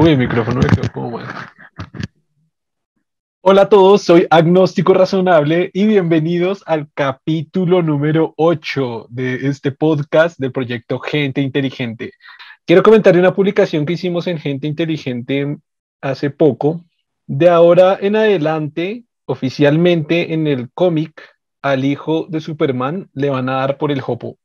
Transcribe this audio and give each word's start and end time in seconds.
Uy, 0.00 0.10
el 0.10 0.18
micrófono 0.18 0.60
me 0.60 0.68
quedó 0.68 0.92
como 0.92 1.10
mal. 1.10 1.26
Hola 3.40 3.62
a 3.62 3.68
todos, 3.68 4.02
soy 4.02 4.28
Agnóstico 4.30 4.94
Razonable 4.94 5.72
y 5.74 5.88
bienvenidos 5.88 6.62
al 6.66 6.88
capítulo 6.94 7.82
número 7.82 8.32
8 8.36 9.08
de 9.10 9.48
este 9.48 9.72
podcast 9.72 10.38
del 10.38 10.52
proyecto 10.52 11.00
Gente 11.00 11.40
Inteligente. 11.40 12.12
Quiero 12.64 12.84
comentar 12.84 13.18
una 13.18 13.34
publicación 13.34 13.84
que 13.84 13.94
hicimos 13.94 14.28
en 14.28 14.38
Gente 14.38 14.68
Inteligente 14.68 15.56
hace 16.00 16.30
poco. 16.30 16.84
De 17.26 17.48
ahora 17.48 17.98
en 18.00 18.14
adelante, 18.14 19.02
oficialmente 19.24 20.32
en 20.32 20.46
el 20.46 20.70
cómic, 20.70 21.20
al 21.60 21.84
hijo 21.84 22.28
de 22.28 22.40
Superman 22.40 23.10
le 23.14 23.30
van 23.30 23.48
a 23.48 23.54
dar 23.54 23.78
por 23.78 23.90
el 23.90 24.00
jopo. 24.00 24.38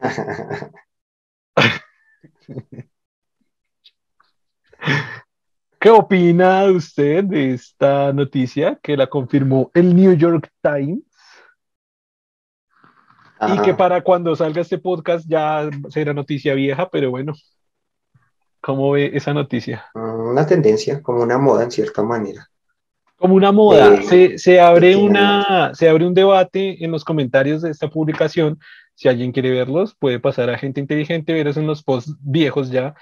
¿Qué 5.78 5.88
opina 5.88 6.64
usted 6.64 7.24
de 7.24 7.54
esta 7.54 8.12
noticia 8.12 8.78
que 8.82 8.98
la 8.98 9.06
confirmó 9.06 9.70
el 9.72 9.96
New 9.96 10.12
York 10.12 10.50
Times? 10.62 11.00
Y 13.48 13.62
que 13.62 13.72
para 13.72 14.02
cuando 14.02 14.36
salga 14.36 14.60
este 14.60 14.76
podcast 14.76 15.24
ya 15.26 15.70
será 15.88 16.12
noticia 16.12 16.52
vieja, 16.52 16.90
pero 16.90 17.10
bueno, 17.10 17.32
¿cómo 18.60 18.90
ve 18.90 19.12
esa 19.14 19.32
noticia? 19.32 19.86
Una 19.94 20.46
tendencia, 20.46 21.02
como 21.02 21.22
una 21.22 21.38
moda 21.38 21.64
en 21.64 21.70
cierta 21.70 22.02
manera. 22.02 22.46
Como 23.16 23.34
una 23.34 23.50
moda. 23.50 23.94
Eh, 24.12 24.38
se, 24.38 24.60
abre 24.60 24.96
una, 24.96 25.72
se 25.74 25.88
abre 25.88 26.06
un 26.06 26.12
debate 26.12 26.84
en 26.84 26.90
los 26.90 27.04
comentarios 27.04 27.62
de 27.62 27.70
esta 27.70 27.88
publicación. 27.88 28.58
Si 28.94 29.08
alguien 29.08 29.32
quiere 29.32 29.50
verlos, 29.50 29.94
puede 29.94 30.20
pasar 30.20 30.50
a 30.50 30.58
gente 30.58 30.78
inteligente, 30.78 31.32
ver 31.32 31.48
en 31.48 31.66
los 31.66 31.82
posts 31.82 32.14
viejos 32.20 32.70
ya 32.70 32.94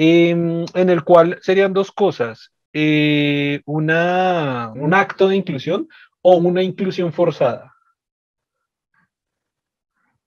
Em, 0.00 0.64
en 0.74 0.90
el 0.90 1.02
cual 1.02 1.40
serían 1.42 1.72
dos 1.72 1.90
cosas, 1.90 2.52
eh, 2.72 3.62
una, 3.66 4.72
un 4.76 4.94
acto 4.94 5.26
de 5.26 5.34
inclusión 5.34 5.88
o 6.22 6.36
una 6.36 6.62
inclusión 6.62 7.12
forzada. 7.12 7.74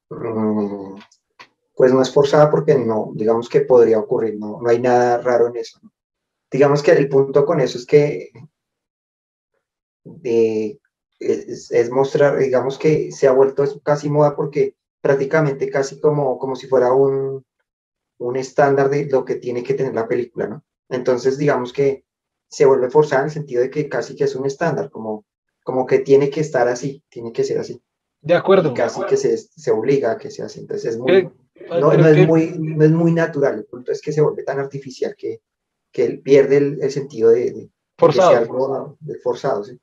Mm, 0.10 1.00
pues 1.74 1.94
no 1.94 2.02
es 2.02 2.14
forzada 2.14 2.52
porque 2.52 2.78
no, 2.78 3.12
digamos 3.16 3.48
que 3.48 3.62
podría 3.62 3.98
ocurrir, 4.00 4.38
no, 4.38 4.60
no 4.62 4.70
hay 4.70 4.82
nada 4.82 5.20
raro 5.22 5.48
en 5.48 5.56
eso. 5.56 5.80
Digamos 6.52 6.84
que 6.84 6.92
el 6.92 7.08
punto 7.08 7.46
con 7.46 7.62
eso 7.62 7.78
es 7.78 7.86
que 7.86 8.30
eh, 10.26 10.80
es, 11.18 11.72
es, 11.72 11.90
mostrar, 11.90 12.38
digamos 12.40 12.78
que 12.78 13.14
se 13.14 13.26
ha 13.26 13.32
vuelto 13.32 13.64
casi 13.84 14.10
moda 14.10 14.36
porque 14.36 14.76
prácticamente 15.00 15.70
casi 15.70 16.02
como, 16.02 16.38
como 16.40 16.58
si 16.58 16.68
fuera 16.68 16.92
un, 16.92 17.46
un 18.22 18.38
estándar 18.38 18.90
de 18.90 19.06
lo 19.06 19.26
que 19.26 19.36
tiene 19.36 19.64
que 19.64 19.74
tener 19.74 19.94
la 19.94 20.08
película, 20.08 20.48
¿no? 20.48 20.64
Entonces, 20.90 21.38
digamos 21.38 21.74
que 21.74 22.06
se 22.48 22.66
vuelve 22.66 22.90
forzada 22.90 23.22
en 23.22 23.28
el 23.28 23.34
sentido 23.34 23.62
de 23.62 23.70
que 23.70 23.90
casi 23.90 24.16
que 24.16 24.26
es 24.26 24.36
un 24.36 24.46
estándar, 24.46 24.92
como, 24.92 25.26
como 25.64 25.86
que 25.86 26.00
tiene 26.00 26.30
que 26.30 26.42
estar 26.42 26.68
así, 26.68 27.04
tiene 27.10 27.32
que 27.32 27.44
ser 27.44 27.58
así. 27.60 27.82
De 28.22 28.36
acuerdo. 28.36 28.72
Y 28.72 28.74
casi 28.74 29.04
que 29.06 29.18
se, 29.18 29.38
se, 29.38 29.72
obliga 29.72 30.12
a 30.12 30.18
que 30.18 30.30
sea 30.30 30.46
así. 30.46 30.60
Entonces, 30.60 30.92
es 30.92 30.98
muy, 31.00 31.30
no, 31.70 31.92
es 31.92 32.28
muy, 32.28 32.56
no 32.60 32.86
es 32.86 32.92
muy 32.92 33.14
natural. 33.14 33.56
El 33.56 33.66
punto 33.66 33.92
es 33.92 34.02
que 34.02 34.12
se 34.12 34.22
vuelve 34.22 34.44
tan 34.44 34.60
artificial 34.60 35.16
que, 35.18 35.42
que 35.92 36.20
pierde 36.24 36.58
el, 36.58 36.92
sentido 36.92 37.32
de, 37.32 37.70
forzado. 37.98 38.38
algo 38.38 38.98
de 39.00 39.16
forzado, 39.20 39.64
¿sí? 39.64 39.80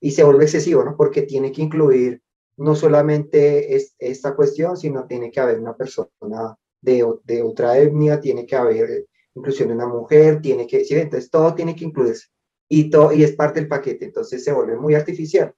Y 0.00 0.12
se 0.12 0.24
vuelve 0.24 0.44
excesivo, 0.44 0.82
¿no? 0.82 0.96
Porque 0.96 1.22
tiene 1.22 1.52
que 1.52 1.62
incluir 1.62 2.22
no 2.56 2.74
solamente 2.74 3.76
es, 3.76 3.94
esta 3.98 4.34
cuestión, 4.34 4.76
sino 4.76 5.06
tiene 5.06 5.30
que 5.30 5.40
haber 5.40 5.60
una 5.60 5.76
persona 5.76 6.56
de, 6.80 7.42
otra 7.42 7.78
etnia, 7.78 8.20
tiene 8.20 8.46
que 8.46 8.56
haber 8.56 9.06
inclusión 9.34 9.68
de 9.68 9.74
una 9.74 9.86
mujer, 9.86 10.40
tiene 10.40 10.66
que, 10.66 10.84
¿sí? 10.84 10.94
entonces 10.94 11.30
todo 11.30 11.54
tiene 11.54 11.74
que 11.74 11.84
incluirse 11.84 12.28
y, 12.68 12.90
todo, 12.90 13.12
y 13.12 13.24
es 13.24 13.32
parte 13.32 13.60
del 13.60 13.68
paquete, 13.68 14.04
entonces 14.04 14.44
se 14.44 14.52
vuelve 14.52 14.76
muy 14.76 14.94
artificial. 14.94 15.54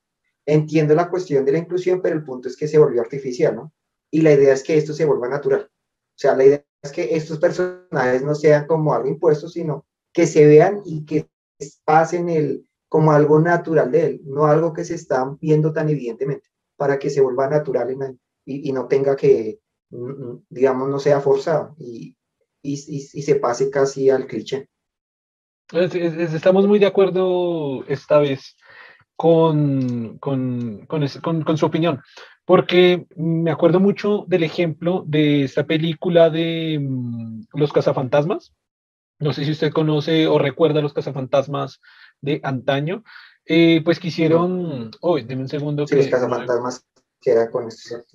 Entiendo 0.47 0.95
la 0.95 1.11
cuestión 1.11 1.45
de 1.45 1.53
la 1.53 1.59
inclusión, 1.59 2.01
pero 2.01 2.17
el 2.17 2.25
punto 2.25 2.49
es 2.49 2.57
que 2.57 2.69
se 2.69 2.79
volvió 2.79 3.01
artificial, 3.01 3.57
¿no? 3.57 3.73
Y 4.11 4.23
la 4.23 4.33
idea 4.33 4.55
es 4.55 4.63
que 4.63 4.77
esto 4.77 4.93
se 4.93 5.05
vuelva 5.05 5.29
natural. 5.29 5.69
O 5.71 6.19
sea, 6.19 6.37
la 6.37 6.45
idea 6.45 6.65
es 6.83 6.93
que 6.93 7.15
estos 7.15 7.39
personajes 7.39 8.23
no 8.23 8.35
sean 8.35 8.67
como 8.67 8.95
algo 8.95 9.09
impuesto, 9.09 9.49
sino 9.49 9.87
que 10.13 10.27
se 10.27 10.47
vean 10.47 10.83
y 10.85 11.05
que 11.05 11.29
pasen 11.85 12.29
el, 12.29 12.67
como 12.89 13.13
algo 13.13 13.39
natural 13.39 13.91
de 13.91 14.07
él, 14.07 14.21
no 14.25 14.47
algo 14.47 14.73
que 14.73 14.85
se 14.85 14.95
está 14.95 15.37
viendo 15.41 15.73
tan 15.73 15.89
evidentemente, 15.89 16.49
para 16.77 16.99
que 16.99 17.11
se 17.11 17.21
vuelva 17.21 17.49
natural 17.49 18.19
y 18.45 18.73
no 18.73 18.89
tenga 18.89 19.15
que, 19.15 19.61
digamos, 19.91 20.89
no 20.89 20.99
sea 20.99 21.21
forzado 21.21 21.75
y, 21.79 22.17
y, 22.63 22.73
y, 22.73 23.23
se 23.23 23.35
pase 23.37 23.71
casi 23.71 24.11
al 24.11 24.27
cliché. 24.27 24.69
estamos 25.73 26.67
muy 26.67 26.79
de 26.79 26.87
acuerdo 26.87 27.85
esta 27.87 28.19
vez 28.19 28.57
con, 29.17 30.19
con, 30.19 30.87
con, 30.87 31.43
con, 31.43 31.59
su 31.59 31.67
opinión, 31.67 32.01
porque 32.45 33.07
me 33.17 33.51
acuerdo 33.51 33.81
mucho 33.81 34.25
del 34.27 34.45
ejemplo 34.45 35.05
de 35.07 35.45
esta 35.45 35.67
película 35.67 36.31
de 36.31 36.79
mm, 36.81 37.43
Los 37.55 37.73
cazafantasmas. 37.73 38.55
No 39.19 39.35
sé 39.35 39.45
si 39.45 39.51
usted 39.51 39.73
conoce 39.73 40.27
o 40.27 40.39
recuerda 40.39 40.81
los 40.81 40.95
cazafantasmas 40.95 41.83
de 42.23 42.41
antaño. 42.43 43.05
Eh, 43.45 43.83
pues 43.85 44.01
quisieron. 44.01 44.91
Oh, 45.03 45.19
deme 45.19 45.43
un 45.43 45.49
segundo. 45.49 45.87
Sí, 45.87 45.97
que, 45.97 46.03
los 46.03 46.11
cazafantasmas 46.11 46.87
que 47.21 47.33
era 47.33 47.51
con 47.51 47.69
estos 47.69 48.07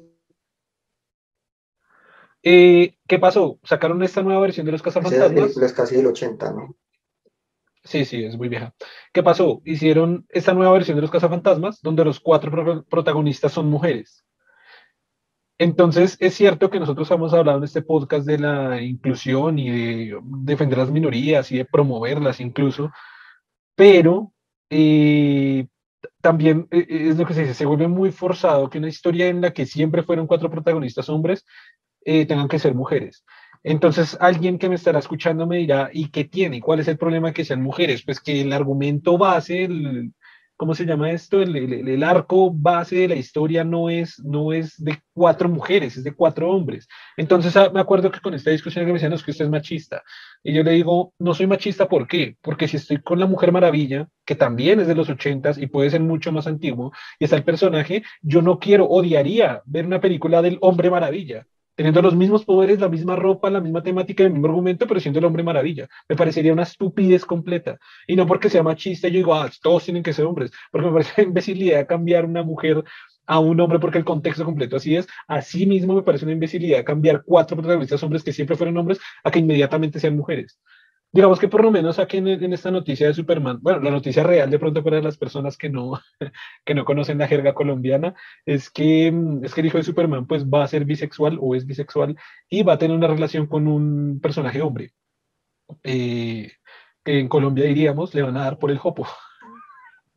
eh, 2.45 2.95
¿Qué 3.07 3.17
pasó? 3.17 3.59
Sacaron 3.63 4.03
esta 4.03 4.22
nueva 4.22 4.41
versión 4.41 4.67
de 4.67 4.72
los 4.72 4.83
cazafantasmas. 4.83 5.57
Es 5.57 5.73
casi 5.73 5.95
del 5.95 6.06
80, 6.06 6.53
¿no? 6.53 6.75
Sí, 7.83 8.06
sí, 8.06 8.23
es 8.23 8.38
muy 8.38 8.50
vieja. 8.50 8.73
¿Qué 9.11 9.23
pasó? 9.23 9.61
Hicieron 9.66 10.25
esta 10.29 10.53
nueva 10.53 10.73
versión 10.73 10.95
de 10.95 11.01
los 11.01 11.11
cazafantasmas 11.11 11.81
donde 11.81 12.06
los 12.06 12.19
cuatro 12.19 12.85
protagonistas 12.88 13.51
son 13.51 13.67
mujeres. 13.67 14.23
Entonces, 15.57 16.17
es 16.19 16.35
cierto 16.35 16.69
que 16.69 16.79
nosotros 16.79 17.09
hemos 17.11 17.33
hablado 17.33 17.59
en 17.59 17.63
este 17.63 17.81
podcast 17.81 18.28
de 18.28 18.38
la 18.38 18.81
inclusión 18.81 19.57
y 19.57 19.69
de 19.69 20.19
defender 20.23 20.77
las 20.77 20.91
minorías 20.91 21.51
y 21.51 21.57
de 21.57 21.66
promoverlas 21.66 22.41
incluso, 22.41 22.91
pero 23.75 24.33
eh, 24.69 25.67
también 26.22 26.67
eh, 26.72 26.85
es 26.89 27.17
lo 27.17 27.25
que 27.25 27.33
se 27.33 27.41
dice, 27.41 27.53
se 27.53 27.66
vuelve 27.66 27.88
muy 27.88 28.12
forzado 28.12 28.69
que 28.69 28.79
una 28.79 28.89
historia 28.89 29.27
en 29.27 29.41
la 29.41 29.53
que 29.53 29.66
siempre 29.66 30.03
fueron 30.03 30.27
cuatro 30.27 30.50
protagonistas 30.50 31.07
hombres 31.07 31.45
eh, 32.06 32.26
tengan 32.26 32.48
que 32.48 32.60
ser 32.60 32.74
mujeres. 32.76 33.26
Entonces, 33.68 34.16
alguien 34.22 34.60
que 34.60 34.70
me 34.70 34.76
estará 34.76 35.00
escuchando 35.00 35.48
me 35.48 35.58
dirá, 35.58 35.90
¿y 35.92 36.10
qué 36.10 36.24
tiene? 36.24 36.62
¿Cuál 36.62 36.82
es 36.82 36.88
el 36.88 37.00
problema 37.00 37.34
que 37.34 37.44
sean 37.44 37.64
mujeres? 37.64 38.04
Pues 38.06 38.20
que 38.20 38.42
el 38.42 38.54
argumento 38.54 39.18
base, 39.18 39.64
el, 39.64 40.14
¿cómo 40.56 40.76
se 40.76 40.86
llama 40.86 41.10
esto? 41.12 41.42
El, 41.42 41.56
el, 41.56 42.04
arco 42.04 42.52
base 42.52 42.96
de 42.96 43.08
la 43.08 43.16
historia 43.16 43.64
no 43.64 43.90
es, 43.90 44.20
no 44.24 44.54
es 44.54 44.76
de 44.78 45.00
cuatro 45.14 45.50
mujeres, 45.50 45.98
es 45.98 46.04
de 46.04 46.14
cuatro 46.14 46.52
hombres. 46.52 46.88
Entonces, 47.18 47.58
ah, 47.58 47.72
me 47.74 47.80
acuerdo 47.80 48.12
que 48.12 48.20
con 48.20 48.36
esta 48.36 48.52
discusión 48.52 48.86
que 48.86 48.92
me 48.92 49.00
decían, 49.00 49.14
es 49.14 49.24
que 49.24 49.32
usted 49.32 49.46
es 49.46 49.52
machista. 49.52 50.04
Y 50.44 50.54
yo 50.54 50.62
le 50.62 50.72
digo, 50.72 51.14
no 51.18 51.34
soy 51.34 51.48
machista, 51.48 51.88
¿por 51.90 52.08
qué? 52.08 52.38
Porque 52.42 52.68
si 52.68 52.78
estoy 52.78 53.02
con 53.02 53.20
la 53.20 53.26
Mujer 53.26 53.52
Maravilla, 53.52 54.08
que 54.26 54.36
también 54.36 54.80
es 54.80 54.86
de 54.86 54.94
los 54.94 55.10
ochentas 55.10 55.58
y 55.58 55.66
puede 55.66 55.90
ser 55.90 56.02
mucho 56.02 56.32
más 56.32 56.46
antiguo, 56.46 56.92
y 57.18 57.24
está 57.24 57.36
el 57.36 57.44
personaje, 57.44 58.04
yo 58.22 58.44
no 58.44 58.60
quiero, 58.60 58.86
odiaría 58.86 59.64
ver 59.66 59.88
una 59.88 60.02
película 60.02 60.44
del 60.44 60.60
Hombre 60.62 60.92
Maravilla 60.92 61.48
teniendo 61.75 62.02
los 62.02 62.16
mismos 62.16 62.46
poderes, 62.46 62.80
la 62.80 62.90
misma 62.90 63.16
ropa, 63.16 63.50
la 63.50 63.62
misma 63.62 63.84
temática, 63.84 64.24
el 64.24 64.31
mismo 64.31 64.47
argumento, 64.47 64.88
pero 64.88 65.00
siendo 65.00 65.19
el 65.19 65.25
hombre 65.25 65.44
maravilla. 65.44 65.88
Me 66.08 66.16
parecería 66.16 66.53
una 66.53 66.63
estupidez 66.63 67.25
completa. 67.25 67.78
Y 68.08 68.16
no 68.16 68.25
porque 68.25 68.50
sea 68.50 68.63
machista, 68.63 69.08
yo 69.08 69.18
digo, 69.18 69.36
ah, 69.36 69.50
todos 69.62 69.84
tienen 69.84 70.03
que 70.03 70.13
ser 70.13 70.25
hombres, 70.25 70.52
porque 70.72 70.88
me 70.88 70.94
parece 70.94 71.13
una 71.22 71.28
imbecilidad 71.30 71.88
cambiar 71.88 72.25
una 72.25 72.44
mujer 72.44 72.84
a 73.28 73.40
un 73.40 73.59
hombre 73.59 73.80
porque 73.80 73.97
el 73.97 74.06
contexto 74.06 74.46
completo 74.46 74.78
así 74.78 74.96
es. 74.96 75.08
Así 75.28 75.66
mismo 75.66 75.96
me 75.96 76.03
parece 76.03 76.25
una 76.25 76.34
imbecilidad 76.34 76.84
cambiar 76.86 77.24
cuatro 77.25 77.58
protagonistas 77.58 78.02
hombres 78.03 78.24
que 78.24 78.34
siempre 78.34 78.56
fueron 78.56 78.78
hombres 78.78 79.00
a 79.24 79.31
que 79.31 79.40
inmediatamente 79.40 80.00
sean 80.00 80.16
mujeres 80.16 80.59
digamos 81.12 81.40
que 81.40 81.48
por 81.48 81.64
lo 81.64 81.72
menos 81.72 81.98
aquí 81.98 82.18
en, 82.18 82.54
esta 82.54 82.72
noticia 82.72 83.07
de 83.07 83.13
Superman, 83.13 83.60
bueno, 83.62 83.80
la 83.80 83.92
noticia 83.92 84.24
real 84.24 84.50
de 84.50 84.60
pronto 84.60 84.84
para 84.84 85.02
las 85.02 85.18
personas 85.18 85.57
que 85.57 85.69
no, 85.69 86.00
que 86.66 86.75
no 86.75 86.86
conocen 86.86 87.18
la 87.18 87.28
jerga 87.28 87.54
colombiana, 87.54 88.16
es 88.46 88.69
que, 88.69 89.13
es 89.44 89.54
que 89.54 89.62
el 89.62 89.68
hijo 89.68 89.78
de 89.78 89.84
Superman 89.84 90.28
pues 90.28 90.46
va 90.46 90.63
a 90.63 90.68
ser 90.68 90.86
bisexual 90.86 91.38
o 91.42 91.56
es 91.56 91.66
bisexual 91.66 92.18
y 92.50 92.63
va 92.63 92.74
a 92.74 92.78
tener 92.78 92.98
una 92.98 93.07
relación 93.07 93.48
con 93.48 93.68
un 93.68 94.19
personaje 94.22 94.62
hombre. 94.62 94.92
Eh, 95.84 96.52
que 97.04 97.19
en 97.19 97.28
Colombia 97.28 97.66
diríamos 97.66 98.13
le 98.13 98.24
van 98.24 98.36
a 98.38 98.44
dar 98.44 98.60
por 98.60 98.72
el 98.72 98.78
jopo. 98.78 99.08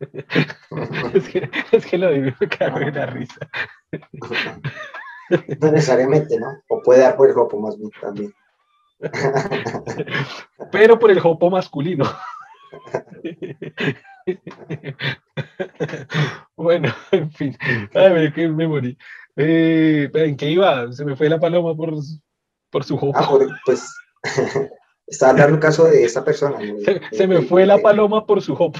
es, 1.15 1.29
que, 1.29 1.51
es 1.73 1.87
que 1.87 1.99
lo 1.99 2.11
digo, 2.11 2.37
me 2.41 2.49
cago 2.49 2.81
en 2.81 2.95
la 2.95 3.07
risa. 3.07 3.49
no 5.61 5.73
necesariamente, 5.73 6.39
¿no? 6.39 6.47
O 6.69 6.83
puede 6.83 7.01
dar 7.01 7.17
por 7.17 7.29
el 7.29 7.35
jopo 7.35 7.61
más 7.61 7.79
bien 7.79 7.91
también. 8.01 8.33
Pero 10.73 10.99
por 10.99 11.11
el 11.11 11.21
jopo 11.21 11.51
masculino. 11.51 12.05
bueno, 16.57 16.95
en 17.11 17.31
fin. 17.31 17.57
A 17.95 18.09
ver, 18.09 18.33
que 18.33 18.49
me 18.49 18.67
morí. 18.67 18.97
Eh, 19.37 20.11
¿En 20.13 20.37
qué 20.37 20.51
iba? 20.51 20.91
Se 20.93 21.05
me 21.05 21.17
fue 21.17 21.29
la 21.29 21.39
paloma 21.39 21.77
por, 21.77 21.95
por 22.71 22.85
su 22.85 22.97
jopo. 22.97 23.19
Ah, 23.19 23.29
pues 23.65 23.95
Está 25.09 25.31
hablando 25.31 25.55
un 25.55 25.61
caso 25.61 25.85
de 25.85 26.05
esa 26.05 26.25
persona. 26.25 26.59
Se, 27.13 27.27
me 27.27 27.41
fue 27.43 27.65
la 27.65 27.79
paloma 27.79 28.27
por 28.27 28.43
su 28.43 28.53
hopo. 28.53 28.79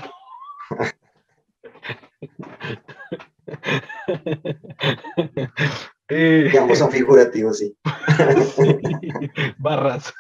Eh, 6.09 6.49
Digamos, 6.51 6.79
son 6.79 6.91
figurativos, 6.91 7.59
sí. 7.59 7.77
Barras. 9.59 10.13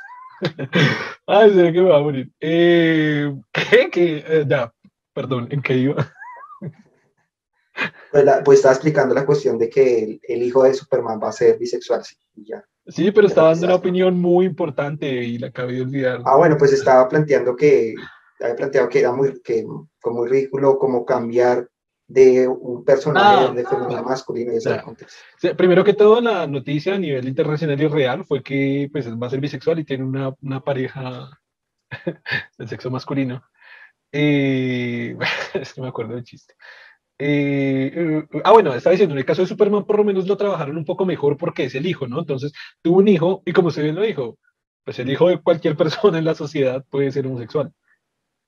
Ay, 1.27 1.53
sé 1.55 1.73
que 1.73 1.81
me 1.81 1.91
va 1.91 1.99
a 1.99 2.03
morir. 2.03 2.31
Eh, 2.41 3.35
¿Qué? 3.53 3.91
¿Qué? 3.91 4.25
Eh, 4.27 4.45
ya, 4.47 4.73
perdón, 5.13 5.49
¿en 5.51 5.63
qué 5.63 5.75
iba? 5.75 6.13
Pues, 8.11 8.25
pues, 8.45 8.59
estaba 8.59 8.75
explicando 8.75 9.15
la 9.15 9.27
cuestión 9.27 9.59
de 9.59 9.69
que 9.69 10.19
el, 10.27 10.43
hijo 10.43 10.65
de 10.65 10.75
Superman 10.75 11.21
va 11.23 11.29
a 11.29 11.33
ser 11.33 11.59
bisexual. 11.59 12.05
Sí, 12.05 12.17
ya. 12.37 12.65
sí 12.87 13.11
pero 13.11 13.27
estaba 13.27 13.51
dando 13.51 13.67
una 13.67 13.75
opinión 13.77 14.19
muy 14.19 14.47
importante 14.47 15.07
y 15.07 15.39
la 15.39 15.49
acabé 15.49 15.75
de 15.75 15.83
olvidar. 15.83 16.23
Ah, 16.25 16.37
bueno, 16.37 16.57
pues 16.59 16.73
estaba 16.73 17.09
planteando 17.09 17.55
que, 17.55 17.95
había 18.41 18.57
planteado 18.57 18.89
que 18.89 19.01
era 19.01 19.13
muy, 19.13 19.41
que, 19.43 19.65
muy 20.05 20.29
ridículo 20.29 20.79
como 20.79 21.05
cambiar 21.05 21.69
de 22.09 22.49
un 22.49 22.85
personaje 22.85 23.47
ah, 23.51 23.53
de 23.53 23.65
femenino 23.67 24.03
masculino 24.03 24.53
y 24.55 25.55
primero 25.55 25.85
que 25.85 25.93
todo, 25.93 26.21
la 26.23 26.47
noticia 26.47 26.95
a 26.95 26.99
nivel 26.99 27.29
internacional 27.29 27.81
y 27.81 27.87
real 27.87 28.25
fue 28.25 28.43
que 28.43 28.89
pues, 28.91 29.07
va 29.11 29.27
a 29.27 29.31
ser 29.31 29.41
bisexual 29.41 29.79
y 29.79 29.85
tiene 29.85 30.05
una, 30.05 30.35
una 30.41 30.61
pareja 30.61 31.31
del 32.59 32.69
sexo 32.69 32.91
masculino. 32.91 33.43
Eh, 34.11 35.17
es 35.55 35.75
que 35.75 35.83
me 35.83 35.89
acuerdo 35.89 36.15
del 36.15 36.25
chiste. 36.25 36.55
Eh, 37.19 37.93
eh, 37.95 38.41
ah, 38.45 38.53
bueno, 38.53 38.73
estaba 38.75 38.93
diciendo, 38.93 39.15
en 39.15 39.19
el 39.19 39.27
caso 39.27 39.43
de 39.43 39.49
Superman 39.49 39.85
por 39.85 39.99
lo 39.99 40.05
menos 40.05 40.27
lo 40.27 40.37
trabajaron 40.37 40.77
un 40.79 40.85
poco 40.85 41.05
mejor 41.05 41.37
porque 41.37 41.65
es 41.65 41.75
el 41.75 41.87
hijo, 41.87 42.07
¿no? 42.07 42.21
Entonces, 42.21 42.53
tuvo 42.81 42.99
un 42.99 43.09
hijo 43.09 43.43
y 43.45 43.53
como 43.53 43.69
usted 43.69 43.83
bien 43.83 43.97
lo 43.97 44.03
dijo, 44.03 44.39
pues 44.85 44.99
el 44.99 45.11
hijo 45.11 45.29
de 45.29 45.43
cualquier 45.43 45.77
persona 45.77 46.19
en 46.19 46.25
la 46.25 46.35
sociedad 46.35 46.85
puede 46.89 47.13
ser 47.13 47.27
homosexual. 47.27 47.73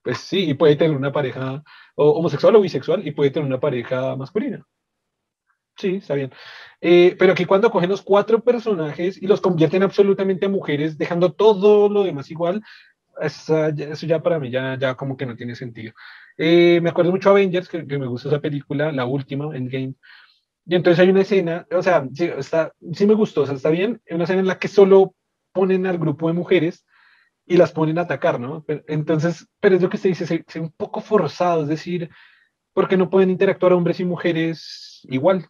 Pues 0.02 0.18
sí, 0.18 0.50
y 0.50 0.54
puede 0.54 0.76
tener 0.76 0.96
una 0.96 1.12
pareja 1.12 1.62
homosexual 1.94 2.56
o 2.56 2.60
bisexual 2.60 3.06
y 3.06 3.12
puede 3.12 3.30
tener 3.30 3.46
una 3.46 3.60
pareja 3.60 4.16
masculina. 4.16 4.66
Sí, 5.76 5.96
está 5.96 6.14
bien. 6.14 6.30
Eh, 6.80 7.16
pero 7.18 7.32
aquí 7.32 7.44
cuando 7.44 7.70
cogen 7.70 7.90
los 7.90 8.02
cuatro 8.02 8.42
personajes 8.42 9.20
y 9.20 9.26
los 9.26 9.40
convierten 9.40 9.82
absolutamente 9.82 10.46
a 10.46 10.48
mujeres, 10.48 10.98
dejando 10.98 11.32
todo 11.32 11.88
lo 11.88 12.04
demás 12.04 12.30
igual, 12.30 12.62
eso 13.20 14.06
ya 14.06 14.22
para 14.22 14.38
mí 14.38 14.50
ya, 14.50 14.78
ya 14.78 14.94
como 14.94 15.16
que 15.16 15.26
no 15.26 15.36
tiene 15.36 15.54
sentido. 15.54 15.92
Eh, 16.36 16.80
me 16.82 16.90
acuerdo 16.90 17.10
mucho 17.10 17.30
a 17.30 17.32
Avengers, 17.32 17.68
que, 17.68 17.82
me 17.82 18.06
gusta 18.06 18.28
esa 18.28 18.40
película, 18.40 18.92
la 18.92 19.04
última, 19.06 19.54
Endgame. 19.56 19.94
Y 20.66 20.74
entonces 20.74 21.00
hay 21.00 21.10
una 21.10 21.22
escena, 21.22 21.66
o 21.70 21.82
sea, 21.82 22.06
sí, 22.14 22.24
está, 22.24 22.72
sí 22.92 23.06
me 23.06 23.14
gustó, 23.14 23.42
o 23.42 23.46
sea, 23.46 23.56
está 23.56 23.70
bien, 23.70 24.00
una 24.10 24.24
escena 24.24 24.40
en 24.40 24.46
la 24.46 24.58
que 24.58 24.68
solo 24.68 25.14
ponen 25.52 25.86
al 25.86 25.98
grupo 25.98 26.28
de 26.28 26.34
mujeres 26.34 26.84
y 27.50 27.56
las 27.56 27.72
ponen 27.72 27.98
a 27.98 28.02
atacar, 28.02 28.38
¿no? 28.38 28.64
entonces, 28.86 29.48
pero 29.58 29.74
es 29.74 29.82
lo 29.82 29.90
que 29.90 29.98
se 29.98 30.06
dice, 30.06 30.24
se, 30.24 30.60
un 30.60 30.70
poco 30.70 31.00
forzado, 31.00 31.62
es 31.62 31.68
decir, 31.68 32.08
porque 32.72 32.96
no 32.96 33.10
pueden 33.10 33.28
interactuar 33.28 33.72
hombres 33.72 33.98
y 33.98 34.04
mujeres 34.04 35.00
igual, 35.08 35.48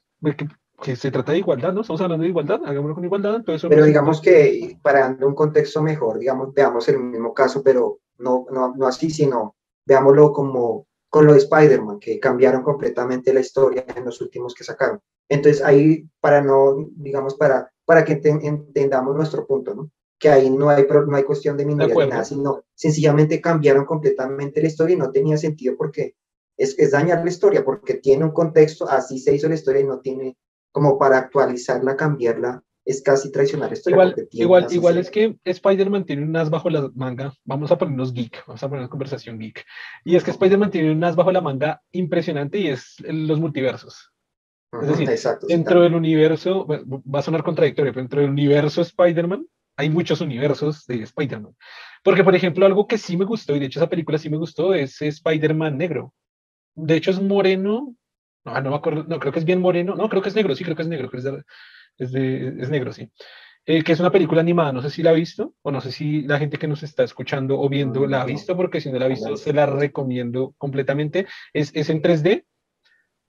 que, 0.82 0.96
se 0.96 1.10
trata 1.10 1.32
de 1.32 1.38
igualdad, 1.38 1.74
¿no? 1.74 1.82
Estamos 1.82 2.00
hablando 2.00 2.22
de 2.22 2.30
igualdad, 2.30 2.62
hagámoslo 2.64 2.94
con 2.94 3.04
igualdad. 3.04 3.34
Entonces 3.36 3.68
pero 3.68 3.84
digamos 3.84 4.22
que, 4.22 4.78
para 4.80 5.00
dar 5.00 5.24
un 5.26 5.34
contexto 5.34 5.82
mejor, 5.82 6.18
digamos, 6.18 6.54
veamos 6.54 6.88
el 6.88 7.00
mismo 7.00 7.34
caso, 7.34 7.62
pero 7.62 7.98
no, 8.16 8.46
no, 8.50 8.74
no 8.74 8.86
así, 8.86 9.10
sino 9.10 9.56
veámoslo 9.84 10.32
como 10.32 10.86
con 11.10 11.26
lo 11.26 11.34
de 11.34 11.40
Spider-Man, 11.40 12.00
que 12.00 12.18
cambiaron 12.18 12.62
completamente 12.62 13.34
la 13.34 13.40
historia 13.40 13.84
en 13.94 14.06
los 14.06 14.22
últimos 14.22 14.54
que 14.54 14.64
sacaron. 14.64 15.00
Entonces 15.28 15.62
ahí, 15.62 16.08
para 16.18 16.40
no, 16.40 16.76
digamos, 16.96 17.34
para, 17.34 17.70
para 17.84 18.06
que 18.06 18.18
entendamos 18.24 19.14
nuestro 19.14 19.46
punto, 19.46 19.74
¿no? 19.74 19.90
Que 20.20 20.28
ahí 20.28 20.50
no 20.50 20.68
hay, 20.68 20.86
no 20.86 21.16
hay 21.16 21.24
cuestión 21.24 21.56
de 21.56 21.64
minoría 21.64 21.94
ni 21.94 22.10
nada, 22.10 22.24
sino 22.24 22.64
sencillamente 22.74 23.40
cambiaron 23.40 23.84
completamente 23.86 24.60
la 24.60 24.68
historia 24.68 24.94
y 24.94 24.98
no 24.98 25.10
tenía 25.10 25.36
sentido 25.36 25.74
porque 25.76 26.14
es, 26.56 26.78
es 26.78 26.92
dañar 26.92 27.24
la 27.24 27.30
historia, 27.30 27.64
porque 27.64 27.94
tiene 27.94 28.24
un 28.24 28.30
contexto, 28.30 28.88
así 28.88 29.18
se 29.18 29.34
hizo 29.34 29.48
la 29.48 29.54
historia 29.54 29.80
y 29.80 29.86
no 29.86 30.00
tiene 30.00 30.36
como 30.72 30.98
para 30.98 31.18
actualizarla, 31.18 31.96
cambiarla, 31.96 32.62
es 32.84 33.02
casi 33.02 33.30
traicionar 33.30 33.72
esto. 33.72 33.90
Igual, 33.90 34.14
igual, 34.32 34.66
igual 34.70 34.98
es 34.98 35.10
que 35.10 35.36
Spider-Man 35.44 36.04
tiene 36.04 36.22
un 36.22 36.36
as 36.36 36.50
bajo 36.50 36.70
la 36.70 36.90
manga. 36.94 37.32
Vamos 37.44 37.70
a 37.70 37.78
ponernos 37.78 38.12
geek, 38.12 38.44
vamos 38.46 38.62
a 38.62 38.68
poner 38.68 38.82
una 38.82 38.90
conversación 38.90 39.38
geek. 39.38 39.64
Y 40.04 40.16
es 40.16 40.24
que 40.24 40.30
Spider-Man 40.30 40.70
tiene 40.70 40.92
un 40.92 41.02
as 41.02 41.16
bajo 41.16 41.32
la 41.32 41.40
manga 41.40 41.82
impresionante 41.92 42.58
y 42.58 42.68
es 42.68 42.96
los 43.00 43.40
multiversos. 43.40 44.12
Es 44.82 44.88
decir, 44.88 45.08
dentro 45.48 45.82
del 45.82 45.94
universo, 45.94 46.66
va 46.66 47.18
a 47.18 47.22
sonar 47.22 47.42
contradictorio, 47.42 47.92
pero 47.92 48.02
dentro 48.02 48.20
del 48.20 48.30
universo 48.30 48.82
Spider-Man 48.82 49.46
hay 49.80 49.90
muchos 49.90 50.20
universos 50.20 50.86
de 50.86 51.02
Spider-Man. 51.02 51.54
Porque, 52.02 52.24
por 52.24 52.34
ejemplo, 52.34 52.66
algo 52.66 52.86
que 52.86 52.98
sí 52.98 53.16
me 53.16 53.24
gustó, 53.24 53.54
y 53.54 53.58
de 53.58 53.66
hecho 53.66 53.80
esa 53.80 53.88
película 53.88 54.18
sí 54.18 54.30
me 54.30 54.36
gustó, 54.36 54.74
es 54.74 55.00
Spider-Man 55.00 55.76
negro. 55.76 56.14
De 56.74 56.96
hecho 56.96 57.10
es 57.10 57.20
moreno, 57.20 57.94
no, 58.44 58.60
no 58.60 58.70
me 58.70 58.76
acuerdo, 58.76 59.04
no, 59.06 59.18
creo 59.18 59.32
que 59.32 59.40
es 59.40 59.44
bien 59.44 59.60
moreno, 59.60 59.94
no, 59.94 60.08
creo 60.08 60.22
que 60.22 60.28
es 60.28 60.34
negro, 60.34 60.54
sí, 60.54 60.64
creo 60.64 60.76
que 60.76 60.82
es 60.82 60.88
negro, 60.88 61.10
creo 61.10 61.22
que 61.22 61.28
es 61.28 61.44
es, 61.98 62.14
es 62.14 62.70
negro, 62.70 62.92
sí. 62.92 63.10
Eh, 63.66 63.84
que 63.84 63.92
es 63.92 64.00
una 64.00 64.10
película 64.10 64.40
animada, 64.40 64.72
no 64.72 64.80
sé 64.80 64.88
si 64.88 65.02
la 65.02 65.10
ha 65.10 65.14
visto, 65.14 65.54
o 65.62 65.70
no 65.70 65.80
sé 65.80 65.92
si 65.92 66.22
la 66.22 66.38
gente 66.38 66.58
que 66.58 66.66
nos 66.66 66.82
está 66.82 67.04
escuchando 67.04 67.60
o 67.60 67.68
viendo 67.68 68.06
la 68.06 68.22
ha 68.22 68.24
visto, 68.24 68.56
porque 68.56 68.80
si 68.80 68.90
no 68.90 68.98
la 68.98 69.04
ha 69.04 69.08
visto, 69.08 69.36
se 69.36 69.52
la 69.52 69.66
recomiendo 69.66 70.54
completamente. 70.56 71.26
Es, 71.52 71.70
es 71.74 71.90
en 71.90 72.00
3D, 72.00 72.44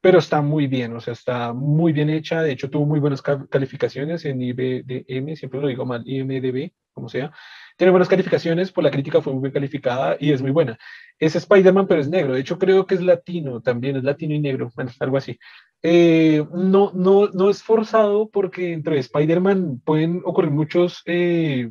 pero 0.02 0.18
está 0.20 0.42
muy 0.42 0.68
bien, 0.68 0.96
o 0.96 1.00
sea, 1.00 1.14
está 1.14 1.54
muy 1.54 1.94
bien 1.94 2.10
hecha. 2.10 2.42
De 2.42 2.52
hecho, 2.52 2.70
tuvo 2.70 2.86
muy 2.86 3.00
buenas 3.00 3.22
calificaciones 3.22 4.26
en 4.26 4.42
IBDM, 4.42 5.36
siempre 5.36 5.62
lo 5.62 5.68
digo 5.68 5.86
mal, 5.86 6.04
IMDB, 6.06 6.72
como 6.92 7.08
sea. 7.08 7.32
Tiene 7.78 7.92
buenas 7.92 8.10
calificaciones, 8.10 8.72
por 8.72 8.84
la 8.84 8.92
crítica 8.92 9.22
fue 9.22 9.34
muy 9.34 9.44
bien 9.44 9.54
calificada 9.54 10.18
y 10.20 10.32
es 10.32 10.42
muy 10.42 10.52
buena. 10.52 10.78
Es 11.20 11.36
Spider-Man, 11.36 11.88
pero 11.88 12.02
es 12.02 12.10
negro. 12.10 12.34
De 12.34 12.42
hecho, 12.42 12.58
creo 12.58 12.86
que 12.86 12.96
es 12.96 13.02
latino 13.02 13.62
también, 13.62 13.96
es 13.96 14.04
latino 14.04 14.34
y 14.34 14.40
negro, 14.40 14.72
bueno, 14.76 14.92
algo 15.00 15.18
así. 15.18 15.40
Eh, 15.84 16.44
no, 16.52 16.92
no, 16.94 17.28
no 17.28 17.50
es 17.50 17.64
forzado 17.64 18.30
porque 18.30 18.74
entre 18.74 19.00
Spider-Man 19.00 19.82
pueden 19.86 20.22
ocurrir 20.26 20.52
muchos 20.52 21.04
eh, 21.06 21.70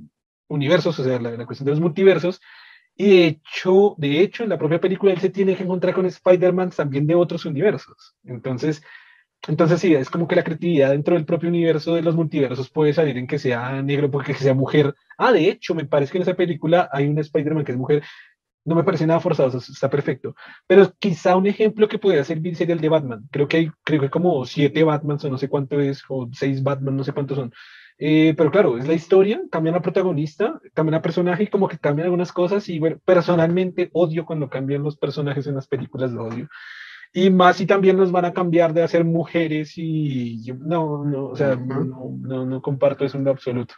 universos, 0.49 0.99
o 0.99 1.05
sea, 1.05 1.21
la, 1.21 1.47
cuestión 1.47 1.67
de 1.67 1.73
los 1.73 1.81
multiversos, 1.81 2.41
y 3.01 3.09
de 3.09 3.27
hecho, 3.27 3.95
de 3.97 4.21
hecho, 4.21 4.43
en 4.43 4.51
la 4.51 4.59
propia 4.59 4.79
película 4.79 5.13
él 5.13 5.21
se 5.21 5.31
tiene 5.31 5.57
que 5.57 5.63
encontrar 5.63 5.95
con 5.95 6.05
Spider-Man 6.05 6.71
también 6.71 7.07
de 7.07 7.15
otros 7.15 7.47
universos. 7.47 8.15
Entonces, 8.25 8.83
entonces 9.49 9.81
sí, 9.81 9.95
es 9.95 10.11
como 10.11 10.29
que 10.29 10.37
la 10.37 10.45
creatividad 10.45 10.91
dentro 10.91 11.15
del 11.15 11.25
propio 11.25 11.49
universo 11.49 11.95
de 11.95 12.03
los 12.03 12.15
multiversos 12.15 12.69
puede 12.69 12.93
salir 12.93 13.17
en 13.17 13.27
que 13.27 13.39
sea 13.39 13.81
negro 13.81 14.11
porque 14.11 14.35
que 14.35 14.41
sea 14.41 14.53
mujer. 14.53 14.95
Ah, 15.17 15.33
de 15.33 15.49
hecho, 15.49 15.75
me 15.75 15.87
parece 15.87 16.13
que 16.13 16.19
en 16.19 16.23
esa 16.23 16.35
película 16.35 16.91
hay 16.93 17.07
un 17.09 17.19
Spider-Man 17.19 17.65
que 17.65 17.73
es 17.73 17.79
mujer 17.79 18.03
no 18.65 18.75
me 18.75 18.85
parece 18.85 19.07
nada 19.07 19.21
forzado, 19.21 19.57
está 19.57 19.89
perfecto. 19.89 20.35
Pero 20.67 20.93
quizá 20.99 21.37
un 21.37 21.47
ejemplo 21.47 21.89
que 21.89 21.99
podría 21.99 22.25
servir 22.25 22.55
sería 22.55 22.75
el 22.75 22.81
de 22.81 22.91
Batman. 22.91 23.27
Creo 23.31 23.49
que 23.49 23.57
hay, 23.57 23.71
creo 23.83 24.03
que 24.03 24.11
como 24.11 24.45
siete 24.45 24.85
Batmans 24.85 25.25
o 25.25 25.31
no 25.31 25.39
sé 25.39 25.49
cuánto 25.49 25.81
es, 25.81 26.03
o 26.09 26.29
seis 26.33 26.63
Batman, 26.63 26.97
no 26.97 27.05
sé 27.05 27.13
cuántos 27.13 27.39
son. 27.39 27.53
Eh, 28.03 28.35
pero 28.37 28.51
claro, 28.51 28.79
es 28.79 28.89
la 28.89 28.95
historia, 28.95 29.43
cambian 29.51 29.75
la 29.75 29.83
protagonista, 29.83 30.59
cambian 30.73 30.95
el 30.95 31.03
personaje 31.03 31.45
y 31.45 31.49
como 31.49 31.69
que 31.69 31.79
cambian 31.79 32.07
algunas 32.07 32.33
cosas. 32.33 32.69
Y 32.69 32.79
bueno, 32.79 32.99
personalmente 33.05 33.91
odio 33.93 34.25
cuando 34.25 34.49
cambian 34.49 34.83
los 34.83 34.97
personajes 34.97 35.47
en 35.47 35.55
las 35.55 35.69
películas, 35.69 36.11
lo 36.11 36.25
odio. 36.25 36.49
Y 37.13 37.29
más 37.29 37.57
si 37.57 37.67
también 37.67 37.97
nos 37.97 38.11
van 38.11 38.25
a 38.25 38.33
cambiar 38.33 38.73
de 38.73 38.83
hacer 38.83 39.05
mujeres 39.05 39.73
y 39.77 40.51
no, 40.59 41.05
no, 41.05 41.27
o 41.27 41.37
sea, 41.37 41.57
no, 41.57 42.17
no, 42.19 42.47
no 42.47 42.63
comparto 42.63 43.05
eso 43.05 43.19
en 43.19 43.25
lo 43.25 43.33
absoluto 43.33 43.75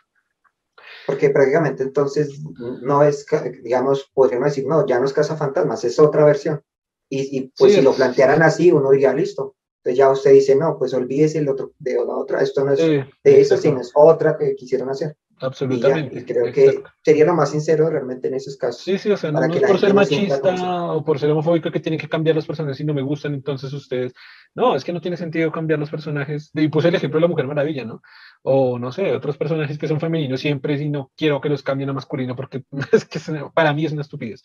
porque 1.07 1.31
prácticamente 1.31 1.83
entonces 1.83 2.43
no 2.83 3.03
es, 3.03 3.27
digamos, 3.63 4.11
podríamos 4.15 4.51
decir, 4.51 4.67
no, 4.67 4.87
ya 4.87 4.99
no 4.99 5.07
es 5.07 5.13
Casa 5.13 5.37
Fantasmas, 5.37 5.85
es 5.85 5.99
otra 5.99 6.25
versión. 6.25 6.63
Y, 7.09 7.39
y 7.39 7.53
pues 7.57 7.75
si 7.75 7.83
lo 7.83 7.93
plantearan 7.93 8.43
así, 8.43 8.73
uno 8.73 8.91
diría, 8.91 9.13
listo. 9.13 9.57
Entonces 9.85 9.99
ya 9.99 10.11
usted 10.11 10.33
dice, 10.33 10.55
no, 10.55 10.79
pues 10.79 10.95
olvídese 10.95 11.39
el 11.39 11.49
otro, 11.49 11.73
de 11.81 11.95
la 11.95 12.17
otra, 12.17 12.41
esto 12.41 12.65
no 12.65 12.73
es 12.73 12.79
de 12.79 13.11
eso, 13.25 13.57
sino 13.57 13.81
es 13.81 13.91
otra 13.95 14.39
que 14.39 14.55
quisieron 14.55 14.89
hacer. 14.89 15.17
Absolutamente. 15.41 16.21
Y, 16.21 16.25
creo 16.25 16.53
que 16.53 16.85
sería 17.05 17.25
lo 17.25 17.35
más 17.35 17.51
sincero 17.51 17.91
realmente 17.91 18.29
en 18.29 18.35
esos 18.35 18.57
casos. 18.57 18.83
Sí, 18.83 18.97
sí, 18.97 19.11
o 19.11 19.17
sea, 19.17 19.33
no, 19.33 19.43
es 19.43 19.61
por 19.61 19.81
ser 19.81 19.93
machista 19.93 20.93
o 20.93 21.05
por 21.05 21.19
ser 21.19 21.33
homofóbico 21.33 21.73
que 21.73 21.81
tiene 21.81 21.99
que 21.99 22.09
cambiar 22.09 22.37
los 22.37 22.47
personajes 22.47 22.79
y 22.79 22.85
no 22.85 22.95
me 22.95 23.03
gustan, 23.03 23.35
entonces 23.35 23.73
ustedes. 23.73 24.13
No, 24.55 24.77
es 24.77 24.85
que 24.85 24.93
no 24.93 25.01
tiene 25.01 25.17
sentido 25.17 25.51
cambiar 25.51 25.81
los 25.81 25.91
personajes. 25.91 26.53
Y 26.55 26.69
puse 26.69 26.89
el 26.89 26.95
ejemplo 26.95 27.19
de 27.19 27.23
la 27.23 27.29
Mujer 27.29 27.49
Maravilla, 27.49 27.85
¿no? 27.85 28.03
O 28.43 28.79
no 28.79 28.93
sé, 28.93 29.13
otros 29.13 29.37
personajes 29.37 29.79
que 29.79 29.89
son 29.89 29.99
femeninos 29.99 30.41
siempre 30.41 30.81
y 30.81 30.89
no 30.89 31.11
quiero 31.17 31.41
que 31.41 31.49
los 31.49 31.65
cambien 31.65 31.91
a 31.91 31.93
masculino 31.93 32.37
porque 32.37 32.63
es 32.93 33.05
que 33.05 33.19
para 33.53 33.73
mí 33.73 33.85
es 33.85 33.93
una 33.93 34.03
estupidez. 34.03 34.43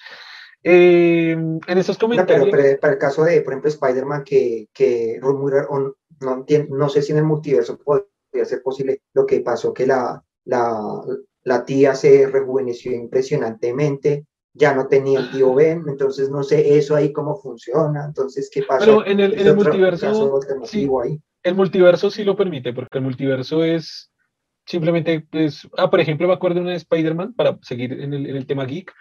Eh, 0.70 1.32
en 1.32 1.78
esos 1.78 1.98
comentarios. 1.98 2.50
pero, 2.52 2.80
para 2.82 2.94
el 2.94 3.00
caso 3.00 3.24
de, 3.24 3.40
por 3.40 3.54
ejemplo, 3.54 3.70
Spider-Man, 3.70 4.26
que, 4.26 4.68
que 4.74 5.18
no, 5.22 5.96
no 6.70 6.90
sé 6.90 7.02
si 7.02 7.14
en 7.14 7.20
el 7.20 7.24
multiverso 7.24 7.78
podría 7.78 8.44
ser 8.44 8.62
posible 8.62 9.02
lo 9.14 9.26
que 9.26 9.40
pasó, 9.40 9.74
que 9.74 9.88
la, 9.88 10.22
la, 10.44 10.78
la 11.44 11.64
tía 11.64 11.96
se 11.96 12.28
rejuveneció 12.28 12.92
impresionantemente, 12.92 14.26
ya 14.54 14.76
no 14.76 14.88
tenía 14.88 15.20
el 15.20 15.32
tío 15.32 15.54
Ben, 15.54 15.86
entonces 15.88 16.30
no 16.30 16.44
sé 16.44 16.78
eso 16.78 16.98
ahí 16.98 17.14
cómo 17.14 17.38
funciona, 17.38 18.04
entonces 18.04 18.50
qué 18.54 18.64
pasa. 18.64 18.84
Pero 18.84 19.06
en 19.06 19.22
el, 19.22 19.56
multiverso, 19.56 20.42
sí, 20.66 20.90
el 21.44 21.56
multiverso 21.56 22.12
sí 22.12 22.26
lo 22.26 22.36
permite, 22.36 22.74
porque 22.74 22.98
el 22.98 23.06
multiverso 23.06 23.64
es 23.64 24.12
Simplemente, 24.68 25.22
pues, 25.22 25.66
ah, 25.78 25.90
por 25.90 26.02
ejemplo, 26.02 26.28
me 26.28 26.34
acuerdo 26.34 26.56
de 26.56 26.62
una 26.62 26.72
de 26.72 26.78
Spider-Man, 26.78 27.34
para 27.36 27.58
seguir 27.62 27.94
en 27.94 28.14
el, 28.14 28.30
en 28.30 28.36
el 28.36 28.46
tema 28.46 28.66
geek, 28.66 28.94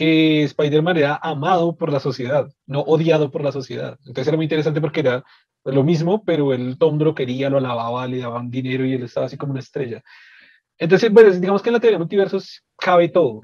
que 0.00 0.44
Spider-Man 0.44 0.96
era 0.96 1.20
amado 1.22 1.76
por 1.76 1.92
la 1.92 2.00
sociedad, 2.00 2.50
no 2.64 2.80
odiado 2.80 3.30
por 3.30 3.44
la 3.44 3.52
sociedad. 3.52 3.98
Entonces 4.06 4.28
era 4.28 4.36
muy 4.38 4.46
interesante 4.46 4.80
porque 4.80 5.00
era 5.00 5.22
lo 5.62 5.84
mismo, 5.84 6.24
pero 6.24 6.54
el 6.54 6.78
Tom 6.78 6.98
lo 6.98 7.14
quería, 7.14 7.50
lo 7.50 7.58
alababa, 7.58 8.06
le 8.06 8.16
daban 8.16 8.50
dinero 8.50 8.86
y 8.86 8.94
él 8.94 9.02
estaba 9.02 9.26
así 9.26 9.36
como 9.36 9.52
una 9.52 9.60
estrella. 9.60 10.02
Entonces, 10.78 11.12
bueno, 11.12 11.30
digamos 11.32 11.60
que 11.60 11.68
en 11.68 11.74
la 11.74 11.80
teoría 11.80 11.96
de 11.96 12.04
multiversos 12.04 12.64
cabe 12.78 13.10
todo. 13.10 13.42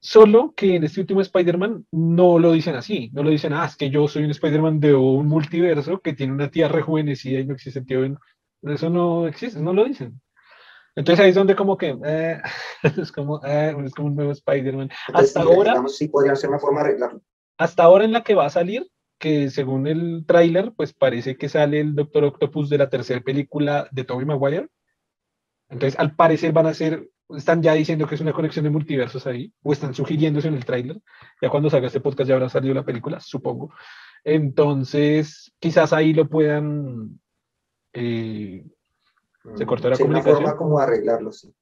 Solo 0.00 0.52
que 0.54 0.76
en 0.76 0.84
este 0.84 1.00
último 1.00 1.22
Spider-Man 1.22 1.86
no 1.92 2.38
lo 2.38 2.52
dicen 2.52 2.74
así, 2.74 3.08
no 3.14 3.22
lo 3.22 3.30
dicen, 3.30 3.54
ah, 3.54 3.64
es 3.64 3.74
que 3.76 3.88
yo 3.88 4.06
soy 4.06 4.24
un 4.24 4.32
Spider-Man 4.32 4.80
de 4.80 4.94
un 4.94 5.28
multiverso 5.28 6.00
que 6.00 6.12
tiene 6.12 6.34
una 6.34 6.50
tía 6.50 6.68
rejuvenecida 6.68 7.40
y 7.40 7.46
no 7.46 7.54
existe 7.54 7.80
tío. 7.80 8.04
Eso 8.64 8.90
no 8.90 9.26
existe, 9.26 9.58
no 9.60 9.72
lo 9.72 9.84
dicen. 9.84 10.20
Entonces 10.96 11.24
ahí 11.24 11.30
es 11.30 11.34
donde 11.34 11.56
como 11.56 11.76
que 11.76 11.96
eh, 12.04 12.40
es, 13.00 13.12
como, 13.12 13.40
eh, 13.44 13.74
es 13.84 13.94
como 13.94 14.08
un 14.08 14.16
nuevo 14.16 14.32
Spider-Man. 14.32 14.90
Hasta 15.12 15.42
ahora... 15.42 15.72
Digamos, 15.72 15.96
sí 15.96 16.08
podría 16.08 16.34
ser 16.36 16.50
una 16.50 16.58
forma 16.58 16.80
de 16.80 16.88
arreglarlo. 16.88 17.22
Hasta 17.58 17.82
ahora 17.82 18.04
en 18.04 18.12
la 18.12 18.22
que 18.22 18.34
va 18.34 18.46
a 18.46 18.50
salir, 18.50 18.90
que 19.18 19.50
según 19.50 19.86
el 19.86 20.24
tráiler, 20.26 20.72
pues 20.76 20.92
parece 20.92 21.36
que 21.36 21.48
sale 21.48 21.80
el 21.80 21.94
Doctor 21.94 22.24
Octopus 22.24 22.70
de 22.70 22.78
la 22.78 22.88
tercera 22.88 23.20
película 23.20 23.86
de 23.90 24.04
Tobey 24.04 24.24
Maguire. 24.24 24.68
Entonces, 25.68 25.98
al 25.98 26.16
parecer 26.16 26.52
van 26.52 26.66
a 26.66 26.74
ser 26.74 27.08
están 27.36 27.62
ya 27.62 27.74
diciendo 27.74 28.06
que 28.06 28.14
es 28.14 28.20
una 28.20 28.32
conexión 28.32 28.64
de 28.64 28.70
multiversos 28.70 29.26
ahí, 29.26 29.52
o 29.62 29.72
están 29.72 29.94
sugiriéndose 29.94 30.48
en 30.48 30.54
el 30.54 30.64
tráiler. 30.64 30.98
Ya 31.40 31.48
cuando 31.48 31.70
salga 31.70 31.86
este 31.86 32.00
podcast 32.00 32.28
ya 32.28 32.34
habrá 32.34 32.48
salido 32.48 32.74
la 32.74 32.84
película, 32.84 33.20
supongo. 33.20 33.72
Entonces, 34.24 35.52
quizás 35.58 35.92
ahí 35.92 36.12
lo 36.12 36.28
puedan... 36.28 37.20
Eh, 37.92 38.64
se 39.54 39.66
cortó 39.66 39.88
la 39.88 39.96
comunicación. 39.96 40.36
Una 40.36 40.46
forma 40.46 40.56
como 40.56 40.78
arreglarlo, 40.78 41.32
sí. 41.32 41.54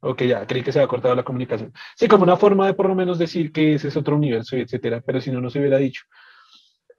Ok, 0.00 0.22
ya, 0.22 0.46
creí 0.46 0.62
que 0.62 0.70
se 0.70 0.78
había 0.78 0.88
cortado 0.88 1.14
la 1.14 1.24
comunicación. 1.24 1.72
Sí, 1.96 2.06
como 2.06 2.22
una 2.22 2.36
forma 2.36 2.66
de 2.66 2.74
por 2.74 2.86
lo 2.86 2.94
menos 2.94 3.18
decir 3.18 3.50
que 3.52 3.74
ese 3.74 3.88
es 3.88 3.96
otro 3.96 4.14
universo, 4.14 4.56
etcétera, 4.56 5.02
pero 5.04 5.20
si 5.20 5.32
no, 5.32 5.40
no 5.40 5.50
se 5.50 5.58
hubiera 5.58 5.78
dicho. 5.78 6.04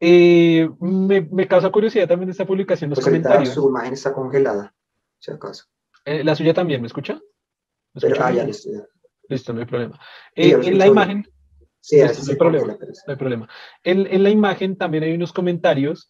Eh, 0.02 0.70
me, 0.80 1.22
me, 1.22 1.48
causa 1.48 1.70
curiosidad 1.70 2.08
también 2.08 2.30
esta 2.30 2.46
publicación, 2.46 2.90
los 2.90 2.98
pues 2.98 3.06
comentarios. 3.06 3.54
Su 3.54 3.70
imagen 3.70 3.94
está 3.94 4.14
congelada, 4.14 4.74
si 5.18 5.32
acaso. 5.32 5.66
Eh, 6.06 6.24
la 6.24 6.36
suya 6.36 6.54
también, 6.54 6.82
¿me 6.82 6.88
escucha? 6.88 7.20
¿Me 7.94 8.00
escucha 8.00 8.28
ah, 8.28 8.32
ya, 8.32 8.44
listo, 8.46 8.70
Listo, 9.28 9.54
no 9.54 9.60
hay 9.60 9.66
problema. 9.66 10.00
Eh, 10.36 10.58
en 10.62 10.78
la 10.78 10.88
imagen... 10.88 11.28
Sí, 11.82 12.02
no, 12.02 12.08
hay 12.08 12.36
problema, 12.36 12.68
no 12.68 12.78
hay 13.08 13.16
problema. 13.16 13.50
En, 13.84 14.06
en, 14.08 14.24
la 14.24 14.30
imagen 14.30 14.78
también 14.78 15.04
hay 15.04 15.14
unos 15.14 15.32
comentarios 15.32 16.10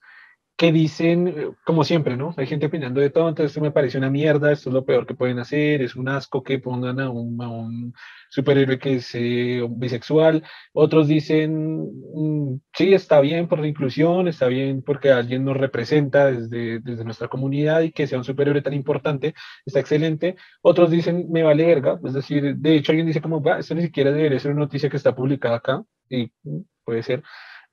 que 0.59 0.73
dicen, 0.73 1.55
como 1.63 1.85
siempre, 1.85 2.17
¿no? 2.17 2.33
Hay 2.35 2.45
gente 2.45 2.65
opinando 2.65 2.99
de 2.99 3.09
todo, 3.09 3.29
entonces 3.29 3.51
esto 3.51 3.61
me 3.61 3.71
parece 3.71 3.97
una 3.97 4.09
mierda, 4.09 4.51
esto 4.51 4.69
es 4.69 4.73
lo 4.73 4.83
peor 4.83 5.07
que 5.07 5.15
pueden 5.15 5.39
hacer, 5.39 5.81
es 5.81 5.95
un 5.95 6.09
asco 6.09 6.43
que 6.43 6.59
pongan 6.59 6.99
a 6.99 7.09
un, 7.09 7.41
a 7.41 7.47
un 7.47 7.93
superhéroe 8.29 8.77
que 8.77 8.95
es 8.95 9.09
eh, 9.13 9.65
bisexual. 9.69 10.43
Otros 10.73 11.07
dicen, 11.07 11.89
mm, 12.13 12.59
sí, 12.73 12.93
está 12.93 13.21
bien 13.21 13.47
por 13.47 13.59
la 13.59 13.67
inclusión, 13.67 14.27
está 14.27 14.47
bien 14.47 14.81
porque 14.81 15.11
alguien 15.13 15.45
nos 15.45 15.55
representa 15.55 16.25
desde, 16.29 16.79
desde 16.81 17.05
nuestra 17.05 17.29
comunidad 17.29 17.79
y 17.79 17.93
que 17.93 18.05
sea 18.05 18.17
un 18.17 18.25
superhéroe 18.25 18.61
tan 18.61 18.73
importante, 18.73 19.35
está 19.65 19.79
excelente. 19.79 20.35
Otros 20.61 20.91
dicen, 20.91 21.27
me 21.31 21.41
vale 21.41 21.65
verga, 21.65 21.97
es 22.03 22.13
decir, 22.13 22.57
de 22.57 22.75
hecho 22.75 22.91
alguien 22.91 23.07
dice 23.07 23.21
como, 23.21 23.41
va, 23.41 23.59
esto 23.59 23.75
ni 23.75 23.83
siquiera 23.83 24.11
debería 24.11 24.37
ser 24.39 24.51
una 24.51 24.65
noticia 24.65 24.89
que 24.89 24.97
está 24.97 25.15
publicada 25.15 25.55
acá, 25.55 25.81
y 26.09 26.29
mm, 26.43 26.59
puede 26.83 27.01
ser. 27.03 27.23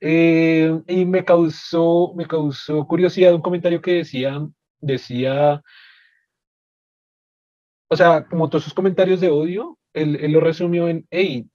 Eh, 0.00 0.82
y 0.88 1.04
me 1.06 1.24
causó, 1.24 2.12
me 2.14 2.26
causó 2.26 2.86
curiosidad 2.86 3.34
un 3.34 3.40
comentario 3.40 3.80
que 3.80 3.94
decía, 3.94 4.46
decía, 4.80 5.62
o 7.88 7.96
sea, 7.96 8.26
como 8.26 8.48
todos 8.48 8.64
esos 8.64 8.74
comentarios 8.74 9.20
de 9.20 9.30
odio, 9.30 9.78
él, 9.94 10.16
él 10.16 10.32
lo 10.32 10.40
resumió 10.40 10.88
en, 10.88 11.06
hey, 11.10 11.48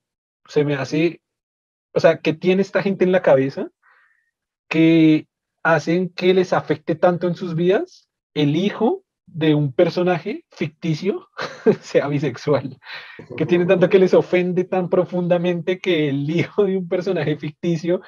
se 0.48 0.66
me 0.66 0.76
hace, 0.76 1.22
o 1.94 2.00
sea, 2.00 2.20
que 2.20 2.34
tiene 2.34 2.62
esta 2.62 2.82
gente 2.82 3.06
en 3.06 3.12
la 3.12 3.22
cabeza 3.22 3.70
que 4.68 5.28
hacen 5.64 6.10
que 6.10 6.34
les 6.34 6.54
afecte 6.54 6.96
tanto 6.96 7.28
en 7.28 7.36
sus 7.36 7.56
vidas 7.56 8.10
el 8.34 8.56
hijo 8.56 9.04
de 9.26 9.56
un 9.56 9.72
personaje 9.72 10.46
ficticio 10.52 11.30
sea 11.82 12.08
bisexual, 12.08 12.80
que 13.38 13.46
tiene 13.46 13.66
tanto 13.66 13.90
que 13.90 14.00
les 14.00 14.14
ofende 14.14 14.66
tan 14.66 14.90
profundamente 14.90 15.80
que 15.80 16.10
el 16.10 16.30
hijo 16.30 16.66
de 16.66 16.78
un 16.78 16.88
personaje 16.88 17.38
ficticio 17.38 18.02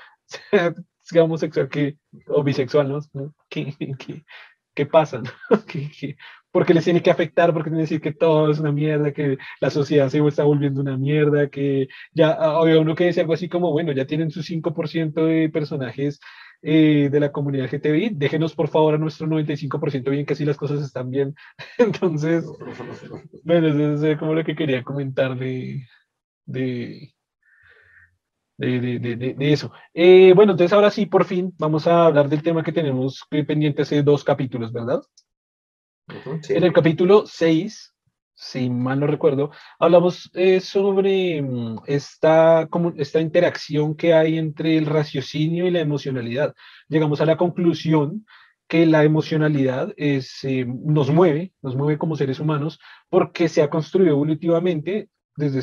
sea 1.01 1.23
homosexual 1.23 1.69
que, 1.69 1.97
o 2.27 2.43
bisexual, 2.43 2.89
¿no? 2.89 3.35
¿Qué, 3.49 3.75
qué, 3.97 4.23
qué 4.73 4.85
pasa? 4.85 5.21
¿Qué, 5.67 6.17
porque 6.53 6.73
les 6.75 6.83
tiene 6.83 7.01
que 7.01 7.09
afectar, 7.09 7.51
porque 7.51 7.71
tiene 7.71 7.79
que 7.79 7.95
decir 7.95 8.01
que 8.01 8.13
todo 8.13 8.51
es 8.51 8.59
una 8.59 8.71
mierda, 8.71 9.11
que 9.11 9.37
la 9.59 9.71
sociedad 9.71 10.09
se 10.09 10.25
está 10.27 10.43
volviendo 10.43 10.81
una 10.81 10.97
mierda, 10.97 11.49
que 11.49 11.87
ya 12.13 12.31
había 12.31 12.79
uno 12.79 12.93
que 12.93 13.05
decía 13.05 13.23
algo 13.23 13.33
así 13.33 13.49
como, 13.49 13.71
bueno, 13.71 13.91
ya 13.91 14.05
tienen 14.05 14.29
su 14.29 14.43
5% 14.43 15.25
de 15.25 15.49
personajes 15.49 16.19
eh, 16.61 17.09
de 17.11 17.19
la 17.19 17.31
comunidad 17.31 17.69
GTBI, 17.71 18.11
déjenos 18.13 18.53
por 18.53 18.67
favor 18.69 18.93
a 18.93 18.97
nuestro 18.99 19.25
95% 19.25 20.11
bien, 20.11 20.27
que 20.27 20.33
así 20.33 20.45
las 20.45 20.55
cosas 20.57 20.83
están 20.83 21.09
bien. 21.09 21.33
Entonces, 21.79 22.45
bueno, 23.43 23.67
eso 23.95 24.07
es 24.07 24.17
como 24.19 24.35
lo 24.35 24.43
que 24.43 24.55
quería 24.55 24.83
comentar 24.83 25.35
de, 25.35 25.87
de, 26.45 27.15
de, 28.57 28.99
de, 28.99 29.15
de, 29.15 29.53
eso. 29.53 29.71
Eh, 29.93 30.33
bueno, 30.35 30.51
entonces 30.51 30.73
ahora 30.73 30.91
sí, 30.91 31.05
por 31.05 31.25
fin, 31.25 31.53
vamos 31.57 31.87
a 31.87 32.05
hablar 32.05 32.29
del 32.29 32.43
tema 32.43 32.63
que 32.63 32.71
tenemos 32.71 33.25
pendiente 33.29 33.81
hace 33.81 34.03
dos 34.03 34.23
capítulos, 34.23 34.71
¿verdad? 34.71 35.01
En 36.49 36.63
el 36.63 36.73
capítulo 36.73 37.25
6, 37.25 37.93
si 38.35 38.69
mal 38.69 38.99
no 38.99 39.07
recuerdo, 39.07 39.51
hablamos 39.79 40.29
eh, 40.33 40.59
sobre 40.59 41.41
mm, 41.41 41.79
esta, 41.87 42.67
como, 42.69 42.93
esta 42.97 43.21
interacción 43.21 43.95
que 43.95 44.13
hay 44.13 44.37
entre 44.37 44.77
el 44.77 44.85
raciocinio 44.85 45.65
y 45.65 45.71
la 45.71 45.79
emocionalidad. 45.79 46.53
Llegamos 46.89 47.21
a 47.21 47.25
la 47.25 47.37
conclusión 47.37 48.25
que 48.67 48.85
la 48.85 49.03
emocionalidad 49.03 49.93
es, 49.97 50.43
eh, 50.43 50.65
nos 50.67 51.09
mueve, 51.09 51.53
nos 51.61 51.75
mueve 51.75 51.97
como 51.97 52.15
seres 52.15 52.39
humanos, 52.39 52.79
porque 53.09 53.47
se 53.49 53.61
ha 53.61 53.69
construido 53.69 54.11
evolutivamente 54.11 55.09
desde 55.35 55.61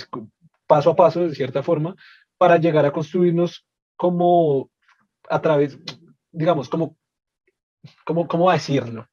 paso 0.67 0.91
a 0.91 0.97
paso, 0.97 1.27
de 1.27 1.35
cierta 1.35 1.63
forma, 1.63 1.97
para 2.41 2.57
llegar 2.57 2.87
a 2.87 2.91
construirnos 2.91 3.67
como 3.97 4.71
a 5.29 5.43
través, 5.43 5.79
digamos, 6.33 6.71
como, 6.71 6.97
como, 8.07 8.27
¿cómo 8.27 8.51
decirlo? 8.51 9.07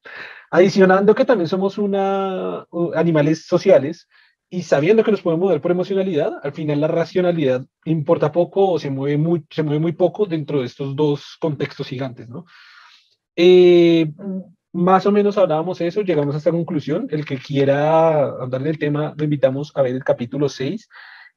Adicionando 0.49 1.13
que 1.13 1.25
también 1.25 1.49
somos 1.49 1.77
una, 1.77 2.65
animales 2.95 3.45
sociales 3.45 4.07
y 4.49 4.61
sabiendo 4.61 5.03
que 5.03 5.11
nos 5.11 5.21
podemos 5.21 5.43
mover 5.43 5.59
por 5.59 5.71
emocionalidad, 5.71 6.39
al 6.41 6.53
final 6.53 6.79
la 6.79 6.87
racionalidad 6.87 7.65
importa 7.83 8.31
poco 8.31 8.71
o 8.71 8.79
se 8.79 8.89
mueve 8.89 9.17
muy, 9.17 9.45
se 9.49 9.61
mueve 9.61 9.81
muy 9.81 9.91
poco 9.91 10.25
dentro 10.25 10.61
de 10.61 10.67
estos 10.67 10.95
dos 10.95 11.35
contextos 11.37 11.85
gigantes, 11.85 12.29
¿no? 12.29 12.45
Eh, 13.35 14.09
más 14.71 15.05
o 15.05 15.11
menos 15.11 15.37
hablábamos 15.37 15.81
eso, 15.81 15.99
llegamos 15.99 16.33
a 16.33 16.37
esta 16.37 16.51
conclusión. 16.51 17.07
El 17.11 17.25
que 17.25 17.37
quiera 17.37 18.19
hablar 18.19 18.63
del 18.63 18.79
tema, 18.79 19.13
lo 19.17 19.23
invitamos 19.25 19.73
a 19.75 19.81
ver 19.81 19.95
el 19.95 20.05
capítulo 20.05 20.47
6 20.47 20.87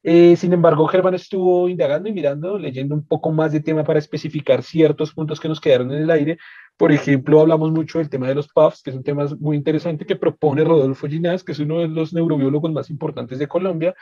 eh, 0.02 0.36
sin 0.36 0.52
embargo, 0.52 0.86
Germán 0.86 1.14
estuvo 1.14 1.68
indagando 1.68 2.08
y 2.08 2.12
mirando, 2.12 2.58
leyendo 2.58 2.94
un 2.94 3.06
poco 3.06 3.30
más 3.30 3.52
de 3.52 3.60
tema 3.60 3.84
para 3.84 3.98
especificar 3.98 4.62
ciertos 4.62 5.12
puntos 5.12 5.38
que 5.38 5.48
nos 5.48 5.60
quedaron 5.60 5.92
en 5.92 6.02
el 6.02 6.10
aire. 6.10 6.38
Por 6.76 6.92
ejemplo, 6.92 7.40
hablamos 7.40 7.70
mucho 7.70 7.98
del 7.98 8.08
tema 8.08 8.26
de 8.26 8.34
los 8.34 8.48
PUFs, 8.48 8.82
que 8.82 8.90
es 8.90 8.96
un 8.96 9.02
tema 9.02 9.26
muy 9.38 9.56
interesante 9.56 10.06
que 10.06 10.16
propone 10.16 10.64
Rodolfo 10.64 11.06
Ginás, 11.06 11.44
que 11.44 11.52
es 11.52 11.58
uno 11.58 11.80
de 11.80 11.88
los 11.88 12.14
neurobiólogos 12.14 12.72
más 12.72 12.88
importantes 12.88 13.38
de 13.38 13.48
Colombia. 13.48 13.94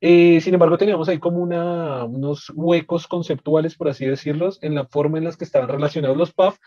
Eh, 0.00 0.40
sin 0.40 0.54
embargo, 0.54 0.76
teníamos 0.76 1.08
ahí 1.08 1.18
como 1.18 1.38
una, 1.38 2.04
unos 2.04 2.50
huecos 2.52 3.06
conceptuales, 3.06 3.76
por 3.76 3.88
así 3.88 4.04
decirlos, 4.04 4.58
en 4.62 4.74
la 4.74 4.86
forma 4.86 5.18
en 5.18 5.24
las 5.24 5.36
que 5.36 5.44
estaban 5.44 5.68
relacionados 5.68 6.16
los 6.16 6.32
PUF 6.32 6.58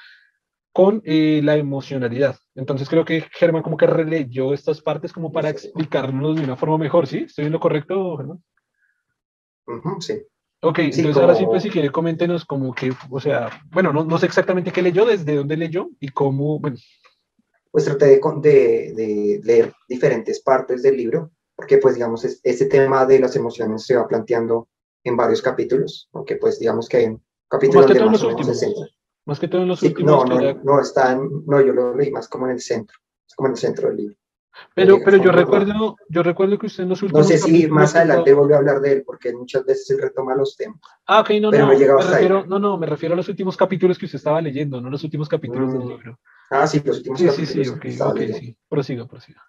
con 0.71 1.01
eh, 1.05 1.41
la 1.43 1.57
emocionalidad. 1.57 2.37
Entonces 2.55 2.87
creo 2.87 3.03
que 3.03 3.25
Germán 3.31 3.63
como 3.63 3.77
que 3.77 3.87
releyó 3.87 4.53
estas 4.53 4.79
partes 4.79 5.11
como 5.11 5.31
para 5.31 5.49
explicarnos 5.49 6.35
de 6.37 6.43
una 6.43 6.55
forma 6.55 6.77
mejor, 6.77 7.07
¿sí? 7.07 7.23
¿Estoy 7.25 7.45
en 7.45 7.51
lo 7.51 7.59
correcto, 7.59 8.15
Germán? 8.15 8.39
Sí. 9.99 10.21
Ok, 10.61 10.79
entonces 10.79 11.17
ahora 11.17 11.35
sí, 11.35 11.45
pues 11.45 11.61
si 11.61 11.69
quiere, 11.69 11.91
coméntenos 11.91 12.43
como 12.43 12.73
que, 12.73 12.91
o 13.11 13.19
sea, 13.19 13.49
bueno, 13.71 13.93
no, 13.93 14.03
no 14.03 14.17
sé 14.17 14.25
exactamente 14.25 14.71
qué 14.71 14.81
leyó, 14.81 15.05
desde 15.05 15.35
dónde 15.35 15.55
leyó 15.55 15.89
y 15.99 16.09
cómo, 16.09 16.59
bueno. 16.59 16.77
Pues 17.69 17.85
traté 17.85 18.07
de, 18.07 18.19
de, 18.19 18.93
de 18.95 19.41
leer 19.43 19.73
diferentes 19.87 20.41
partes 20.41 20.81
del 20.81 20.97
libro, 20.97 21.31
porque 21.55 21.77
pues 21.77 21.95
digamos, 21.95 22.25
este 22.25 22.65
tema 22.65 23.05
de 23.05 23.19
las 23.19 23.35
emociones 23.35 23.85
se 23.85 23.95
va 23.95 24.07
planteando 24.07 24.67
en 25.03 25.15
varios 25.15 25.41
capítulos, 25.41 26.09
porque 26.11 26.37
pues 26.37 26.59
digamos 26.59 26.89
que 26.89 26.97
hay 26.97 27.05
un 27.05 27.23
capítulo 27.47 27.81
más 27.81 27.91
que 27.91 27.95
todo 27.95 28.05
en 28.07 28.11
los 28.11 28.23
últimos. 28.23 28.97
Más 29.25 29.39
que 29.39 29.47
todo 29.47 29.61
en 29.61 29.67
los 29.67 29.83
últimos. 29.83 30.11
No, 30.11 30.39
no, 30.39 30.53
no, 30.63 30.81
está 30.81 31.15
no, 31.15 31.61
yo 31.61 31.73
lo 31.73 31.95
leí 31.95 32.09
más 32.11 32.27
como 32.27 32.47
en 32.47 32.53
el 32.53 32.61
centro, 32.61 32.97
es 33.27 33.35
como 33.35 33.47
en 33.47 33.53
el 33.53 33.59
centro 33.59 33.89
del 33.89 33.97
libro. 33.97 34.15
Pero, 34.73 34.99
pero 35.03 35.17
yo 35.17 35.31
recuerdo, 35.31 35.97
yo 36.09 36.23
recuerdo 36.23 36.57
que 36.57 36.67
usted 36.67 36.83
en 36.83 36.89
los 36.89 37.01
últimos. 37.01 37.23
No 37.23 37.27
sé 37.27 37.37
si 37.37 37.67
más 37.67 37.95
adelante 37.95 38.33
volvió 38.33 38.55
a 38.55 38.59
hablar 38.59 38.79
de 38.81 38.93
él, 38.93 39.03
porque 39.05 39.33
muchas 39.33 39.65
veces 39.65 39.89
él 39.91 40.01
retoma 40.01 40.35
los 40.35 40.55
temas. 40.55 40.79
Ah, 41.05 41.21
ok, 41.21 41.31
no, 41.41 41.51
no. 41.51 41.67
Me, 41.67 41.75
refiero, 41.75 42.45
no, 42.45 42.59
no, 42.59 42.77
me 42.77 42.85
refiero 42.85 43.13
a 43.13 43.17
los 43.17 43.27
últimos 43.29 43.57
capítulos 43.57 43.97
que 43.97 44.05
usted 44.05 44.17
estaba 44.17 44.41
leyendo, 44.41 44.79
no 44.79 44.89
los 44.89 45.03
últimos 45.03 45.27
capítulos 45.27 45.73
del 45.73 45.83
mm. 45.83 45.87
libro. 45.87 46.19
Ah, 46.49 46.67
sí, 46.67 46.81
los 46.85 46.97
últimos 46.97 47.19
sí, 47.19 47.25
capítulos. 47.25 47.49
Sí, 47.49 47.63
sí, 47.63 48.01
ok, 48.01 48.11
ok, 48.11 48.19
sí. 48.39 48.57
Prosigo, 48.69 49.07
prosigo. 49.07 49.39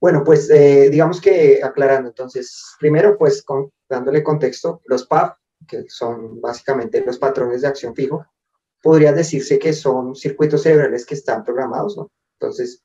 Bueno, 0.00 0.24
pues 0.24 0.48
eh, 0.50 0.88
digamos 0.90 1.20
que 1.20 1.60
aclarando, 1.62 2.08
entonces, 2.08 2.74
primero, 2.78 3.18
pues 3.18 3.42
con, 3.42 3.70
dándole 3.88 4.22
contexto, 4.22 4.80
los 4.86 5.06
PAP, 5.06 5.36
que 5.68 5.84
son 5.88 6.40
básicamente 6.40 7.04
los 7.04 7.18
patrones 7.18 7.60
de 7.60 7.68
acción 7.68 7.94
fijo, 7.94 8.24
podría 8.82 9.12
decirse 9.12 9.58
que 9.58 9.74
son 9.74 10.16
circuitos 10.16 10.62
cerebrales 10.62 11.04
que 11.04 11.14
están 11.14 11.44
programados, 11.44 11.98
¿no? 11.98 12.10
Entonces, 12.38 12.82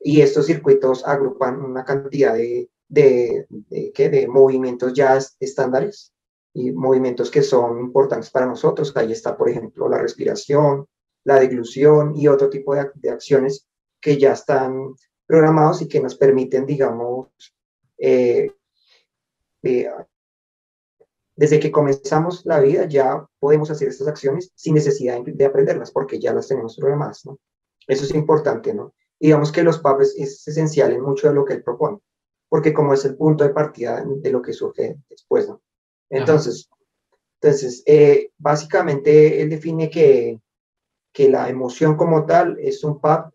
y 0.00 0.20
estos 0.20 0.46
circuitos 0.46 1.06
agrupan 1.06 1.60
una 1.62 1.84
cantidad 1.84 2.34
de, 2.34 2.70
de, 2.88 3.46
de, 3.48 4.08
de 4.08 4.28
movimientos 4.28 4.92
ya 4.92 5.18
estándares 5.40 6.12
y 6.52 6.72
movimientos 6.72 7.30
que 7.30 7.42
son 7.42 7.80
importantes 7.80 8.30
para 8.30 8.46
nosotros. 8.46 8.92
Ahí 8.96 9.12
está, 9.12 9.36
por 9.36 9.48
ejemplo, 9.48 9.88
la 9.88 9.98
respiración, 9.98 10.86
la 11.24 11.40
deglución 11.40 12.16
y 12.16 12.28
otro 12.28 12.48
tipo 12.48 12.74
de, 12.74 12.90
de 12.94 13.10
acciones 13.10 13.66
que 14.00 14.18
ya 14.18 14.32
están 14.32 14.94
programados 15.26 15.82
y 15.82 15.88
que 15.88 16.00
nos 16.00 16.14
permiten, 16.14 16.64
digamos, 16.66 17.28
eh, 17.98 18.52
eh, 19.62 19.90
desde 21.34 21.60
que 21.60 21.70
comenzamos 21.70 22.46
la 22.46 22.60
vida 22.60 22.86
ya 22.86 23.26
podemos 23.38 23.70
hacer 23.70 23.88
estas 23.88 24.08
acciones 24.08 24.50
sin 24.54 24.74
necesidad 24.74 25.20
de 25.22 25.44
aprenderlas 25.44 25.90
porque 25.90 26.18
ya 26.18 26.32
las 26.32 26.48
tenemos 26.48 26.76
programadas. 26.76 27.24
Eso 27.86 28.04
es 28.04 28.14
importante, 28.14 28.72
¿no? 28.72 28.94
Digamos 29.18 29.52
que 29.52 29.62
los 29.62 29.78
PAP 29.78 30.02
es, 30.02 30.46
esencial 30.46 30.92
en 30.92 31.02
mucho 31.02 31.28
de 31.28 31.34
lo 31.34 31.44
que 31.44 31.54
él 31.54 31.62
propone, 31.62 31.98
porque 32.48 32.72
como 32.72 32.94
es 32.94 33.04
el 33.04 33.16
punto 33.16 33.44
de 33.44 33.50
partida 33.50 34.04
de 34.04 34.30
lo 34.30 34.42
que 34.42 34.52
surge 34.52 34.96
después, 35.08 35.48
¿no? 35.48 35.60
Entonces, 36.10 36.68
entonces 37.40 37.82
eh, 37.86 38.30
básicamente 38.38 39.42
él 39.42 39.50
define 39.50 39.90
que, 39.90 40.40
que 41.12 41.28
la 41.28 41.48
emoción 41.48 41.96
como 41.96 42.24
tal 42.26 42.58
es 42.60 42.84
un 42.84 43.00
PAP 43.00 43.32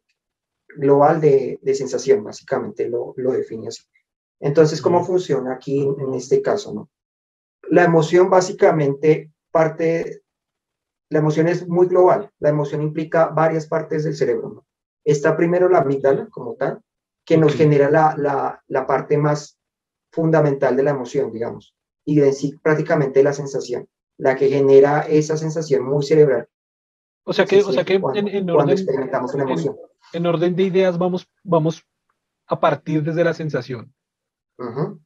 global 0.75 1.19
de, 1.19 1.59
de 1.61 1.75
sensación, 1.75 2.23
básicamente 2.23 2.87
lo, 2.87 3.13
lo, 3.17 3.31
define 3.31 3.67
así. 3.67 3.83
Entonces, 4.39 4.81
¿cómo 4.81 5.03
funciona 5.03 5.53
aquí 5.53 5.81
en 5.81 6.13
este 6.13 6.41
caso? 6.41 6.73
¿no? 6.73 6.89
La 7.69 7.83
emoción 7.83 8.29
básicamente 8.29 9.31
parte, 9.51 10.23
la 11.09 11.19
emoción 11.19 11.47
es 11.47 11.67
muy 11.67 11.87
global, 11.87 12.31
la 12.39 12.49
emoción 12.49 12.81
implica 12.81 13.27
varias 13.27 13.67
partes 13.67 14.05
del 14.05 14.15
cerebro. 14.15 14.49
¿no? 14.49 14.65
Está 15.03 15.35
primero 15.35 15.69
la 15.69 15.79
amígdala 15.79 16.27
como 16.29 16.55
tal, 16.55 16.81
que 17.25 17.37
nos 17.37 17.55
genera 17.55 17.89
la, 17.89 18.15
la, 18.17 18.63
la, 18.67 18.87
parte 18.87 19.17
más 19.17 19.57
fundamental 20.11 20.75
de 20.75 20.83
la 20.83 20.91
emoción, 20.91 21.31
digamos, 21.31 21.75
y 22.05 22.19
de 22.19 22.33
sí 22.33 22.57
prácticamente 22.61 23.23
la 23.23 23.33
sensación, 23.33 23.87
la 24.17 24.35
que 24.35 24.49
genera 24.49 25.01
esa 25.01 25.37
sensación 25.37 25.85
muy 25.85 26.03
cerebral. 26.03 26.47
O 27.23 27.33
sea 27.33 27.45
que, 27.45 27.61
o 27.61 27.71
sea 27.71 27.83
que 27.83 27.99
cuando, 27.99 28.19
en, 28.19 28.27
en 28.27 28.49
orden, 28.49 28.69
experimentamos 28.69 29.33
una 29.33 29.43
emoción. 29.43 29.75
En, 30.13 30.21
en, 30.21 30.25
orden 30.25 30.55
de 30.55 30.63
ideas 30.63 30.97
vamos, 30.97 31.29
vamos 31.43 31.85
a 32.47 32.59
partir 32.59 33.03
desde 33.03 33.23
la 33.23 33.33
sensación. 33.33 33.93
Uh 34.57 34.65
-huh. 34.65 34.99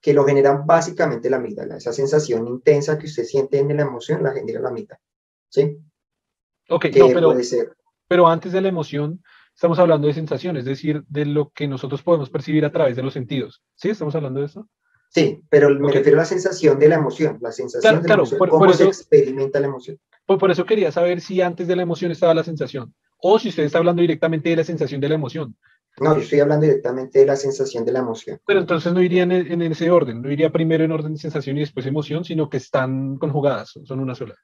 Que 0.00 0.14
lo 0.14 0.24
genera 0.24 0.52
básicamente 0.52 1.28
la 1.28 1.36
amígdala, 1.36 1.76
esa 1.76 1.92
sensación 1.92 2.46
intensa 2.46 2.98
que 2.98 3.06
usted 3.06 3.24
siente 3.24 3.58
en 3.58 3.76
la 3.76 3.82
emoción 3.82 4.22
la 4.22 4.32
genera 4.32 4.60
la 4.60 4.70
amígdala. 4.70 5.00
¿Sí? 5.50 5.78
Ok, 6.70 6.86
no, 6.96 7.06
pero, 7.08 7.28
puede 7.28 7.44
ser. 7.44 7.74
pero 8.06 8.26
antes 8.26 8.52
de 8.52 8.60
la 8.60 8.68
emoción 8.68 9.22
estamos 9.58 9.80
hablando 9.80 10.06
de 10.06 10.14
sensaciones, 10.14 10.60
es 10.60 10.66
decir, 10.66 11.02
de 11.08 11.26
lo 11.26 11.50
que 11.50 11.66
nosotros 11.66 12.00
podemos 12.04 12.30
percibir 12.30 12.64
a 12.64 12.70
través 12.70 12.94
de 12.94 13.02
los 13.02 13.12
sentidos. 13.12 13.60
¿Sí? 13.74 13.88
¿Estamos 13.90 14.14
hablando 14.14 14.38
de 14.38 14.46
eso? 14.46 14.68
Sí, 15.10 15.42
pero 15.50 15.68
me 15.70 15.88
okay. 15.88 15.98
refiero 15.98 16.16
a 16.16 16.22
la 16.22 16.26
sensación 16.26 16.78
de 16.78 16.88
la 16.88 16.94
emoción, 16.94 17.38
la 17.40 17.50
sensación 17.50 17.80
claro, 17.80 17.96
de 17.96 18.02
la 18.02 18.06
claro, 18.06 18.22
emoción, 18.22 18.38
por, 18.38 18.48
cómo 18.50 18.66
por 18.66 18.74
se 18.76 18.84
eso, 18.84 18.90
experimenta 18.90 19.58
la 19.58 19.66
emoción. 19.66 19.98
Por, 20.26 20.38
por, 20.38 20.52
eso 20.52 20.64
quería 20.64 20.92
saber 20.92 21.20
si 21.20 21.40
antes 21.40 21.66
de 21.66 21.74
la 21.74 21.82
emoción 21.82 22.12
estaba 22.12 22.34
la 22.34 22.44
sensación, 22.44 22.94
o 23.20 23.36
si 23.40 23.48
usted 23.48 23.64
está 23.64 23.78
hablando 23.78 24.00
directamente 24.00 24.48
de 24.48 24.54
la 24.54 24.62
sensación 24.62 25.00
de 25.00 25.08
la 25.08 25.16
emoción. 25.16 25.56
No, 25.98 26.14
yo 26.14 26.22
estoy 26.22 26.38
hablando 26.38 26.64
directamente 26.64 27.18
de 27.18 27.26
la 27.26 27.34
sensación 27.34 27.84
de 27.84 27.90
la 27.90 27.98
emoción. 27.98 28.38
Pero 28.46 28.60
entonces 28.60 28.92
no 28.92 29.02
iría 29.02 29.24
en, 29.24 29.32
en 29.32 29.62
ese 29.62 29.90
orden, 29.90 30.22
no 30.22 30.30
iría 30.30 30.52
primero 30.52 30.84
en 30.84 30.92
orden 30.92 31.14
de 31.14 31.18
sensación 31.18 31.56
y 31.56 31.60
después 31.60 31.84
emoción, 31.84 32.24
sino 32.24 32.48
que 32.48 32.58
están 32.58 33.16
conjugadas, 33.16 33.76
son 33.82 33.98
una 33.98 34.14
sola. 34.14 34.36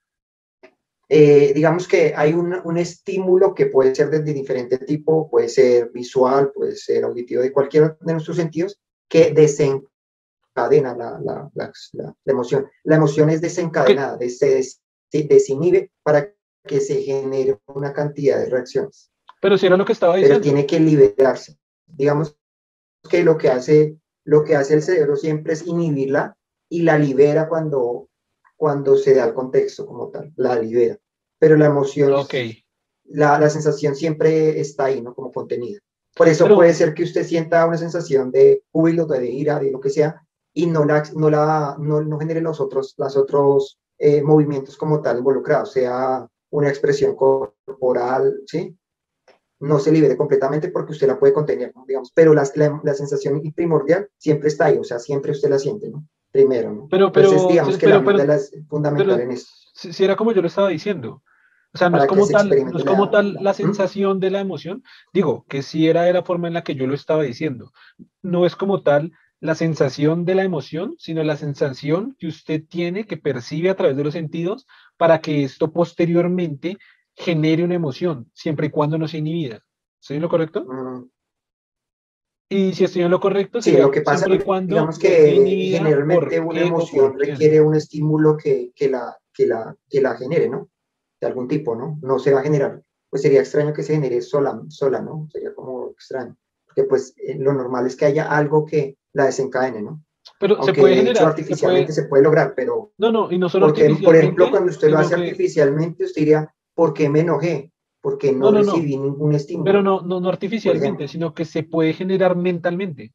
Eh, 1.09 1.53
digamos 1.55 1.87
que 1.87 2.15
hay 2.17 2.33
un, 2.33 2.55
un, 2.65 2.79
estímulo 2.79 3.55
que 3.55 3.67
puede 3.67 3.95
ser 3.95 4.09
de, 4.09 4.23
diferente 4.33 4.79
tipo, 4.79 5.29
puede 5.31 5.49
ser 5.49 5.91
visual, 5.93 6.51
puede 6.53 6.77
ser 6.77 7.05
auditivo, 7.05 7.43
de 7.43 7.53
cualquier 7.53 7.99
de 7.99 8.13
nuestros 8.13 8.37
sentidos, 8.37 8.81
que 9.09 9.33
desencadena 9.33 10.97
la, 10.97 11.21
la, 11.23 11.51
la, 11.55 11.73
la 11.93 12.15
emoción. 12.33 12.69
La 12.85 12.97
emoción 12.97 13.29
es 13.29 13.41
desencadenada, 13.41 14.19
se 14.29 14.55
des, 14.55 14.81
desinhibe 15.11 15.93
para 16.03 16.33
que 16.67 16.81
se 16.81 17.03
genere 17.03 17.59
una 17.67 17.93
cantidad 17.93 18.39
de 18.39 18.49
reacciones. 18.49 19.11
Pero 19.41 19.59
si 19.59 19.67
era 19.67 19.77
lo 19.77 19.85
que 19.85 19.93
estaba 19.93 20.17
diciendo. 20.17 20.41
Pero 20.41 20.43
tiene 20.43 20.67
que 20.67 20.81
liberarse. 20.81 21.59
Digamos 21.87 22.37
que 23.11 23.23
lo 23.23 23.37
que 23.37 23.51
hace, 23.51 23.99
lo 24.25 24.43
que 24.43 24.57
hace 24.57 24.75
el 24.75 24.83
cerebro 24.83 25.17
siempre 25.17 25.53
es 25.53 25.67
inhibirla 25.67 26.37
y 26.71 26.83
la 26.83 26.99
libera 26.99 27.47
cuando 27.47 28.09
cuando 28.65 28.97
se 28.97 29.15
da 29.15 29.27
el 29.27 29.35
contexto 29.35 29.85
como 29.85 30.09
tal, 30.09 30.33
la 30.37 30.59
libera. 30.59 30.99
Pero 31.39 31.55
la 31.55 31.67
emoción, 31.67 32.15
okay. 32.15 32.65
la, 33.05 33.39
la, 33.39 33.51
sensación 33.51 33.95
siempre 33.95 34.59
está 34.59 34.87
ahí, 34.87 35.03
¿no? 35.03 35.15
Como 35.15 35.31
contenida. 35.31 35.81
Por 36.17 36.29
eso 36.29 36.45
Pero, 36.45 36.57
puede 36.57 36.73
ser 36.73 36.95
que 36.95 37.03
usted 37.03 37.27
sienta 37.27 37.67
una 37.67 37.77
sensación 37.77 38.31
de 38.31 38.63
júbilo, 38.73 39.05
de 39.05 39.31
ira, 39.31 39.59
de 39.59 39.71
lo 39.71 39.81
que 39.81 39.91
sea, 39.91 40.27
y 40.55 40.65
no, 40.65 40.87
la, 40.87 41.03
no, 41.15 41.29
la, 41.29 41.77
no, 41.79 42.01
no 42.01 42.19
genere 42.19 42.41
los 42.41 42.59
otros, 42.59 42.95
los 42.97 43.15
otros 43.19 43.79
eh, 43.99 44.23
movimientos 44.23 44.79
como 44.79 45.03
tal 45.03 45.19
involucrados, 45.19 45.73
sea 45.73 46.27
una 46.49 46.71
expresión 46.71 47.15
corporal, 47.17 48.41
¿sí? 48.47 48.75
No 49.61 49.79
se 49.79 49.93
libere 49.93 50.17
completamente 50.17 50.71
porque 50.71 50.93
usted 50.93 51.07
la 51.07 51.19
puede 51.19 51.35
contener, 51.35 51.71
digamos, 51.87 52.13
pero 52.15 52.33
la, 52.33 52.49
la, 52.55 52.81
la 52.83 52.95
sensación 52.95 53.43
primordial 53.55 54.09
siempre 54.17 54.49
está 54.49 54.65
ahí, 54.65 54.79
o 54.79 54.85
sea, 54.85 54.99
siempre 54.99 55.33
usted 55.33 55.51
la 55.51 55.59
siente, 55.59 55.91
¿no? 55.91 56.09
Primero, 56.35 56.73
¿no? 56.73 56.89
Pero, 56.89 57.13
pero, 57.13 57.29
Entonces, 57.29 57.49
digamos 57.49 57.79
que 57.79 57.87
pero, 57.87 58.03
la 58.03 58.11
amígdala 58.11 58.35
es 58.35 58.53
fundamental 58.69 59.07
pero, 59.07 59.23
en 59.23 59.31
eso. 59.31 59.47
Si, 59.73 59.93
si, 59.93 60.05
era 60.05 60.17
como 60.17 60.33
yo 60.33 60.43
lo 60.43 60.49
estaba 60.49 60.69
diciendo. 60.69 61.23
O 61.73 61.79
sea, 61.79 61.91
no 61.91 61.99
es 61.99 62.07
como 62.07 62.27
tal, 62.27 62.49
no 62.49 62.79
es 62.79 62.85
como 62.85 63.05
la, 63.07 63.11
tal 63.11 63.35
la 63.41 63.55
sensación 63.55 64.17
¿Mm? 64.17 64.21
de 64.21 64.31
la 64.31 64.41
emoción. 64.41 64.83
Digo, 65.13 65.45
que 65.49 65.63
sí 65.63 65.89
era 65.89 66.03
de 66.03 66.13
la 66.13 66.25
forma 66.25 66.49
en 66.49 66.55
la 66.55 66.65
que 66.65 66.75
yo 66.75 66.89
lo 66.89 66.95
estaba 66.95 67.23
diciendo. 67.23 67.73
No 68.21 68.47
es 68.47 68.57
como 68.57 68.83
tal 68.83 69.13
la 69.39 69.55
sensación 69.55 70.25
de 70.25 70.35
la 70.35 70.43
emoción, 70.43 70.97
sino 70.99 71.23
la 71.23 71.37
sensación 71.37 72.17
que 72.19 72.27
usted 72.27 72.65
tiene, 72.69 73.07
que 73.07 73.17
percibe 73.17 73.71
a 73.71 73.77
través 73.77 73.97
de 73.97 74.05
los 74.05 74.15
sentidos, 74.15 74.67
para 74.97 75.21
que 75.21 75.45
esto 75.45 75.73
posteriormente 75.73 76.79
genere 77.15 77.63
una 77.63 77.75
emoción, 77.75 78.29
siempre 78.35 78.67
y 78.67 78.71
cuando 78.71 78.99
no 78.99 79.07
se 79.07 79.19
inhibida. 79.19 79.61
¿Estoy 80.01 80.17
en 80.17 80.23
lo 80.23 80.29
correcto? 80.29 80.65
Mm. 80.65 81.11
Y 82.49 82.73
si 82.75 82.85
estoy 82.85 83.03
en 83.03 83.11
lo 83.11 83.21
correcto, 83.21 83.63
sí, 83.63 83.77
lo 83.77 83.91
que 83.91 84.03
pasa 84.03 84.27
es 84.27 84.45
digamos 84.67 84.99
que 84.99 85.33
generalmente 85.73 86.41
una 86.41 86.61
emoción 86.61 87.19
requiere 87.19 87.61
un 87.61 87.75
estímulo 87.75 88.37
que, 88.37 88.73
que, 88.75 88.89
la, 88.89 89.17
que, 89.33 89.47
la, 89.47 89.75
que 89.89 90.01
la 90.01 90.17
genere, 90.17 90.49
¿no? 90.49 90.69
De 91.21 91.27
algún 91.27 91.49
tipo, 91.49 91.75
¿no? 91.75 91.99
No 92.03 92.19
se 92.19 92.33
va 92.33 92.41
a 92.41 92.43
generar. 92.43 92.83
Pues 93.09 93.23
sería 93.23 93.41
extraño 93.41 93.73
que 93.73 93.83
se 93.83 93.95
genere 93.95 94.21
sola, 94.21 94.61
sola 94.69 95.01
¿no? 95.01 95.27
Sería 95.33 95.55
como 95.55 95.91
extraño. 95.91 96.37
Porque 96.67 96.85
pues 96.85 97.15
eh, 97.17 97.37
lo 97.39 97.53
normal 97.55 97.87
es 97.87 97.97
que 97.97 98.07
haya 98.07 98.31
algo 98.31 98.67
que 98.67 98.99
la 99.13 99.27
desencadene, 99.27 99.83
¿no? 99.83 100.05
Pero 100.39 100.57
Aunque 100.57 100.75
se 100.75 100.81
puede 100.81 100.97
generar. 100.97 101.17
Hecho, 101.17 101.27
artificialmente 101.27 101.93
se 101.93 102.03
puede... 102.03 102.05
se 102.05 102.09
puede... 102.09 102.23
lograr, 102.25 102.55
pero. 102.55 102.93
No, 102.99 103.11
no, 103.11 103.31
y 103.31 103.39
no 103.39 103.49
solo 103.49 103.67
porque, 103.67 103.95
Por 104.03 104.17
ejemplo, 104.17 104.51
cuando 104.51 104.71
usted 104.71 104.91
lo 104.91 104.99
hace 104.99 105.15
que... 105.15 105.23
artificialmente, 105.23 106.05
usted 106.05 106.21
diría, 106.21 106.55
¿por 106.75 106.93
qué 106.93 107.09
me 107.09 107.21
enojé? 107.21 107.73
Porque 108.05 108.33
no, 108.33 108.53
no, 108.53 108.63
no 108.63 108.73
recibí 108.75 108.99
no. 108.99 109.05
ningún 109.05 109.35
estímulo. 109.35 109.65
Pero 109.65 109.83
no, 109.83 110.03
no, 110.03 110.21
no 110.21 110.29
artificialmente, 110.29 111.09
sino 111.09 111.33
que 111.33 111.47
se 111.47 111.63
puede 111.63 111.95
generar 111.95 112.37
mentalmente. 112.37 113.15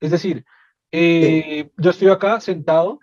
Es 0.00 0.12
decir, 0.12 0.44
eh, 0.92 1.64
sí. 1.64 1.72
yo 1.76 1.90
estoy 1.90 2.08
acá 2.10 2.40
sentado 2.40 3.00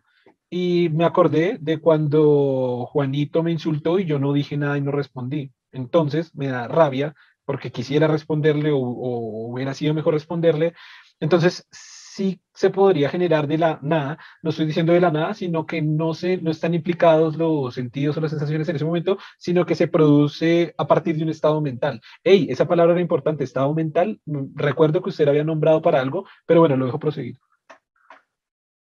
y 0.50 0.88
me 0.94 1.04
acordé 1.04 1.58
de 1.60 1.80
cuando 1.80 2.88
Juanito 2.90 3.44
me 3.44 3.52
insultó 3.52 4.00
y 4.00 4.06
yo 4.06 4.18
no 4.18 4.32
dije 4.32 4.56
nada 4.56 4.78
y 4.78 4.82
no 4.82 4.92
respondí. 4.92 5.52
Entonces 5.74 6.34
me 6.36 6.48
da 6.48 6.70
rabia 6.70 7.14
porque 7.44 7.70
quisiera 7.70 8.08
responderle 8.08 8.72
o, 8.72 8.78
o 8.78 9.52
hubiera 9.52 9.74
sido 9.74 9.94
mejor 9.94 10.14
responderle. 10.14 10.74
Entonces 11.20 11.68
sí 12.14 12.40
se 12.54 12.70
podría 12.70 13.10
generar 13.10 13.48
de 13.48 13.58
la 13.58 13.80
nada, 13.82 14.20
no 14.44 14.52
estoy 14.52 14.68
diciendo 14.68 14.94
de 14.94 15.02
la 15.02 15.10
nada, 15.10 15.34
sino 15.34 15.66
que 15.66 15.82
no, 15.82 16.14
se, 16.14 16.38
no 16.38 16.52
están 16.52 16.76
implicados 16.76 17.36
los 17.36 17.74
sentidos 17.74 18.16
o 18.16 18.22
las 18.22 18.30
sensaciones 18.30 18.70
en 18.70 18.76
ese 18.76 18.86
momento, 18.86 19.18
sino 19.40 19.66
que 19.66 19.74
se 19.74 19.88
produce 19.88 20.76
a 20.78 20.86
partir 20.86 21.18
de 21.18 21.24
un 21.24 21.30
estado 21.30 21.60
mental. 21.62 22.00
Hey, 22.24 22.48
esa 22.50 22.68
palabra 22.68 22.94
era 22.94 23.02
importante, 23.02 23.44
estado 23.44 23.74
mental, 23.74 24.22
recuerdo 24.54 25.02
que 25.02 25.10
usted 25.10 25.28
había 25.28 25.44
nombrado 25.44 25.82
para 25.82 26.00
algo, 26.00 26.26
pero 26.46 26.60
bueno, 26.60 26.78
lo 26.78 26.86
dejo 26.86 27.00
proseguir. 27.00 27.40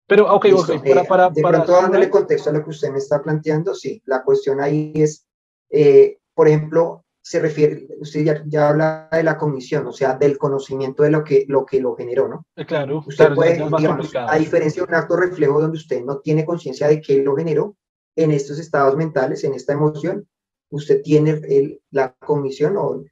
Pero, 0.07 0.33
ok, 0.33 0.44
Listo, 0.44 0.74
okay 0.74 0.92
para, 0.92 1.02
eh, 1.02 1.07
para, 1.09 1.31
de 1.31 1.42
para, 1.42 1.64
pronto 1.64 1.83
dándole 1.83 2.11
contexto 2.11 2.50
a 2.50 2.52
lo 2.52 2.62
que 2.62 2.70
usted 2.70 2.90
me 2.90 2.98
está 2.98 3.22
planteando, 3.22 3.74
sí, 3.74 4.02
la 4.05 4.22
cuestión 4.22 4.61
ahí 4.61 4.92
es, 4.94 5.26
eh, 5.70 6.18
por 6.35 6.48
ejemplo, 6.48 7.06
se 7.27 7.41
refiere, 7.41 7.89
usted 7.99 8.23
ya, 8.23 8.45
ya, 8.47 8.69
habla 8.69 9.09
de 9.11 9.25
la 9.25 9.37
cognición, 9.37 9.85
o 9.89 9.93
sea, 9.93 10.15
del 10.15 10.39
conocimiento 10.39 11.03
de 11.03 11.11
lo 11.11 11.25
que 11.25 11.45
lo, 11.49 11.67
que 11.67 11.81
lo 11.81 11.97
generó, 11.97 12.29
¿no? 12.29 12.47
Eh, 12.55 12.65
claro. 12.65 12.99
Usted 12.99 13.17
claro, 13.17 13.35
puede, 13.35 13.55
digamos, 13.55 14.12
a 14.15 14.39
diferencia 14.39 14.81
de 14.81 14.89
un 14.89 14.95
acto 14.95 15.17
reflejo 15.17 15.61
donde 15.61 15.77
usted 15.77 16.05
no 16.05 16.21
tiene 16.21 16.45
conciencia 16.45 16.87
de 16.87 17.01
qué 17.01 17.21
lo 17.25 17.35
generó, 17.35 17.75
en 18.15 18.31
estos 18.31 18.61
estados 18.61 18.95
mentales, 18.97 19.43
en 19.43 19.55
esta 19.55 19.73
emoción, 19.73 20.29
usted 20.71 21.03
tiene 21.03 21.41
el, 21.49 21.83
la 21.91 22.15
cognición 22.15 22.77
o, 22.77 23.03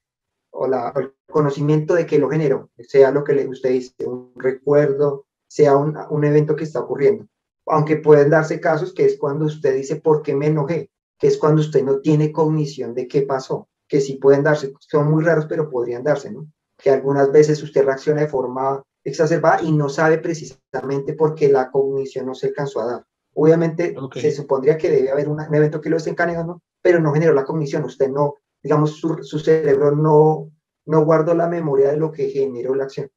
o, 0.53 0.69
la, 0.69 0.93
el 0.95 1.13
conocimiento 1.29 1.95
de 1.95 2.07
que 2.07 2.21
lo 2.21 2.31
generó, 2.31 2.71
sea 2.79 3.11
lo 3.11 3.25
que 3.25 3.49
usted 3.49 3.71
dice, 3.71 3.95
un 4.07 4.33
recuerdo, 4.37 5.27
sea 5.49 5.77
un, 5.77 5.99
un 6.11 6.25
evento 6.25 6.55
que 6.55 6.63
está 6.63 6.79
ocurriendo. 6.79 7.27
Aunque 7.67 7.97
pueden 7.97 8.31
darse 8.31 8.61
casos 8.61 8.95
que 8.95 9.07
es 9.07 9.19
cuando 9.19 9.47
usted 9.47 9.75
dice, 9.75 9.97
¿por 9.97 10.23
qué 10.23 10.37
me 10.37 10.47
enojé? 10.47 10.89
Que 11.19 11.27
es 11.27 11.37
cuando 11.37 11.63
usted 11.63 11.83
no 11.83 11.99
tiene 11.99 12.31
cognición 12.31 12.95
de 12.95 13.09
qué 13.09 13.23
pasó, 13.23 13.69
que 13.95 14.01
sí 14.01 14.15
pueden 14.15 14.43
darse, 14.43 14.73
son 14.81 15.09
muy 15.09 15.23
raros, 15.23 15.47
pero 15.47 15.71
podrían 15.71 16.03
darse, 16.03 16.33
¿no? 16.33 16.49
Que 16.77 16.91
algunas 16.91 17.31
veces 17.31 17.63
usted 17.63 17.85
reacciona 17.85 18.23
de 18.23 18.27
forma 18.27 18.83
exacerbada 19.05 19.63
y 19.63 19.71
no 19.71 19.89
sabe 19.89 20.19
precisamente 20.19 21.13
por 21.13 21.37
qué 21.37 21.49
la 21.49 21.71
cognición 21.71 22.27
no 22.27 22.35
se 22.35 22.49
alcanzó 22.49 22.81
a 22.81 22.87
dar. 22.87 23.05
Obviamente 23.35 23.95
se 24.17 24.33
supondría 24.33 24.77
que 24.77 24.91
debe 24.91 25.13
haber 25.13 25.29
un 25.29 25.41
evento 25.43 25.81
que 25.81 25.91
lo 25.91 25.95
desencadenó, 25.95 26.43
¿no? 26.43 26.63
pero 26.83 26.99
no 26.99 27.13
generó 27.13 27.35
la 27.35 27.45
cognición. 27.45 27.85
Usted 27.85 28.09
no, 28.09 28.35
digamos, 28.61 28.97
su, 28.97 29.23
su, 29.23 29.39
cerebro 29.39 29.95
no, 29.95 30.51
no 30.87 31.05
guardó 31.05 31.33
la 31.37 31.47
memoria 31.47 31.93
de 31.93 31.97
lo 31.97 32.11
que 32.11 32.31
generó 32.31 32.75
la 32.75 32.85
acción. 32.85 33.09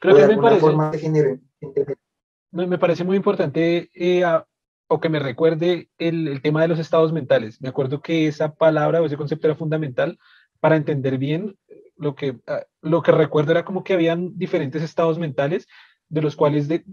Creo 0.00 0.16
que 0.16 0.26
me 0.26 0.36
parece, 0.36 0.60
forma 0.60 0.90
me, 2.50 2.78
parece 2.78 3.04
muy 3.04 3.16
importante 3.16 3.88
eh, 3.94 4.22
o 4.88 5.00
que 5.00 5.08
me 5.08 5.18
recuerde 5.18 5.88
el, 5.98 6.28
el, 6.28 6.42
tema 6.42 6.62
de 6.62 6.68
los 6.68 6.78
estados 6.78 7.12
mentales. 7.12 7.60
Me 7.60 7.68
acuerdo 7.68 8.00
que 8.00 8.28
esa 8.28 8.54
palabra 8.54 9.02
o 9.02 9.06
ese 9.06 9.16
concepto 9.16 9.46
era 9.46 9.56
fundamental 9.56 10.18
para 10.60 10.76
entender 10.76 11.18
bien 11.18 11.56
lo 11.96 12.14
que, 12.14 12.38
ah, 12.46 12.64
lo 12.82 13.02
que 13.02 13.12
recuerdo 13.12 13.52
era 13.52 13.64
como 13.64 13.82
que 13.82 13.94
habían 13.94 14.36
diferentes 14.38 14.82
estados 14.82 15.18
mentales 15.18 15.66
de 16.08 16.22
los 16.22 16.36
cuales 16.36 16.68
de, 16.68 16.84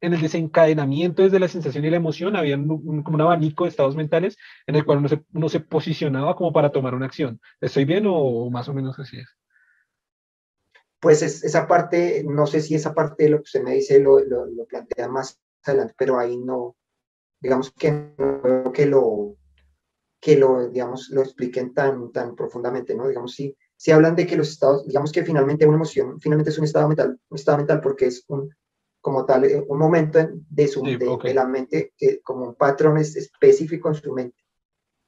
en 0.00 0.14
el 0.14 0.20
desencadenamiento 0.20 1.22
desde 1.22 1.40
la 1.40 1.48
sensación 1.48 1.84
y 1.84 1.90
la 1.90 1.96
emoción 1.96 2.36
había 2.36 2.56
un, 2.56 3.02
como 3.02 3.16
un 3.16 3.20
abanico 3.20 3.64
de 3.64 3.70
estados 3.70 3.96
mentales 3.96 4.36
en 4.66 4.76
el 4.76 4.84
cual 4.84 4.98
uno 4.98 5.08
se, 5.08 5.22
uno 5.32 5.48
se, 5.48 5.60
posicionaba 5.60 6.36
como 6.36 6.52
para 6.52 6.70
tomar 6.70 6.94
una 6.94 7.06
acción. 7.06 7.40
¿Estoy 7.60 7.84
bien 7.84 8.04
o 8.06 8.50
más 8.50 8.68
o 8.68 8.74
menos 8.74 8.98
así 8.98 9.18
es? 9.18 9.28
Pues 11.00 11.22
es, 11.22 11.44
esa 11.44 11.68
parte, 11.68 12.24
no 12.28 12.46
sé 12.46 12.60
si 12.60 12.74
esa 12.74 12.94
parte 12.94 13.24
de 13.24 13.30
lo 13.30 13.36
que 13.38 13.44
usted 13.44 13.62
me 13.62 13.74
dice 13.74 14.00
lo, 14.00 14.18
lo, 14.20 14.46
lo 14.46 14.64
plantea 14.66 15.08
más 15.08 15.40
adelante, 15.64 15.94
pero 15.96 16.18
ahí 16.18 16.36
no, 16.36 16.76
digamos 17.40 17.72
que 17.72 17.92
no 17.92 18.72
que 18.72 18.86
lo, 18.86 19.36
que 20.20 20.36
lo, 20.36 20.68
digamos, 20.68 21.10
lo 21.10 21.22
expliquen 21.22 21.74
tan, 21.74 22.10
tan 22.12 22.34
profundamente, 22.34 22.94
¿no? 22.94 23.08
Digamos, 23.08 23.34
si, 23.34 23.56
si 23.76 23.90
hablan 23.90 24.16
de 24.16 24.26
que 24.26 24.36
los 24.36 24.50
estados, 24.50 24.86
digamos 24.86 25.12
que 25.12 25.24
finalmente 25.24 25.66
una 25.66 25.76
emoción, 25.76 26.20
finalmente 26.20 26.50
es 26.50 26.58
un 26.58 26.64
estado 26.64 26.88
mental, 26.88 27.18
un 27.28 27.36
estado 27.36 27.58
mental 27.58 27.80
porque 27.80 28.06
es 28.06 28.24
un, 28.28 28.50
como 29.00 29.24
tal, 29.24 29.44
eh, 29.44 29.64
un 29.66 29.78
momento 29.78 30.18
de, 30.50 30.68
su, 30.68 30.82
de, 30.82 31.34
la 31.34 31.46
mente, 31.46 31.92
que, 31.96 32.20
como 32.20 32.46
un 32.46 32.54
patrón 32.54 32.98
específico 32.98 33.88
en 33.88 33.94
su 33.94 34.12
mente. 34.12 34.36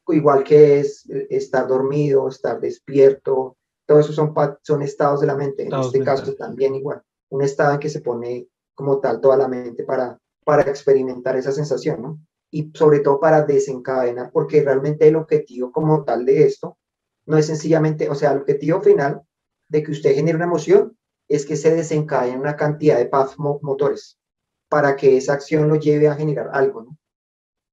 Igual 0.09 0.45
que 0.45 0.81
es 0.81 1.09
eh, 1.11 1.27
estar 1.31 1.67
dormido, 1.67 2.29
estar 2.29 2.61
despierto, 2.61 3.57
todo 3.87 3.99
eso 3.99 4.13
son, 4.13 4.33
son 4.63 4.83
estados 4.83 5.21
de 5.21 5.27
la 5.27 5.37
mente. 5.37 5.65
En 5.65 5.75
este 5.75 6.03
caso 6.05 6.35
también 6.35 6.77
igual, 6.77 7.03
un 7.31 7.43
estado 7.43 7.75
en 7.75 7.81
que 7.81 7.89
se 7.89 8.01
pone 8.01 8.49
como 8.75 9.01
tal 9.01 9.21
toda 9.21 9.37
la 9.37 9.49
mente 9.49 9.83
para, 9.83 10.20
para 10.45 10.63
experimentar 10.63 11.37
esa 11.37 11.53
sensación, 11.53 12.03
¿no? 12.03 12.21
Y 12.51 12.71
sobre 12.75 13.01
todo 13.01 13.21
para 13.21 13.43
desencadenar, 13.43 14.31
porque 14.33 14.63
realmente 14.63 15.07
el 15.07 15.17
objetivo 15.17 15.71
como 15.71 16.05
tal 16.05 16.25
de 16.25 16.45
esto 16.45 16.79
no 17.27 17.39
es 17.39 17.47
sencillamente, 17.47 18.09
o 18.09 18.15
sea, 18.15 18.33
el 18.33 18.39
objetivo 18.39 18.81
final 18.81 19.23
de 19.69 19.83
que 19.83 19.93
usted 19.93 20.15
genere 20.15 20.37
una 20.37 20.47
emoción 20.47 20.97
es 21.29 21.47
que 21.47 21.57
se 21.57 21.75
desencadenen 21.75 22.41
una 22.41 22.57
cantidad 22.57 22.99
de 22.99 23.07
paths 23.07 23.39
motores 23.39 24.19
para 24.69 24.97
que 24.97 25.17
esa 25.17 25.35
acción 25.35 25.69
lo 25.69 25.77
lleve 25.77 26.09
a 26.09 26.17
generar 26.17 26.51
algo, 26.53 26.83
¿no? 26.83 26.99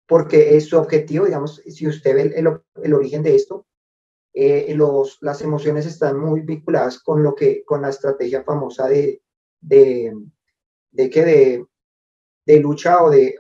Porque 0.08 0.56
es 0.56 0.68
su 0.68 0.78
objetivo, 0.78 1.26
digamos, 1.26 1.62
si 1.66 1.88
usted 1.88 2.16
ve 2.16 2.22
el, 2.36 2.62
el, 2.84 2.94
origen 2.94 3.24
de 3.24 3.36
esto, 3.36 3.66
eh, 4.34 4.74
los, 4.76 5.18
las 5.22 5.42
emociones 5.42 5.86
están 5.86 6.20
muy 6.20 6.42
vinculadas 6.42 7.00
con 7.02 7.24
lo 7.24 7.36
que, 7.36 7.64
con 7.66 7.82
la 7.82 7.90
estrategia 7.90 8.44
famosa 8.44 8.88
de, 8.88 9.22
de, 9.60 10.14
de 10.92 11.10
que 11.10 11.26
de, 11.26 11.66
de 12.48 12.60
lucha 12.62 13.04
o 13.04 13.10
de, 13.10 13.40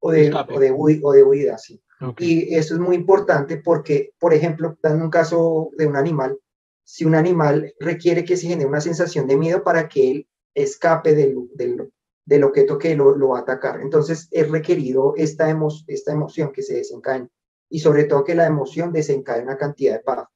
o 0.00 0.12
de, 0.12 0.32
o 0.34 0.60
de, 0.60 1.00
o 1.02 1.12
de 1.12 1.22
huida, 1.22 1.58
sí. 1.58 1.82
Y 2.18 2.54
eso 2.54 2.74
es 2.74 2.80
muy 2.80 2.94
importante 2.94 3.56
porque, 3.56 4.12
por 4.18 4.34
ejemplo, 4.34 4.76
en 4.82 5.00
un 5.00 5.08
caso 5.08 5.70
de 5.78 5.86
un 5.86 5.96
animal, 5.96 6.38
si 6.84 7.06
un 7.06 7.14
animal 7.14 7.74
requiere 7.80 8.22
que 8.22 8.36
se 8.36 8.48
genere 8.48 8.68
una 8.68 8.82
sensación 8.82 9.26
de 9.26 9.38
miedo 9.38 9.64
para 9.64 9.88
que 9.88 10.10
él 10.10 10.28
escape 10.54 11.14
del, 11.14 11.48
del, 11.54 11.90
del 12.26 12.44
objeto 12.44 12.76
que 12.76 12.94
lo, 12.94 13.16
lo, 13.16 13.30
va 13.30 13.38
a 13.38 13.42
atacar. 13.42 13.80
Entonces 13.80 14.28
es 14.30 14.50
requerido 14.50 15.14
esta, 15.16 15.48
emo, 15.48 15.68
esta 15.86 16.12
emoción 16.12 16.52
que 16.52 16.62
se 16.62 16.74
desencadene 16.74 17.30
y 17.70 17.80
sobre 17.80 18.04
todo 18.04 18.24
que 18.24 18.34
la 18.34 18.46
emoción 18.46 18.92
desencadene 18.92 19.46
una 19.46 19.56
cantidad 19.56 19.94
de 19.94 20.00
PAF. 20.00 20.28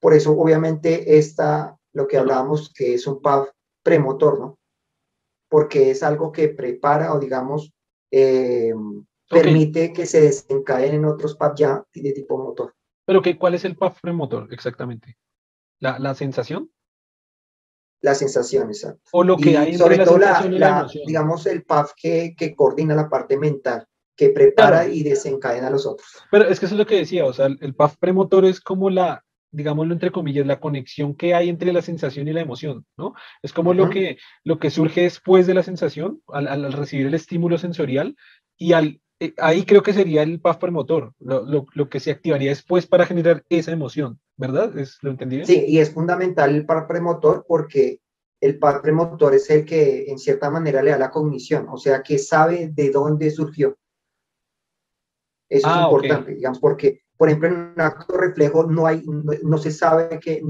Por 0.00 0.14
eso 0.14 0.30
obviamente 0.30 1.18
esta, 1.18 1.76
lo 1.92 2.06
que 2.06 2.18
hablábamos 2.18 2.72
que 2.72 2.94
es 2.94 3.06
un 3.08 3.20
PAF 3.20 3.50
premotor, 3.82 4.38
¿no? 4.38 4.57
Porque 5.48 5.90
es 5.90 6.02
algo 6.02 6.32
que 6.32 6.48
prepara 6.48 7.12
o 7.14 7.18
digamos 7.18 7.72
eh, 8.10 8.72
permite 9.28 9.92
que 9.92 10.06
se 10.06 10.20
desencadenen 10.20 11.04
otros 11.04 11.36
PAF 11.36 11.54
ya 11.56 11.84
de 11.94 12.12
tipo 12.12 12.38
motor. 12.38 12.74
Pero 13.04 13.22
que, 13.22 13.38
¿cuál 13.38 13.54
es 13.54 13.64
el 13.64 13.76
PAF 13.76 14.00
premotor 14.00 14.52
exactamente? 14.52 15.16
la, 15.80 15.98
la 15.98 16.14
sensación. 16.14 16.70
La 18.00 18.14
sensación, 18.14 18.68
exacto. 18.68 19.02
O 19.12 19.24
lo 19.24 19.36
que 19.36 19.56
hay 19.56 19.76
sobre 19.76 19.98
todo 19.98 20.18
la, 20.18 20.88
digamos, 21.06 21.46
el 21.46 21.64
PAF 21.64 21.92
que, 21.96 22.34
que 22.36 22.54
coordina 22.54 22.94
la 22.94 23.08
parte 23.08 23.36
mental, 23.36 23.86
que 24.16 24.30
prepara 24.30 24.86
y 24.86 25.02
desencadena 25.02 25.66
a 25.66 25.70
los 25.70 25.84
otros. 25.84 26.08
Pero 26.30 26.44
es 26.44 26.60
que 26.60 26.66
eso 26.66 26.76
es 26.76 26.78
lo 26.78 26.86
que 26.86 26.96
decía, 26.96 27.24
o 27.24 27.32
sea, 27.32 27.46
el, 27.46 27.74
PAF 27.74 27.96
premotor 27.96 28.44
es 28.44 28.60
como 28.60 28.88
la, 28.88 29.24
digámoslo 29.50 29.92
entre 29.92 30.10
comillas, 30.10 30.46
la 30.46 30.60
conexión 30.60 31.14
que 31.14 31.34
hay 31.34 31.48
entre 31.48 31.72
la 31.72 31.82
sensación 31.82 32.28
y 32.28 32.32
la 32.32 32.40
emoción, 32.40 32.84
¿no? 32.96 33.14
Es 33.42 33.52
como 33.52 33.74
lo, 33.74 33.90
que, 33.90 34.18
lo 34.44 34.58
que 34.58 34.70
surge 34.70 35.02
después 35.02 35.46
de 35.46 35.54
la 35.54 35.62
sensación, 35.62 36.22
al, 36.28 36.48
al, 36.48 36.72
recibir 36.72 37.06
el 37.06 37.14
estímulo 37.14 37.58
sensorial 37.58 38.16
y 38.56 38.72
al 38.72 39.00
eh, 39.20 39.34
ahí 39.38 39.64
creo 39.64 39.82
que 39.82 39.92
sería 39.92 40.22
el 40.22 40.40
PAF 40.40 40.58
premotor, 40.58 41.12
lo, 41.18 41.44
lo, 41.44 41.66
lo, 41.74 41.88
que 41.88 41.98
se 41.98 42.12
activaría 42.12 42.50
después 42.50 42.86
para 42.86 43.04
generar 43.04 43.44
esa 43.48 43.72
emoción, 43.72 44.20
¿verdad? 44.36 44.78
¿Es, 44.78 44.98
¿Lo 45.02 45.10
entendí? 45.10 45.44
Sí, 45.44 45.64
y 45.66 45.78
es 45.78 45.92
fundamental 45.92 46.54
el 46.54 46.64
PAF 46.64 46.86
premotor 46.86 47.44
porque 47.48 48.00
el 48.40 48.58
PAF 48.58 48.80
premotor 48.80 49.34
es 49.34 49.50
el 49.50 49.64
que 49.64 50.04
en 50.08 50.18
cierta 50.18 50.50
manera 50.50 50.82
le 50.82 50.92
da 50.92 50.98
la 50.98 51.10
cognición, 51.10 51.66
o 51.68 51.76
sea, 51.78 52.02
que 52.02 52.18
sabe 52.18 52.68
de 52.72 52.90
dónde 52.90 53.30
surgió. 53.32 53.76
Eso 55.48 55.66
es 55.66 55.74
ah, 55.74 55.82
importante, 55.84 56.34
digamos, 56.34 56.60
porque, 56.60 57.00
por 57.18 57.28
ejemplo, 57.28 57.48
en 57.48 57.54
un 57.54 57.80
acto 57.80 58.16
reflejo 58.16 58.64
no, 58.64 58.86
hay, 58.86 59.02
no, 59.04 59.32
no 59.42 59.58
se 59.58 59.72
sabe 59.72 60.18
que 60.20 60.40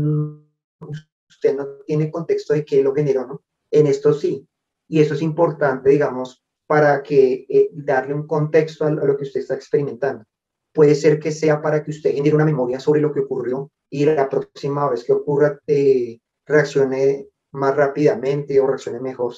usted 1.29 1.57
no 1.57 1.67
tiene 1.87 2.11
contexto 2.11 2.53
de 2.53 2.65
qué 2.65 2.83
lo 2.83 2.95
generó, 2.95 3.27
¿no? 3.27 3.43
En 3.71 3.87
esto 3.87 4.13
sí. 4.13 4.47
Y 4.87 5.01
eso 5.01 5.15
es 5.15 5.23
importante, 5.23 5.91
digamos, 5.91 6.45
para 6.67 7.03
que 7.03 7.47
eh, 7.49 7.71
darle 7.73 8.15
un 8.15 8.27
contexto 8.27 8.85
a, 8.85 8.91
lo 8.91 9.17
que 9.17 9.25
usted 9.25 9.41
está 9.41 9.55
experimentando. 9.55 10.25
Puede 10.73 10.95
ser 10.95 11.19
que 11.19 11.33
sea 11.33 11.61
para 11.63 11.83
que 11.83 11.91
usted 11.91 12.13
genere 12.13 12.37
una 12.37 12.45
memoria 12.45 12.79
sobre 12.79 13.01
lo 13.01 13.13
que 13.13 13.21
ocurrió 13.21 13.71
y 13.91 14.05
la 14.05 14.29
próxima 14.29 14.89
vez 14.91 15.03
que 15.05 15.15
ocurra 15.15 15.59
eh, 15.67 16.19
reaccione 16.47 17.29
más 17.53 17.75
rápidamente 17.75 18.61
o 18.61 18.67
reaccione 18.67 19.01
mejor. 19.01 19.35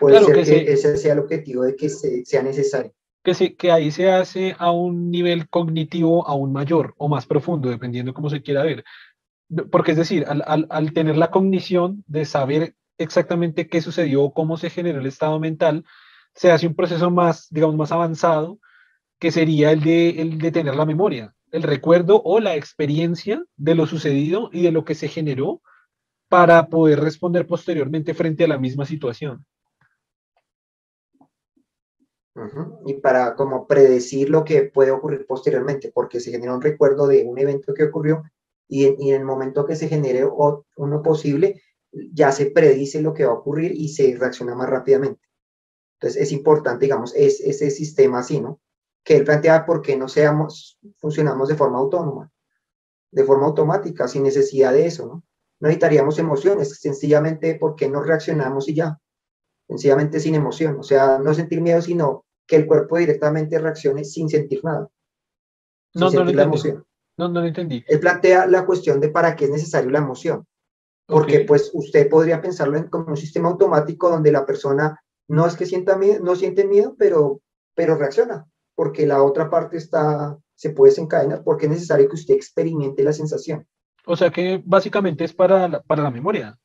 Puede 0.00 0.24
ser 0.24 0.64
que, 0.64 0.72
ese 0.72 0.96
sea 0.96 1.12
el 1.12 1.18
objetivo 1.18 1.64
de 1.64 1.76
que 1.76 1.90
sea 1.90 2.42
necesario. 2.42 2.94
Que, 3.30 3.34
se, 3.34 3.70
ahí 3.70 3.92
se 3.92 4.10
hace 4.10 4.56
a 4.58 4.72
un 4.72 5.08
nivel 5.10 5.48
cognitivo 5.48 6.26
aún 6.26 6.52
mayor 6.52 6.94
o 6.98 7.08
más 7.08 7.26
profundo, 7.26 7.70
dependiendo 7.70 8.12
cómo 8.12 8.28
se 8.28 8.42
quiera 8.42 8.64
ver. 8.64 8.84
Porque 9.70 9.92
es 9.92 9.96
decir, 9.96 10.26
al, 10.26 10.92
tener 10.92 11.16
la 11.16 11.30
cognición 11.30 12.02
de 12.08 12.24
saber 12.24 12.74
exactamente 12.98 13.68
qué 13.68 13.80
sucedió, 13.82 14.30
cómo 14.30 14.56
se 14.56 14.68
generó 14.68 14.98
el 14.98 15.06
estado 15.06 15.38
mental, 15.38 15.84
se 16.34 16.50
hace 16.50 16.66
un 16.66 16.74
proceso 16.74 17.08
más, 17.10 17.46
digamos, 17.50 17.76
más 17.76 17.92
avanzado, 17.92 18.58
que 19.20 19.30
sería 19.30 19.70
el 19.70 19.80
de 19.80 20.50
tener 20.50 20.74
la 20.74 20.84
memoria, 20.84 21.32
el 21.52 21.62
recuerdo 21.62 22.20
o 22.24 22.40
la 22.40 22.56
experiencia 22.56 23.44
de 23.56 23.76
lo 23.76 23.86
sucedido 23.86 24.50
y 24.52 24.62
de 24.62 24.72
lo 24.72 24.84
que 24.84 24.96
se 24.96 25.06
generó 25.06 25.62
para 26.28 26.66
poder 26.66 26.98
responder 26.98 27.46
posteriormente 27.46 28.12
frente 28.12 28.42
a 28.42 28.48
la 28.48 28.58
misma 28.58 28.86
situación. 28.86 29.46
Y 32.86 32.94
para 32.94 33.34
como 33.34 33.66
predecir 33.66 34.30
lo 34.30 34.44
que 34.44 34.62
puede 34.62 34.92
ocurrir 34.92 35.26
posteriormente, 35.26 35.90
porque 35.92 36.20
se 36.20 36.30
genera 36.30 36.54
un 36.54 36.62
recuerdo 36.62 37.06
de 37.06 37.24
un 37.24 37.38
evento 37.38 37.74
que 37.74 37.84
ocurrió 37.84 38.22
y 38.68 38.86
en, 38.86 39.14
el 39.14 39.24
momento 39.24 39.66
que 39.66 39.74
se 39.74 39.88
genere 39.88 40.24
uno 40.24 41.02
posible, 41.02 41.60
ya 41.92 42.30
se 42.30 42.46
predice 42.46 43.02
lo 43.02 43.12
que 43.12 43.24
va 43.24 43.32
a 43.32 43.36
ocurrir 43.36 43.72
y 43.72 43.88
se 43.88 44.16
reacciona 44.16 44.54
más 44.54 44.70
rápidamente. 44.70 45.20
Entonces 45.98 46.22
es 46.22 46.32
importante, 46.32 46.86
digamos, 46.86 47.12
es, 47.16 47.40
ese 47.40 47.70
sistema 47.70 48.20
así, 48.20 48.40
¿no? 48.40 48.60
Que 49.02 49.16
él 49.16 49.24
plantea 49.24 49.66
por 49.66 49.82
qué 49.82 49.96
no 49.96 50.08
seamos, 50.08 50.78
funcionamos 50.98 51.48
de 51.48 51.56
forma 51.56 51.78
autónoma, 51.78 52.30
de 53.10 53.24
forma 53.24 53.46
automática, 53.46 54.06
sin 54.06 54.22
necesidad 54.22 54.72
de 54.72 54.86
eso, 54.86 55.06
¿no? 55.06 55.24
No 55.58 55.68
necesitaríamos 55.68 56.18
emociones, 56.18 56.80
sencillamente 56.80 57.56
porque 57.56 57.88
no 57.88 58.02
reaccionamos 58.02 58.68
y 58.68 58.74
ya, 58.74 58.98
sencillamente 59.70 60.18
sin 60.18 60.34
emoción, 60.34 60.78
o 60.80 60.82
sea, 60.82 61.18
no 61.18 61.32
sentir 61.32 61.60
miedo, 61.60 61.80
sino 61.80 62.24
que 62.46 62.56
el 62.56 62.66
cuerpo 62.66 62.98
directamente 62.98 63.58
reaccione 63.58 64.04
sin 64.04 64.28
sentir 64.28 64.64
nada. 64.64 64.88
no, 65.94 66.10
no 66.10 66.24
lo 66.24 66.30
entendí. 66.30 66.74
No, 67.16 67.28
no 67.28 67.40
lo 67.40 67.46
entendí. 67.46 67.84
Él 67.86 68.00
plantea 68.00 68.46
la 68.46 68.66
cuestión 68.66 69.00
de 69.00 69.10
para 69.10 69.36
qué 69.36 69.44
es 69.44 69.50
necesario 69.50 69.90
la 69.90 69.98
emoción. 69.98 70.46
Porque 71.06 71.40
pues 71.40 71.70
usted 71.72 72.08
podría 72.08 72.40
pensarlo 72.40 72.78
en, 72.78 72.88
como 72.88 73.06
un 73.06 73.16
sistema 73.16 73.48
automático 73.48 74.10
donde 74.10 74.32
la 74.32 74.46
persona 74.46 75.00
no 75.28 75.46
es 75.46 75.56
que 75.56 75.66
sienta 75.66 75.96
miedo, 75.96 76.22
no 76.24 76.34
siente 76.34 76.64
miedo, 76.64 76.96
pero, 76.98 77.40
pero 77.74 77.96
reacciona, 77.96 78.46
porque 78.74 79.06
la 79.06 79.22
otra 79.22 79.50
parte 79.50 79.76
está, 79.76 80.36
se 80.54 80.70
puede 80.70 80.90
desencadenar, 80.90 81.42
porque 81.44 81.66
es 81.66 81.72
necesario 81.72 82.08
que 82.08 82.14
usted 82.14 82.34
experimente 82.34 83.02
la 83.02 83.12
sensación. 83.12 83.66
O 84.06 84.16
sea 84.16 84.30
que 84.30 84.62
básicamente 84.64 85.24
es 85.24 85.32
para 85.32 85.68
la, 85.68 85.82
para 85.82 86.02
la 86.02 86.10
memoria. 86.10 86.58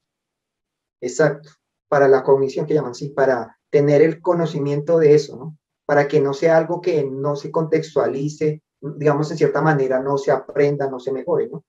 Exacto, 1.02 1.50
para 1.88 2.08
la 2.08 2.24
cognición 2.24 2.66
que 2.66 2.74
llaman, 2.74 2.96
sí, 2.96 3.10
para 3.10 3.58
tener 3.70 4.02
el 4.02 4.22
conocimiento 4.22 4.98
de 4.98 5.16
eso, 5.16 5.38
¿no? 5.38 5.58
Para 5.86 6.08
que 6.08 6.20
no 6.20 6.34
sea 6.34 6.58
algo 6.58 6.82
que 6.82 7.04
no 7.04 7.36
se 7.36 7.52
contextualice, 7.52 8.64
digamos, 8.82 9.30
en 9.32 9.38
cierta 9.38 9.62
manera, 9.62 10.02
no 10.02 10.18
se 10.18 10.32
aprenda, 10.32 10.90
no 10.90 11.00
se 11.00 11.12
mejore, 11.12 11.48
¿no? 11.48 11.64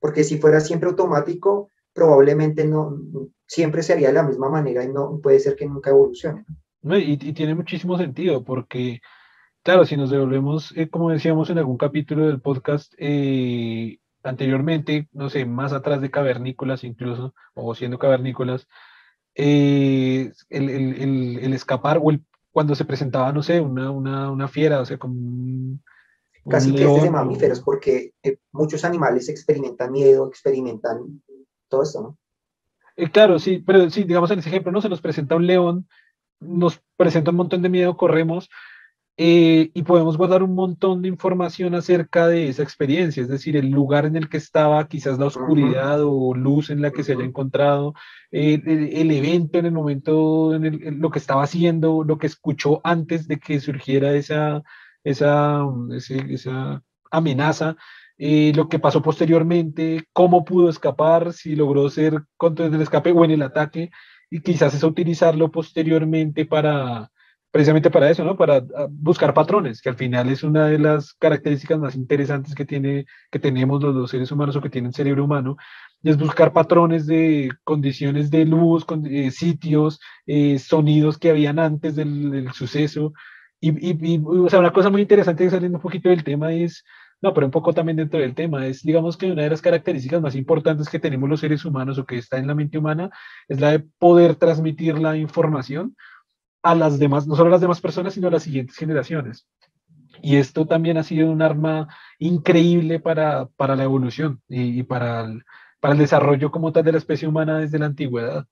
porque 0.00 0.24
si 0.24 0.38
fuera 0.38 0.60
siempre 0.60 0.88
automático, 0.88 1.70
probablemente 1.92 2.64
no, 2.64 2.96
siempre 3.46 3.82
sería 3.82 4.08
de 4.08 4.14
la 4.14 4.22
misma 4.22 4.48
manera 4.48 4.84
y 4.84 4.88
no 4.88 5.18
puede 5.20 5.40
ser 5.40 5.56
que 5.56 5.66
nunca 5.66 5.90
evolucione. 5.90 6.44
y, 6.82 7.32
tiene 7.32 7.54
muchísimo 7.54 7.96
sentido, 7.98 8.44
porque, 8.44 9.00
claro, 9.62 9.84
si 9.84 9.96
nos 9.96 10.10
devolvemos, 10.10 10.72
eh, 10.76 10.88
como 10.88 11.10
decíamos 11.10 11.50
en 11.50 11.58
algún 11.58 11.76
capítulo 11.76 12.26
del 12.26 12.40
podcast, 12.40 12.94
eh, 12.98 13.98
anteriormente, 14.22 15.08
no 15.12 15.28
sé, 15.28 15.44
más 15.44 15.72
atrás 15.72 16.00
de 16.00 16.10
cavernícolas 16.10 16.84
incluso, 16.84 17.34
o 17.54 17.74
siendo 17.74 17.98
cavernícolas, 17.98 18.68
eh, 19.36 20.32
el, 20.48 21.52
escapar 21.52 22.00
o 22.02 22.10
el, 22.10 22.24
cuando 22.50 22.74
se 22.74 22.86
presentaba, 22.86 23.32
no 23.32 23.42
sé, 23.42 23.60
una, 23.60 23.90
una, 23.90 24.30
una 24.30 24.48
fiera, 24.48 24.80
o 24.80 24.86
sea, 24.86 24.98
como 24.98 25.14
un, 25.14 25.82
casi 26.48 26.74
que 26.74 26.84
es 26.84 27.02
de 27.02 27.10
mamíferos, 27.10 27.60
porque 27.60 28.14
eh, 28.22 28.38
muchos 28.52 28.84
animales 28.84 29.28
experimentan 29.28 29.92
miedo, 29.92 30.26
experimentan 30.26 31.22
todo 31.68 31.82
eso, 31.82 32.00
¿no? 32.02 32.18
Eh, 32.96 33.10
claro, 33.10 33.38
sí, 33.38 33.62
pero 33.64 33.90
sí, 33.90 34.04
digamos 34.04 34.30
en 34.30 34.38
ese 34.38 34.48
ejemplo, 34.48 34.72
¿no? 34.72 34.80
Se 34.80 34.88
nos 34.88 35.02
presenta 35.02 35.36
un 35.36 35.46
león, 35.46 35.86
nos 36.40 36.80
presenta 36.96 37.30
un 37.30 37.36
montón 37.36 37.60
de 37.60 37.68
miedo, 37.68 37.96
corremos, 37.96 38.48
eh, 39.18 39.70
y 39.72 39.82
podemos 39.82 40.18
guardar 40.18 40.42
un 40.42 40.54
montón 40.54 41.00
de 41.00 41.08
información 41.08 41.74
acerca 41.74 42.28
de 42.28 42.48
esa 42.48 42.62
experiencia, 42.62 43.22
es 43.22 43.28
decir, 43.28 43.56
el 43.56 43.70
lugar 43.70 44.04
en 44.04 44.14
el 44.14 44.28
que 44.28 44.36
estaba, 44.36 44.86
quizás 44.88 45.18
la 45.18 45.26
oscuridad 45.26 46.02
o 46.02 46.34
luz 46.34 46.68
en 46.68 46.82
la 46.82 46.90
que 46.90 47.02
se 47.02 47.12
haya 47.12 47.24
encontrado, 47.24 47.94
el, 48.30 49.10
evento 49.10 49.58
en 49.58 49.66
el 49.66 49.72
momento, 49.72 50.54
en, 50.54 50.66
el, 50.66 50.98
lo 50.98 51.10
que 51.10 51.18
estaba 51.18 51.44
haciendo, 51.44 52.04
lo 52.04 52.18
que 52.18 52.26
escuchó 52.26 52.82
antes 52.84 53.26
de 53.26 53.38
que 53.38 53.58
surgiera 53.58 54.12
esa, 54.12 54.62
esa, 55.02 55.64
esa 55.98 56.82
amenaza, 57.10 57.76
eh, 58.18 58.52
lo 58.54 58.68
que 58.68 58.78
pasó 58.78 59.00
posteriormente, 59.00 60.04
cómo 60.12 60.44
pudo 60.44 60.68
escapar, 60.68 61.32
si 61.32 61.56
logró 61.56 61.88
ser 61.88 62.24
contra 62.36 62.66
el 62.66 62.80
escape 62.82 63.12
o 63.12 63.24
en 63.24 63.30
el 63.30 63.42
ataque, 63.42 63.90
y 64.28 64.40
quizás 64.40 64.74
eso 64.74 64.88
utilizarlo 64.88 65.50
posteriormente 65.50 66.44
para, 66.44 67.10
precisamente 67.56 67.90
para 67.90 68.10
eso, 68.10 68.22
¿no? 68.22 68.36
Para 68.36 68.56
ah, 68.56 68.86
buscar 68.90 69.32
patrones, 69.32 69.80
que 69.80 69.88
al 69.88 69.96
final 69.96 70.28
es 70.28 70.42
una 70.42 70.66
de 70.66 70.78
las 70.78 71.14
características 71.14 71.78
más 71.78 71.94
interesantes 71.94 72.54
que, 72.54 72.66
tiene, 72.66 73.06
que 73.30 73.38
tenemos 73.38 73.82
los, 73.82 73.94
dos 73.94 74.10
seres 74.10 74.30
humanos 74.30 74.56
o 74.56 74.60
que 74.60 74.68
tienen 74.68 74.92
cerebro 74.92 75.24
humano, 75.24 75.56
es 76.02 76.18
buscar 76.18 76.52
patrones 76.52 77.06
de 77.06 77.50
condiciones 77.64 78.30
de 78.30 78.44
luz, 78.44 78.84
con, 78.84 79.06
eh, 79.06 79.30
sitios, 79.30 80.00
eh, 80.26 80.58
sonidos 80.58 81.16
que 81.16 81.30
habían 81.30 81.58
antes 81.58 81.96
del, 81.96 82.30
del 82.30 82.52
suceso, 82.52 83.14
y, 83.58 84.20
o 84.22 84.50
sea, 84.50 84.58
una 84.58 84.74
cosa 84.74 84.90
muy 84.90 85.00
interesante 85.00 85.48
saliendo 85.48 85.78
un 85.78 85.82
poquito 85.82 86.10
del 86.10 86.24
tema 86.24 86.52
es, 86.52 86.84
no, 87.22 87.32
pero 87.32 87.46
un 87.46 87.50
poco 87.50 87.72
también 87.72 87.96
dentro 87.96 88.20
del 88.20 88.34
tema, 88.34 88.66
es, 88.66 88.82
digamos 88.82 89.16
que 89.16 89.32
una 89.32 89.44
de 89.44 89.48
las 89.50 89.62
características 89.62 90.20
más 90.20 90.34
importantes 90.34 90.90
que 90.90 90.98
tenemos 90.98 91.26
los 91.30 91.40
seres 91.40 91.64
humanos 91.64 91.98
o 91.98 92.04
que 92.04 92.18
está 92.18 92.36
en 92.36 92.48
la 92.48 92.54
mente 92.54 92.76
humana 92.76 93.08
es 93.48 93.60
la 93.60 93.70
de 93.70 93.78
poder 93.98 94.34
transmitir 94.34 94.98
la 94.98 95.16
información 95.16 95.96
a 96.70 96.74
las 96.74 96.98
demás, 96.98 97.26
no 97.26 97.36
solo 97.36 97.48
a 97.48 97.52
las 97.52 97.60
demás 97.60 97.80
personas, 97.80 98.14
sino 98.14 98.28
a 98.28 98.32
las 98.32 98.42
siguientes 98.42 98.76
generaciones. 98.76 99.46
Y 100.22 100.36
esto 100.36 100.66
también 100.66 100.98
ha 100.98 101.02
sido 101.02 101.30
un 101.30 101.42
arma 101.42 101.88
increíble 102.18 103.00
para, 103.00 103.46
para 103.56 103.76
la 103.76 103.84
evolución 103.84 104.40
y, 104.48 104.82
para, 104.82 105.24
el, 105.24 105.44
para 105.80 105.92
el 105.92 105.98
desarrollo 105.98 106.50
como 106.50 106.72
tal 106.72 106.84
de 106.84 106.92
la 106.92 106.98
especie 106.98 107.28
humana 107.28 107.58
desde 107.58 107.78
la 107.78 107.86
antigüedad 107.86 108.46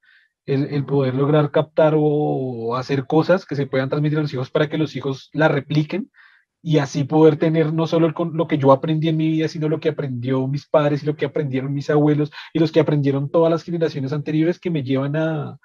el, 0.47 0.85
poder 0.85 1.15
lograr 1.15 1.51
captar 1.51 1.95
o 1.97 2.77
hacer 2.77 3.07
cosas 3.07 3.47
que 3.47 3.57
se 3.57 3.67
puedan 3.67 3.89
transmitir 3.89 4.19
a 4.19 4.23
los 4.23 4.35
hijos 4.35 4.51
para 4.51 4.69
que 4.69 4.79
los 4.79 4.95
hijos 4.95 5.31
la 5.33 5.49
repliquen 5.49 6.11
y 6.63 6.79
así 6.79 7.05
poder 7.05 7.37
tener 7.37 7.73
no 7.73 7.87
solo 7.87 8.13
lo 8.33 8.47
que 8.47 8.59
yo 8.59 8.73
aprendí 8.73 9.09
en 9.09 9.17
mi 9.17 9.29
vida, 9.29 9.49
sino 9.49 9.69
lo 9.69 9.81
que 9.81 9.91
aprendió 9.91 10.47
mis 10.47 10.67
padres 10.67 11.03
y 11.03 11.07
lo 11.07 11.17
que 11.17 11.27
aprendieron 11.27 11.75
mis 11.75 11.91
abuelos 11.91 12.31
y 12.53 12.59
los 12.59 12.73
que 12.73 12.81
aprendieron 12.81 13.31
todas 13.31 13.51
las 13.51 13.63
generaciones 13.63 14.13
anteriores 14.13 14.59
que 14.59 14.71
me 14.71 14.83
llevan 14.83 15.17
a, 15.17 15.59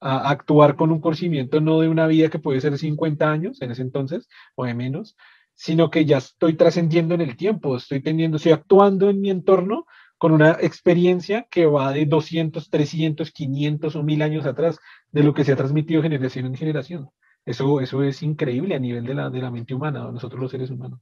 a 0.00 0.28
actuar 0.30 0.76
con 0.76 0.90
un 0.90 1.00
conocimiento 1.00 1.60
no 1.60 1.80
de 1.80 1.88
una 1.88 2.06
vida 2.06 2.28
que 2.28 2.38
puede 2.38 2.60
ser 2.60 2.76
50 2.76 3.30
años 3.30 3.62
en 3.62 3.70
ese 3.70 3.82
entonces 3.82 4.28
o 4.54 4.64
de 4.64 4.74
menos, 4.74 5.16
sino 5.54 5.90
que 5.90 6.04
ya 6.04 6.18
estoy 6.18 6.54
trascendiendo 6.54 7.14
en 7.14 7.20
el 7.20 7.36
tiempo, 7.36 7.76
estoy 7.76 8.02
teniendo, 8.02 8.36
estoy 8.36 8.52
actuando 8.52 9.08
en 9.08 9.20
mi 9.20 9.30
entorno 9.30 9.86
con 10.18 10.32
una 10.32 10.52
experiencia 10.60 11.46
que 11.50 11.66
va 11.66 11.92
de 11.92 12.06
200, 12.06 12.70
300, 12.70 13.30
500 13.30 13.96
o 13.96 14.02
1000 14.02 14.22
años 14.22 14.46
atrás 14.46 14.78
de 15.10 15.22
lo 15.22 15.34
que 15.34 15.44
se 15.44 15.52
ha 15.52 15.56
transmitido 15.56 16.02
generación 16.02 16.46
en 16.46 16.54
generación. 16.54 17.10
Eso, 17.44 17.80
eso 17.80 18.02
es 18.02 18.22
increíble 18.22 18.74
a 18.74 18.78
nivel 18.78 19.04
de 19.04 19.14
la, 19.14 19.30
de 19.30 19.40
la 19.40 19.50
mente 19.50 19.74
humana, 19.74 20.10
nosotros 20.10 20.40
los 20.40 20.50
seres 20.50 20.70
humanos. 20.70 21.00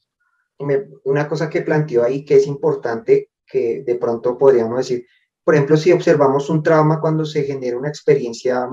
una 1.05 1.29
cosa 1.29 1.49
que 1.49 1.63
planteó 1.63 2.05
ahí 2.05 2.25
que 2.25 2.37
es 2.37 2.47
importante, 2.47 3.31
que 3.47 3.83
de 3.85 3.95
pronto 3.97 4.37
podríamos 4.37 4.79
decir, 4.79 5.07
por 5.45 5.55
ejemplo, 5.55 5.77
si 5.77 5.93
observamos 5.93 6.49
un 6.51 6.63
trauma 6.63 7.01
cuando 7.01 7.25
se 7.25 7.43
genera 7.43 7.77
una 7.77 7.89
experiencia 7.89 8.69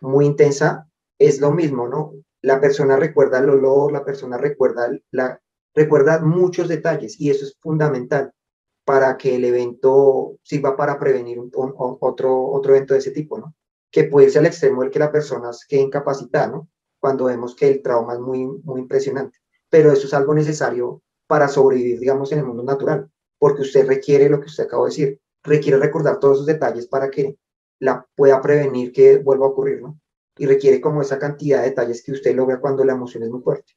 muy 0.00 0.26
intensa, 0.26 0.86
es 1.18 1.40
lo 1.40 1.52
mismo, 1.52 1.88
¿no? 1.88 2.14
La 2.42 2.60
persona 2.60 2.96
recuerda 2.96 3.38
el 3.38 3.48
olor, 3.48 3.92
la 3.92 4.04
persona 4.04 4.36
recuerda, 4.36 4.90
la, 5.10 5.40
recuerda 5.74 6.20
muchos 6.20 6.68
detalles 6.68 7.18
y 7.20 7.30
eso 7.30 7.44
es 7.44 7.56
fundamental 7.60 8.32
para 8.84 9.16
que 9.16 9.36
el 9.36 9.44
evento 9.44 10.36
sirva 10.42 10.76
para 10.76 10.98
prevenir 10.98 11.38
otro, 11.38 12.50
otro 12.50 12.74
evento 12.74 12.94
de 12.94 13.00
ese 13.00 13.12
tipo, 13.12 13.38
¿no? 13.38 13.54
Que 13.90 14.04
puede 14.04 14.28
ser 14.28 14.40
al 14.40 14.46
extremo 14.46 14.82
del 14.82 14.90
que 14.90 14.98
la 14.98 15.12
persona 15.12 15.50
quede 15.68 15.82
incapacitada, 15.82 16.48
¿no? 16.48 16.68
Cuando 16.98 17.26
vemos 17.26 17.54
que 17.54 17.68
el 17.68 17.82
trauma 17.82 18.14
es 18.14 18.20
muy, 18.20 18.46
muy 18.46 18.80
impresionante. 18.80 19.38
Pero 19.70 19.92
eso 19.92 20.06
es 20.06 20.14
algo 20.14 20.34
necesario 20.34 21.00
para 21.26 21.48
sobrevivir, 21.48 21.98
digamos, 22.00 22.32
en 22.32 22.40
el 22.40 22.44
mundo 22.44 22.64
natural, 22.64 23.10
porque 23.38 23.62
usted 23.62 23.86
requiere 23.86 24.28
lo 24.28 24.40
que 24.40 24.46
usted 24.46 24.64
acabó 24.64 24.84
de 24.84 24.90
decir, 24.90 25.20
requiere 25.42 25.78
recordar 25.78 26.18
todos 26.20 26.38
esos 26.38 26.46
detalles 26.46 26.86
para 26.86 27.10
que 27.10 27.38
la 27.80 28.06
pueda 28.14 28.40
prevenir 28.40 28.92
que 28.92 29.18
vuelva 29.18 29.46
a 29.46 29.50
ocurrir, 29.50 29.82
¿no? 29.82 29.98
Y 30.38 30.46
requiere 30.46 30.80
como 30.80 31.02
esa 31.02 31.18
cantidad 31.18 31.62
de 31.62 31.70
detalles 31.70 32.02
que 32.02 32.12
usted 32.12 32.34
logra 32.34 32.60
cuando 32.60 32.84
la 32.84 32.92
emoción 32.92 33.22
es 33.22 33.30
muy 33.30 33.42
fuerte. 33.42 33.72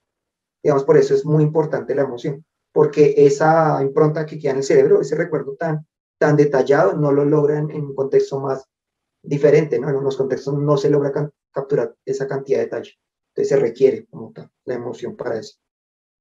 Digamos, 0.64 0.84
por 0.84 0.98
eso 0.98 1.14
es 1.14 1.26
muy 1.26 1.44
importante 1.44 1.96
la 1.96 2.04
emoción 2.04 2.46
porque 2.76 3.14
esa 3.16 3.82
impronta 3.82 4.26
que 4.26 4.38
queda 4.38 4.52
en 4.52 4.58
el 4.58 4.64
cerebro, 4.64 5.00
ese 5.00 5.16
recuerdo 5.16 5.56
tan, 5.56 5.88
tan 6.20 6.36
detallado, 6.36 6.92
no 6.92 7.10
lo 7.14 7.24
logran 7.24 7.72
en 7.72 7.86
un 7.86 7.96
contexto 7.96 8.42
más 8.42 8.68
diferente, 9.24 9.80
¿no? 9.80 9.88
En 9.88 9.96
unos 9.96 10.18
contextos 10.18 10.56
no 10.56 10.76
se 10.76 10.90
logra 10.90 11.32
capturar 11.54 11.96
esa 12.04 12.28
cantidad 12.28 12.58
de 12.58 12.66
detalle. 12.66 12.92
Entonces 13.30 13.48
se 13.48 13.56
requiere 13.56 14.06
como 14.08 14.34
tal 14.34 14.52
la 14.66 14.74
emoción 14.74 15.16
para 15.16 15.40
eso. 15.40 15.56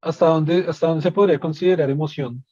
¿Hasta 0.00 0.26
dónde, 0.26 0.64
¿Hasta 0.68 0.87
dónde 0.87 1.02
se 1.02 1.11
podría 1.11 1.40
considerar 1.40 1.90
emoción? 1.90 2.44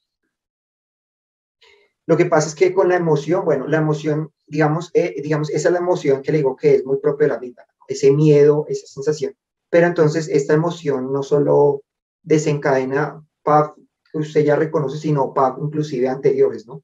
Lo 2.05 2.17
que 2.17 2.25
pasa 2.25 2.49
es 2.49 2.55
que 2.55 2.73
con 2.73 2.89
la 2.89 2.95
emoción, 2.95 3.45
bueno, 3.45 3.67
la 3.67 3.77
emoción, 3.77 4.31
digamos, 4.45 4.91
eh, 4.93 5.15
digamos, 5.21 5.49
esa 5.49 5.69
es 5.69 5.73
la 5.73 5.79
emoción 5.79 6.21
que 6.21 6.31
le 6.31 6.39
digo 6.39 6.55
que 6.55 6.75
es 6.75 6.85
muy 6.85 6.97
propia 6.97 7.27
de 7.27 7.33
la 7.33 7.39
vida, 7.39 7.65
ese 7.87 8.11
miedo, 8.11 8.65
esa 8.67 8.87
sensación. 8.87 9.35
Pero 9.69 9.87
entonces 9.87 10.27
esta 10.27 10.53
emoción 10.53 11.11
no 11.11 11.23
solo 11.23 11.81
desencadena 12.21 13.23
usted 14.13 14.45
ya 14.45 14.55
reconoce, 14.55 14.97
sino 14.97 15.33
PAF 15.33 15.57
inclusive 15.59 16.07
anteriores, 16.07 16.67
¿no? 16.67 16.83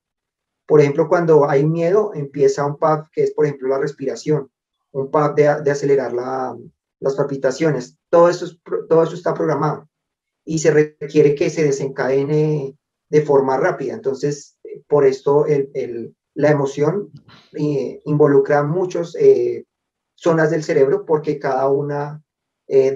Por 0.65 0.82
ejemplo, 0.82 1.08
cuando 1.08 1.49
hay 1.49 1.65
miedo, 1.65 2.12
empieza 2.13 2.65
un 2.65 2.77
PAF 2.77 3.08
que 3.12 3.23
es, 3.23 3.32
por 3.32 3.45
ejemplo, 3.45 3.69
la 3.69 3.79
respiración, 3.79 4.51
un 4.91 5.10
PAF 5.10 5.36
de, 5.36 5.62
de 5.63 5.71
acelerar 5.71 6.13
la, 6.13 6.55
las 6.99 7.15
palpitaciones. 7.15 7.97
Todo 8.10 8.29
eso, 8.29 8.45
todo 8.88 9.03
eso 9.03 9.15
está 9.15 9.34
programado 9.34 9.88
y 10.45 10.60
se 10.60 10.71
requiere 10.71 11.36
que 11.36 11.49
se 11.49 11.63
desencadene 11.63 12.75
de 13.10 13.21
forma 13.21 13.58
rápida. 13.58 13.93
Entonces, 13.93 14.58
por 14.88 15.06
esto 15.06 15.46
la 16.36 16.52
emoción 16.52 17.12
eh, 17.54 18.02
involucra 18.06 18.63
muchas 18.63 19.15
eh, 19.15 19.65
zonas 20.15 20.52
del 20.52 20.63
cerebro 20.63 21.06
porque 21.06 21.39
cada 21.39 21.68
una 21.70 22.24
eh, 22.68 22.96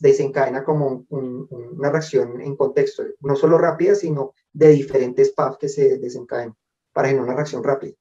desencadena 0.00 0.64
como 0.64 1.04
una 1.10 1.90
reacción 1.90 2.40
en 2.40 2.56
contexto, 2.56 3.04
no 3.20 3.36
solo 3.36 3.58
rápida, 3.58 3.94
sino 3.94 4.34
de 4.52 4.70
diferentes 4.70 5.30
paths 5.32 5.58
que 5.58 5.68
se 5.68 5.98
desencadenan 5.98 6.56
para 6.92 7.08
generar 7.08 7.26
una 7.26 7.36
reacción 7.36 7.62
rápida. 7.62 7.92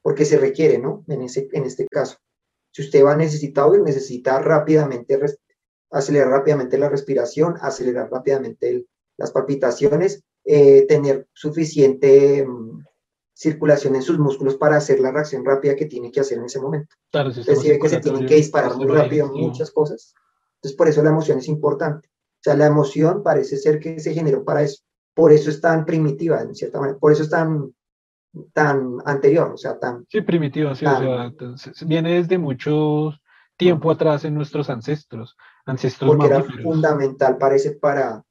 Porque 0.00 0.24
se 0.24 0.38
requiere, 0.38 0.78
¿no? 0.78 1.04
En, 1.08 1.22
este 1.22 1.86
caso. 1.88 2.18
Si 2.70 2.82
usted 2.82 3.04
va 3.04 3.14
a 3.14 3.16
necesitar 3.16 3.68
necesita 3.80 4.38
rápidamente 4.38 5.18
acelerar 5.90 6.28
rápidamente 6.28 6.78
la 6.78 6.88
respiración, 6.88 7.56
acelerar 7.60 8.08
rápidamente 8.10 8.86
las 9.16 9.32
palpitaciones, 9.32 10.22
eh, 10.50 10.86
tener 10.88 11.28
suficiente 11.34 12.42
mm, 12.46 12.82
circulación 13.34 13.94
en 13.96 14.02
sus 14.02 14.18
músculos 14.18 14.56
para 14.56 14.78
hacer 14.78 14.98
la 14.98 15.12
reacción 15.12 15.44
rápida 15.44 15.76
que 15.76 15.84
tiene 15.84 16.10
que 16.10 16.20
hacer 16.20 16.38
en 16.38 16.46
ese 16.46 16.58
momento. 16.58 16.96
Claro, 17.12 17.28
Entonces, 17.28 17.60
si 17.60 17.68
ve 17.68 17.78
que 17.78 17.90
se 17.90 18.00
tienen 18.00 18.24
que 18.24 18.36
disparar 18.36 18.74
muy 18.74 18.86
rápido 18.86 19.28
muchas 19.28 19.70
cosas. 19.70 20.14
Entonces, 20.54 20.74
por 20.74 20.88
eso 20.88 21.02
la 21.02 21.10
emoción 21.10 21.36
es 21.38 21.48
importante. 21.48 22.08
O 22.08 22.40
sea, 22.40 22.54
la 22.56 22.64
emoción 22.64 23.22
parece 23.22 23.58
ser 23.58 23.78
que 23.78 24.00
se 24.00 24.14
generó 24.14 24.42
para 24.42 24.62
eso. 24.62 24.82
Por 25.14 25.32
eso 25.32 25.50
es 25.50 25.60
tan 25.60 25.84
primitiva, 25.84 26.40
en 26.40 26.54
cierta 26.54 26.80
manera. 26.80 26.98
Por 26.98 27.12
eso 27.12 27.24
es 27.24 27.28
tan, 27.28 27.74
tan 28.54 28.96
anterior, 29.04 29.52
o 29.52 29.58
sea, 29.58 29.78
tan... 29.78 30.06
Sí, 30.08 30.22
primitiva, 30.22 30.74
sí. 30.74 30.86
o 30.86 30.96
sea, 30.98 31.30
viene 31.84 32.14
desde 32.14 32.38
mucho 32.38 33.12
tiempo 33.58 33.90
atrás 33.90 34.24
en 34.24 34.34
nuestros 34.34 34.70
ancestros. 34.70 35.36
Ancestros 35.66 36.16
porque 36.16 36.26
era 36.26 36.42
fundamental, 36.62 37.36
parece, 37.36 37.72
para, 37.72 38.24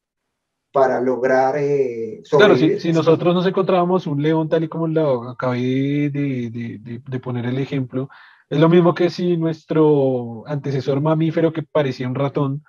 para 0.78 1.02
lograr... 1.02 1.56
Eh, 1.58 2.22
claro, 2.30 2.56
si, 2.56 2.92
nosotros 2.92 3.34
nos 3.34 3.48
encontrábamos 3.48 4.06
un 4.06 4.22
león 4.22 4.48
tal 4.48 4.64
y 4.64 4.68
como 4.68 4.88
lo 4.88 5.28
acabé 5.28 6.12
de, 6.12 6.52
de, 6.52 7.02
de, 7.04 7.20
poner 7.20 7.48
el 7.48 7.58
ejemplo, 7.58 8.10
es 8.48 8.60
lo 8.60 8.70
mismo 8.70 8.94
que 8.94 9.10
si 9.10 9.38
nuestro 9.38 10.44
antecesor 10.46 11.02
mamífero 11.02 11.52
que 11.52 11.64
parecía 11.64 12.08
un 12.08 12.14
ratón 12.14 12.64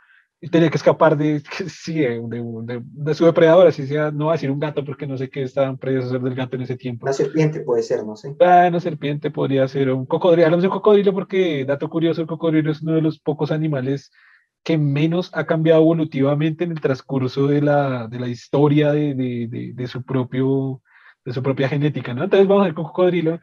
tenía 0.51 0.71
que 0.71 0.79
escapar 0.79 1.19
de, 1.19 1.43
sí, 1.69 1.97
de, 2.01 3.15
su 3.15 3.27
depredador, 3.27 3.67
así 3.67 3.87
sea, 3.87 4.11
no 4.11 4.27
va 4.27 4.33
a 4.33 4.37
decir 4.37 4.51
un 4.51 4.59
gato 4.59 4.83
porque 4.87 5.07
no 5.07 5.19
sé 5.19 5.29
qué 5.29 5.43
estaban 5.43 5.77
predecesor 5.77 6.23
del 6.23 6.35
gato 6.35 6.57
en 6.57 6.63
ese 6.63 6.77
tiempo. 6.79 7.05
Una 7.05 7.13
serpiente 7.13 7.61
puede 7.61 7.83
ser, 7.83 8.07
no 8.07 8.17
sé. 8.17 8.35
Ah, 8.41 8.69
una 8.71 8.81
serpiente 8.81 9.31
podría 9.31 9.69
ser 9.69 9.93
un 9.93 10.07
cocodrilo. 10.07 10.47
Hablamos 10.47 10.63
de 10.63 10.71
cocodrilo 10.71 11.13
porque, 11.13 11.67
dato 11.67 11.91
curioso, 11.91 12.23
el 12.23 12.27
cocodrilo 12.27 12.73
es 12.73 12.81
uno 12.81 12.95
de 12.95 13.03
los 13.03 13.19
pocos 13.19 13.51
animales 13.51 14.11
que 14.63 14.79
menos 14.79 15.31
ha 15.35 15.47
cambiado 15.47 15.81
evolutivamente 15.81 16.65
en 16.65 16.73
el 16.73 16.81
transcurso 16.81 17.47
de 17.47 17.63
la, 17.63 18.07
de 18.09 18.19
la 18.21 18.29
historia 18.29 18.93
de, 18.93 19.15
de, 19.15 19.73
de, 19.75 19.87
su 19.87 20.03
propio, 20.03 20.83
de 21.25 21.33
su 21.33 21.43
propia 21.43 21.69
genética, 21.69 22.15
¿no? 22.15 22.25
Entonces 22.25 22.47
vamos 22.47 22.63
a 22.63 22.67
ver 22.67 22.75
con 22.75 22.85
cocodrilo 22.85 23.41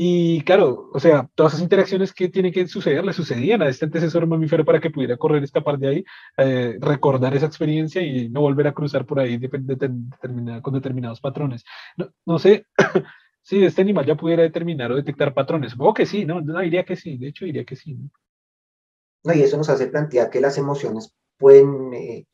y 0.00 0.42
claro, 0.42 0.90
o 0.92 1.00
sea, 1.00 1.28
todas 1.34 1.54
esas 1.54 1.62
interacciones 1.64 2.12
que 2.12 2.28
tienen 2.28 2.52
que 2.52 2.68
suceder 2.68 3.04
le 3.04 3.12
sucedían 3.12 3.62
a 3.62 3.68
este 3.68 3.86
antecesor 3.86 4.26
mamífero 4.28 4.64
para 4.64 4.80
que 4.80 4.90
pudiera 4.90 5.16
correr, 5.16 5.42
escapar 5.42 5.78
de 5.78 5.88
ahí, 5.88 6.04
eh, 6.36 6.78
recordar 6.80 7.34
esa 7.34 7.46
experiencia 7.46 8.00
y 8.02 8.28
no 8.28 8.42
volver 8.42 8.68
a 8.68 8.74
cruzar 8.74 9.06
por 9.06 9.18
ahí 9.18 9.40
con 10.62 10.74
determinados 10.74 11.20
patrones. 11.20 11.64
No, 12.26 12.38
sé 12.38 12.66
si 13.42 13.64
este 13.64 13.82
animal 13.82 14.06
ya 14.06 14.14
pudiera 14.14 14.42
determinar 14.44 14.92
o 14.92 14.96
detectar 14.96 15.34
patrones. 15.34 15.72
Supongo 15.72 15.94
que 15.94 16.06
sí, 16.06 16.24
¿no? 16.24 16.40
No, 16.42 16.60
diría 16.60 16.84
que 16.84 16.94
sí, 16.94 17.16
de 17.18 17.28
hecho 17.28 17.44
diría 17.44 17.64
que 17.64 17.74
sí. 17.74 17.96
Y 19.24 19.42
eso 19.42 19.56
nos 19.56 19.68
hace 19.68 19.86
plantear 19.88 20.30
que 20.30 20.40
las 20.40 20.58
emociones 20.58 21.14
pueden, 21.38 21.92
eh, 21.94 22.26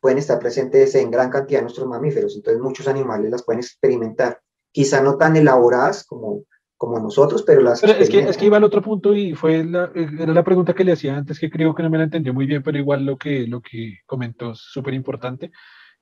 pueden 0.00 0.18
estar 0.18 0.38
presentes 0.38 0.94
en 0.94 1.10
gran 1.10 1.30
cantidad 1.30 1.60
de 1.60 1.64
nuestros 1.64 1.86
mamíferos, 1.86 2.36
entonces 2.36 2.62
muchos 2.62 2.88
animales 2.88 3.30
las 3.30 3.44
pueden 3.44 3.60
experimentar, 3.60 4.40
quizá 4.72 5.02
no 5.02 5.16
tan 5.16 5.36
elaboradas 5.36 6.04
como 6.04 6.44
como 6.76 6.98
nosotros, 6.98 7.42
pero 7.42 7.62
las... 7.62 7.82
es, 7.82 8.10
que, 8.10 8.20
es 8.20 8.36
que 8.36 8.46
iba 8.46 8.58
al 8.58 8.64
otro 8.64 8.82
punto 8.82 9.14
y 9.14 9.34
fue 9.34 9.64
la, 9.64 9.90
era 9.94 10.32
la 10.32 10.44
pregunta 10.44 10.74
que 10.74 10.84
le 10.84 10.92
hacía 10.92 11.16
antes, 11.16 11.38
que 11.38 11.50
creo 11.50 11.74
que 11.74 11.82
no 11.82 11.90
me 11.90 11.98
la 11.98 12.04
entendió 12.04 12.34
muy 12.34 12.46
bien, 12.46 12.62
pero 12.62 12.78
igual 12.78 13.04
lo 13.06 13.16
que, 13.16 13.46
lo 13.46 13.60
que 13.60 14.00
comentó 14.04 14.52
es 14.52 14.58
súper 14.58 14.94
importante 14.94 15.50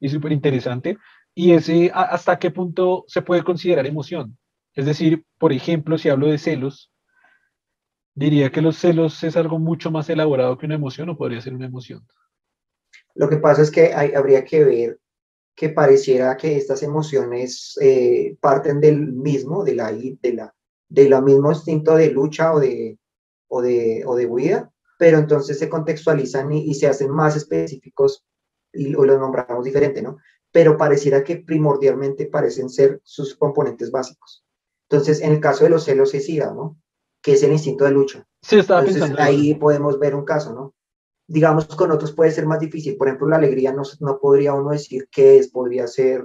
y 0.00 0.08
súper 0.08 0.32
interesante, 0.32 0.98
y 1.34 1.52
es 1.52 1.70
hasta 1.92 2.38
qué 2.38 2.50
punto 2.50 3.04
se 3.06 3.22
puede 3.22 3.44
considerar 3.44 3.86
emoción. 3.86 4.36
Es 4.74 4.86
decir, 4.86 5.24
por 5.38 5.52
ejemplo, 5.52 5.96
si 5.96 6.08
hablo 6.08 6.26
de 6.26 6.38
celos, 6.38 6.90
diría 8.14 8.50
que 8.50 8.62
los 8.62 8.76
celos 8.78 9.22
es 9.24 9.36
algo 9.36 9.58
mucho 9.58 9.90
más 9.90 10.08
elaborado 10.08 10.56
que 10.58 10.66
una 10.66 10.76
emoción 10.76 11.08
o 11.10 11.16
podría 11.16 11.40
ser 11.40 11.54
una 11.54 11.66
emoción. 11.66 12.06
Lo 13.14 13.28
que 13.28 13.36
pasa 13.36 13.62
es 13.62 13.70
que 13.70 13.94
hay, 13.94 14.14
habría 14.14 14.44
que 14.44 14.64
ver 14.64 15.00
que 15.54 15.68
pareciera 15.68 16.36
que 16.36 16.56
estas 16.56 16.82
emociones 16.82 17.78
eh, 17.80 18.36
parten 18.40 18.80
del 18.80 19.12
mismo, 19.12 19.62
de 19.62 19.74
la, 19.74 19.92
de 19.92 20.32
la 20.32 20.54
de 20.88 21.08
lo 21.08 21.22
mismo 21.22 21.50
instinto 21.50 21.96
de 21.96 22.10
lucha 22.10 22.52
o 22.52 22.60
de, 22.60 22.98
o 23.48 23.62
de, 23.62 24.04
o 24.06 24.14
de 24.14 24.26
huida, 24.26 24.72
pero 24.98 25.18
entonces 25.18 25.58
se 25.58 25.68
contextualizan 25.68 26.52
y, 26.52 26.74
se 26.74 26.86
hacen 26.86 27.10
más 27.10 27.36
específicos 27.36 28.24
y 28.72 28.94
o 28.94 29.04
los 29.04 29.18
nombramos 29.18 29.64
diferente, 29.64 30.02
¿no? 30.02 30.18
Pero 30.52 30.76
pareciera 30.76 31.24
que 31.24 31.36
primordialmente 31.36 32.26
parecen 32.26 32.68
ser 32.68 33.00
sus 33.02 33.34
componentes 33.34 33.90
básicos. 33.90 34.44
Entonces, 34.88 35.20
en 35.20 35.32
el 35.32 35.40
caso 35.40 35.64
de 35.64 35.70
los 35.70 35.84
celos 35.84 36.14
es 36.14 36.28
ira, 36.28 36.52
¿no? 36.52 36.78
Que 37.24 37.32
es 37.32 37.42
el 37.42 37.52
instinto 37.52 37.84
de 37.84 37.90
lucha. 37.90 38.24
Sí, 38.42 38.58
estaba 38.58 38.84
pensando. 38.84 39.20
Ahí 39.20 39.54
podemos 39.54 39.98
ver 39.98 40.14
un 40.14 40.24
caso, 40.24 40.54
¿no? 40.54 40.74
Digamos, 41.26 41.64
con 41.66 41.90
otros 41.90 42.12
puede 42.12 42.30
ser 42.30 42.46
más 42.46 42.60
difícil. 42.60 42.96
Por 42.96 43.08
ejemplo, 43.08 43.26
la 43.26 43.36
alegría 43.36 43.72
no, 43.72 43.82
no 44.00 44.18
podría 44.20 44.52
uno 44.52 44.70
decir 44.70 45.08
qué 45.10 45.38
es, 45.38 45.48
podría 45.48 45.86
ser 45.86 46.22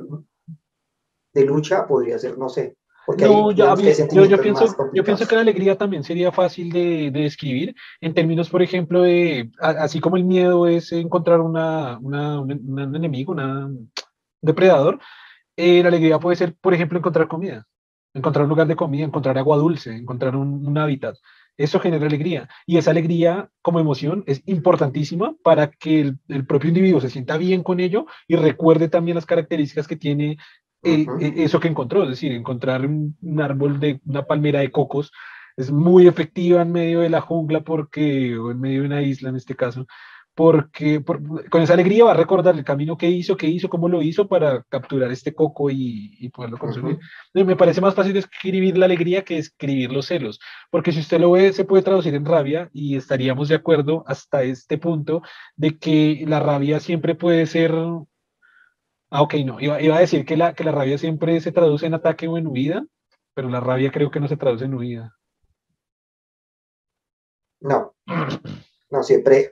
de 1.33 1.45
lucha, 1.45 1.87
podría 1.87 2.19
ser, 2.19 2.37
no 2.37 2.49
sé, 2.49 2.75
no, 3.17 3.51
yo, 3.51 3.75
yo, 3.75 3.75
pienso, 3.75 4.75
yo 4.93 5.03
pienso 5.03 5.27
que 5.27 5.35
la 5.35 5.41
alegría 5.41 5.77
también 5.77 6.03
sería 6.03 6.31
fácil 6.31 6.71
de, 6.71 7.09
de 7.11 7.21
describir 7.21 7.75
en 8.01 8.13
términos, 8.13 8.49
por 8.49 8.61
ejemplo, 8.61 9.01
de, 9.01 9.49
así 9.59 9.99
como 9.99 10.17
el 10.17 10.23
miedo 10.23 10.67
es 10.67 10.91
encontrar 10.91 11.39
una, 11.39 11.97
una, 11.99 12.39
un 12.39 12.95
enemigo, 12.95 13.33
un 13.33 13.91
depredador, 14.41 14.99
eh, 15.55 15.81
la 15.81 15.89
alegría 15.89 16.19
puede 16.19 16.35
ser, 16.35 16.55
por 16.61 16.73
ejemplo, 16.73 16.99
encontrar 16.99 17.27
comida, 17.27 17.65
encontrar 18.13 18.43
un 18.43 18.49
lugar 18.49 18.67
de 18.67 18.75
comida, 18.75 19.05
encontrar 19.05 19.37
agua 19.37 19.57
dulce, 19.57 19.95
encontrar 19.95 20.35
un, 20.35 20.65
un 20.67 20.77
hábitat. 20.77 21.15
Eso 21.57 21.79
genera 21.79 22.05
alegría. 22.05 22.47
Y 22.65 22.77
esa 22.77 22.91
alegría 22.91 23.49
como 23.61 23.79
emoción 23.79 24.23
es 24.27 24.41
importantísima 24.45 25.35
para 25.43 25.69
que 25.69 26.01
el, 26.01 26.19
el, 26.29 26.45
propio 26.45 26.69
individuo 26.69 27.01
se 27.01 27.09
sienta 27.09 27.37
bien 27.37 27.63
con 27.63 27.79
ello 27.81 28.05
y 28.27 28.37
recuerde 28.37 28.87
también 28.87 29.15
las 29.15 29.25
características 29.25 29.87
que 29.87 29.97
tiene 29.97 30.37
eh, 30.81 31.05
eh, 31.19 31.33
eso 31.37 31.59
que 31.59 31.67
encontró, 31.67 32.03
es 32.03 32.09
decir, 32.09 32.31
encontrar 32.31 32.85
un, 32.85 33.17
árbol 33.41 33.79
de 33.81 33.99
una 34.05 34.23
palmera 34.23 34.61
de 34.61 34.71
cocos 34.71 35.11
es 35.57 35.71
muy 35.71 36.07
efectiva 36.07 36.61
en 36.61 36.71
medio 36.71 37.01
de 37.01 37.09
la 37.09 37.19
jungla 37.19 37.61
porque, 37.61 38.37
o 38.37 38.51
en 38.51 38.61
medio 38.61 38.81
de 38.81 38.87
una 38.87 39.01
isla 39.01 39.27
en 39.27 39.35
este 39.35 39.55
caso, 39.55 39.85
porque 40.39 41.03
con 41.49 41.61
esa 41.61 41.73
alegría 41.73 42.05
va 42.05 42.11
a 42.11 42.13
recordar 42.13 42.55
el 42.55 42.63
camino 42.63 42.95
que 42.95 43.09
hizo, 43.09 43.35
qué 43.35 43.47
hizo, 43.47 43.67
cómo 43.67 43.89
lo 43.89 44.01
hizo 44.01 44.25
para 44.29 44.63
capturar 44.69 45.11
este 45.11 45.33
coco 45.35 45.69
y, 45.69 46.29
poderlo 46.29 46.57
consumir. 46.57 46.97
Me 47.33 47.57
parece 47.57 47.81
más 47.81 47.93
fácil 47.93 48.15
escribir 48.15 48.77
la 48.77 48.85
alegría 48.85 49.25
que 49.25 49.37
escribir 49.37 49.91
los 49.91 50.05
celos, 50.05 50.39
porque 50.71 50.93
si 50.93 51.01
usted 51.01 51.19
lo 51.19 51.31
ve, 51.31 51.51
se 51.51 51.65
puede 51.65 51.83
traducir 51.83 52.15
en 52.15 52.23
rabia 52.23 52.69
y 52.71 52.95
estaríamos 52.95 53.49
de 53.49 53.55
acuerdo 53.55 54.05
hasta 54.07 54.43
este 54.43 54.77
punto 54.77 55.23
de 55.57 55.77
que 55.77 56.23
la 56.25 56.39
rabia 56.39 56.79
siempre 56.79 57.15
puede 57.15 57.45
ser 57.45 57.73
Ah, 59.09 59.23
ok, 59.23 59.33
no. 59.45 59.59
Iba, 59.59 59.75
a 59.75 59.99
decir 59.99 60.23
que 60.25 60.37
la, 60.37 60.53
que 60.53 60.63
la 60.63 60.71
rabia 60.71 60.97
siempre 60.97 61.41
se 61.41 61.51
traduce 61.51 61.85
en 61.85 61.95
ataque 61.95 62.29
o 62.29 62.37
en 62.37 62.47
huida, 62.47 62.85
pero 63.33 63.49
la 63.49 63.59
rabia 63.59 63.91
creo 63.91 64.09
que 64.09 64.21
no 64.21 64.29
se 64.29 64.37
traduce 64.37 64.63
en 64.63 64.73
huida. 64.75 65.17
No, 67.59 67.93
no, 68.89 69.03
siempre, 69.03 69.51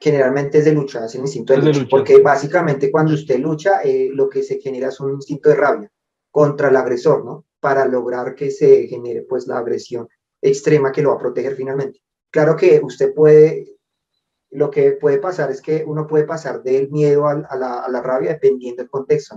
generalmente 0.00 0.58
es 0.58 0.64
de 0.64 0.72
lucha, 0.72 1.04
es 1.04 1.14
el 1.14 1.20
instinto 1.20 1.52
de, 1.52 1.60
lucha, 1.60 1.86
porque 1.90 2.20
básicamente 2.22 2.90
cuando 2.90 3.12
usted 3.12 3.38
lucha, 3.38 3.82
eh, 3.82 4.08
lo 4.12 4.28
que 4.30 4.42
se 4.42 4.58
genera 4.58 4.88
es 4.88 4.98
un 4.98 5.12
instinto 5.12 5.50
de 5.50 5.56
rabia 5.56 5.92
contra 6.30 6.68
el 6.68 6.76
agresor, 6.76 7.24
¿no? 7.24 7.44
Para 7.60 7.84
lograr 7.86 8.34
que 8.34 8.50
se 8.50 8.86
genere 8.86 9.26
pues 9.28 9.46
la 9.46 9.58
agresión 9.58 10.08
extrema 10.40 10.90
que 10.90 11.02
lo 11.02 11.10
va 11.10 11.16
a 11.16 11.20
proteger 11.20 11.54
finalmente. 11.54 12.00
Claro 12.30 12.56
que 12.56 12.80
usted 12.82 13.12
puede 13.12 13.76
lo 14.50 14.70
que 14.70 14.92
puede 14.92 15.18
pasar 15.18 15.50
es 15.50 15.62
que 15.62 15.84
uno 15.86 16.06
puede 16.06 16.24
pasar 16.24 16.62
del 16.62 16.90
miedo 16.90 17.28
a, 17.28 17.34
la, 17.34 18.02
rabia 18.02 18.32
dependiendo 18.32 18.82
del 18.82 18.90
contexto. 18.90 19.36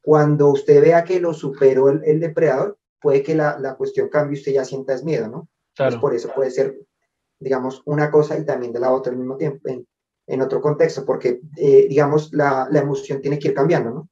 Cuando 0.00 0.48
usted 0.50 0.80
vea 0.80 1.02
que 1.02 1.18
lo 1.18 1.34
superó 1.34 1.88
el, 1.88 2.20
depredador, 2.20 2.78
puede 3.00 3.22
que 3.22 3.34
la, 3.34 3.74
cuestión 3.76 4.08
cambie 4.08 4.36
y 4.36 4.40
usted 4.40 4.52
ya 4.52 4.64
sienta 4.64 4.94
es 4.94 5.02
miedo, 5.02 5.28
¿no? 5.28 5.48
Claro. 5.74 6.00
por 6.00 6.14
eso 6.14 6.30
puede 6.32 6.52
ser, 6.52 6.78
digamos, 7.40 7.82
una 7.84 8.08
cosa 8.08 8.38
y 8.38 8.44
también 8.44 8.72
de 8.72 8.78
la 8.78 8.92
otra 8.92 9.12
al 9.12 9.18
mismo 9.18 9.36
tiempo, 9.36 9.68
en, 9.68 9.84
otro 10.40 10.60
contexto, 10.60 11.04
porque, 11.04 11.40
eh, 11.56 11.86
digamos, 11.88 12.32
la, 12.32 12.68
la, 12.70 12.80
emoción 12.80 13.20
tiene 13.20 13.38
que 13.38 13.48
ir 13.48 13.54
cambiando, 13.54 13.90
¿no? 13.90 14.08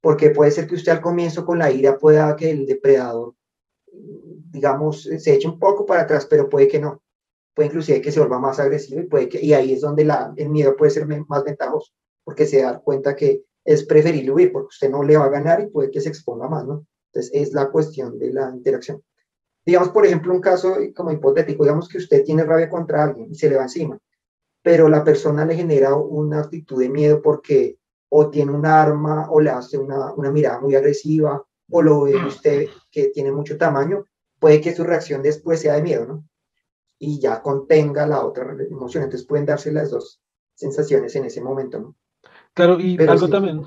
Porque 0.00 0.30
puede 0.30 0.50
ser 0.50 0.66
que 0.66 0.74
usted 0.74 0.92
al 0.92 1.00
comienzo 1.00 1.44
con 1.44 1.58
la 1.58 1.70
ira 1.70 1.98
pueda 1.98 2.36
que 2.36 2.50
el 2.50 2.66
depredador, 2.66 3.34
digamos, 3.92 5.02
se 5.02 5.34
eche 5.34 5.48
un 5.48 5.58
poco 5.58 5.86
para 5.86 6.02
atrás, 6.02 6.26
pero 6.26 6.48
puede 6.48 6.68
que 6.68 6.80
no 6.80 7.02
puede 7.54 7.68
inclusive 7.68 8.00
que 8.00 8.12
se 8.12 8.20
vuelva 8.20 8.38
más 8.38 8.58
agresivo 8.58 9.00
y, 9.00 9.06
puede 9.06 9.28
que, 9.28 9.44
y 9.44 9.52
ahí 9.52 9.72
es 9.72 9.80
donde 9.80 10.04
la, 10.04 10.32
el 10.36 10.48
miedo 10.48 10.76
puede 10.76 10.90
ser 10.90 11.06
más 11.06 11.44
ventajoso, 11.44 11.92
porque 12.24 12.46
se 12.46 12.62
da 12.62 12.78
cuenta 12.78 13.14
que 13.14 13.44
es 13.64 13.84
preferible 13.84 14.32
huir 14.32 14.52
porque 14.52 14.68
usted 14.68 14.90
no 14.90 15.02
le 15.02 15.16
va 15.16 15.26
a 15.26 15.30
ganar 15.30 15.60
y 15.60 15.66
puede 15.66 15.90
que 15.90 16.00
se 16.00 16.08
exponga 16.08 16.48
más, 16.48 16.64
¿no? 16.66 16.86
Entonces 17.12 17.30
es 17.34 17.52
la 17.52 17.70
cuestión 17.70 18.18
de 18.18 18.32
la 18.32 18.50
interacción. 18.50 19.02
Digamos, 19.64 19.90
por 19.90 20.06
ejemplo, 20.06 20.32
un 20.32 20.40
caso 20.40 20.76
como 20.96 21.12
hipotético, 21.12 21.62
digamos 21.62 21.88
que 21.88 21.98
usted 21.98 22.24
tiene 22.24 22.44
rabia 22.44 22.68
contra 22.68 23.04
alguien 23.04 23.30
y 23.30 23.34
se 23.34 23.48
le 23.48 23.56
va 23.56 23.62
encima, 23.62 23.98
pero 24.62 24.88
la 24.88 25.04
persona 25.04 25.44
le 25.44 25.56
genera 25.56 25.94
una 25.94 26.40
actitud 26.40 26.80
de 26.80 26.88
miedo 26.88 27.20
porque 27.20 27.78
o 28.08 28.30
tiene 28.30 28.52
un 28.52 28.66
arma 28.66 29.28
o 29.30 29.40
le 29.40 29.50
hace 29.50 29.78
una, 29.78 30.12
una 30.14 30.30
mirada 30.30 30.60
muy 30.60 30.74
agresiva 30.74 31.44
o 31.70 31.82
lo 31.82 32.02
ve 32.02 32.14
usted 32.16 32.66
que 32.90 33.08
tiene 33.08 33.32
mucho 33.32 33.56
tamaño, 33.56 34.06
puede 34.38 34.60
que 34.60 34.74
su 34.74 34.84
reacción 34.84 35.22
después 35.22 35.60
sea 35.60 35.74
de 35.74 35.82
miedo, 35.82 36.06
¿no? 36.06 36.24
y 37.04 37.18
ya 37.18 37.42
contenga 37.42 38.06
la 38.06 38.24
otra 38.24 38.56
emoción. 38.70 39.02
Entonces 39.02 39.26
pueden 39.26 39.44
darse 39.44 39.72
las 39.72 39.90
dos 39.90 40.22
sensaciones 40.54 41.16
en 41.16 41.24
ese 41.24 41.40
momento, 41.40 41.80
¿no? 41.80 41.96
Claro, 42.54 42.78
y 42.78 42.96
algo 43.02 43.28
también. 43.28 43.66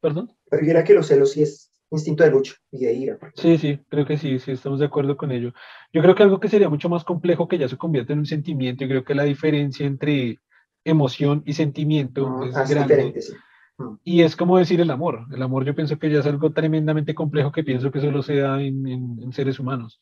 Perdón. 0.00 0.34
Pero 0.48 0.64
yo 0.64 0.84
que 0.84 0.94
los 0.94 1.06
celos 1.06 1.32
sí 1.32 1.42
es 1.42 1.69
instinto 1.90 2.22
de 2.24 2.30
lucha 2.30 2.54
y 2.70 2.84
de 2.84 2.92
ira. 2.92 3.18
Sí, 3.34 3.58
sí, 3.58 3.78
creo 3.88 4.06
que 4.06 4.16
sí, 4.16 4.38
sí, 4.38 4.52
estamos 4.52 4.78
de 4.78 4.86
acuerdo 4.86 5.16
con 5.16 5.32
ello. 5.32 5.52
Yo 5.92 6.02
creo 6.02 6.14
que 6.14 6.22
algo 6.22 6.38
que 6.40 6.48
sería 6.48 6.68
mucho 6.68 6.88
más 6.88 7.04
complejo 7.04 7.48
que 7.48 7.58
ya 7.58 7.68
se 7.68 7.76
convierte 7.76 8.12
en 8.12 8.20
un 8.20 8.26
sentimiento, 8.26 8.84
y 8.84 8.88
creo 8.88 9.04
que 9.04 9.14
la 9.14 9.24
diferencia 9.24 9.86
entre 9.86 10.38
emoción 10.84 11.42
y 11.46 11.52
sentimiento 11.54 12.44
es 12.44 12.56
ah, 12.56 12.62
es 12.62 12.70
grande. 12.70 12.94
diferente, 12.96 13.22
sí. 13.22 13.32
Mm. 13.78 13.94
Y 14.04 14.22
es 14.22 14.36
como 14.36 14.58
decir 14.58 14.80
el 14.80 14.90
amor. 14.90 15.26
El 15.32 15.42
amor 15.42 15.64
yo 15.64 15.74
pienso 15.74 15.98
que 15.98 16.10
ya 16.10 16.20
es 16.20 16.26
algo 16.26 16.52
tremendamente 16.52 17.14
complejo 17.14 17.52
que 17.52 17.64
pienso 17.64 17.90
que 17.90 18.00
solo 18.00 18.22
se 18.22 18.36
da 18.36 18.60
en, 18.62 18.86
en- 18.86 19.18
en 19.22 19.32
seres 19.32 19.58
humanos. 19.58 20.00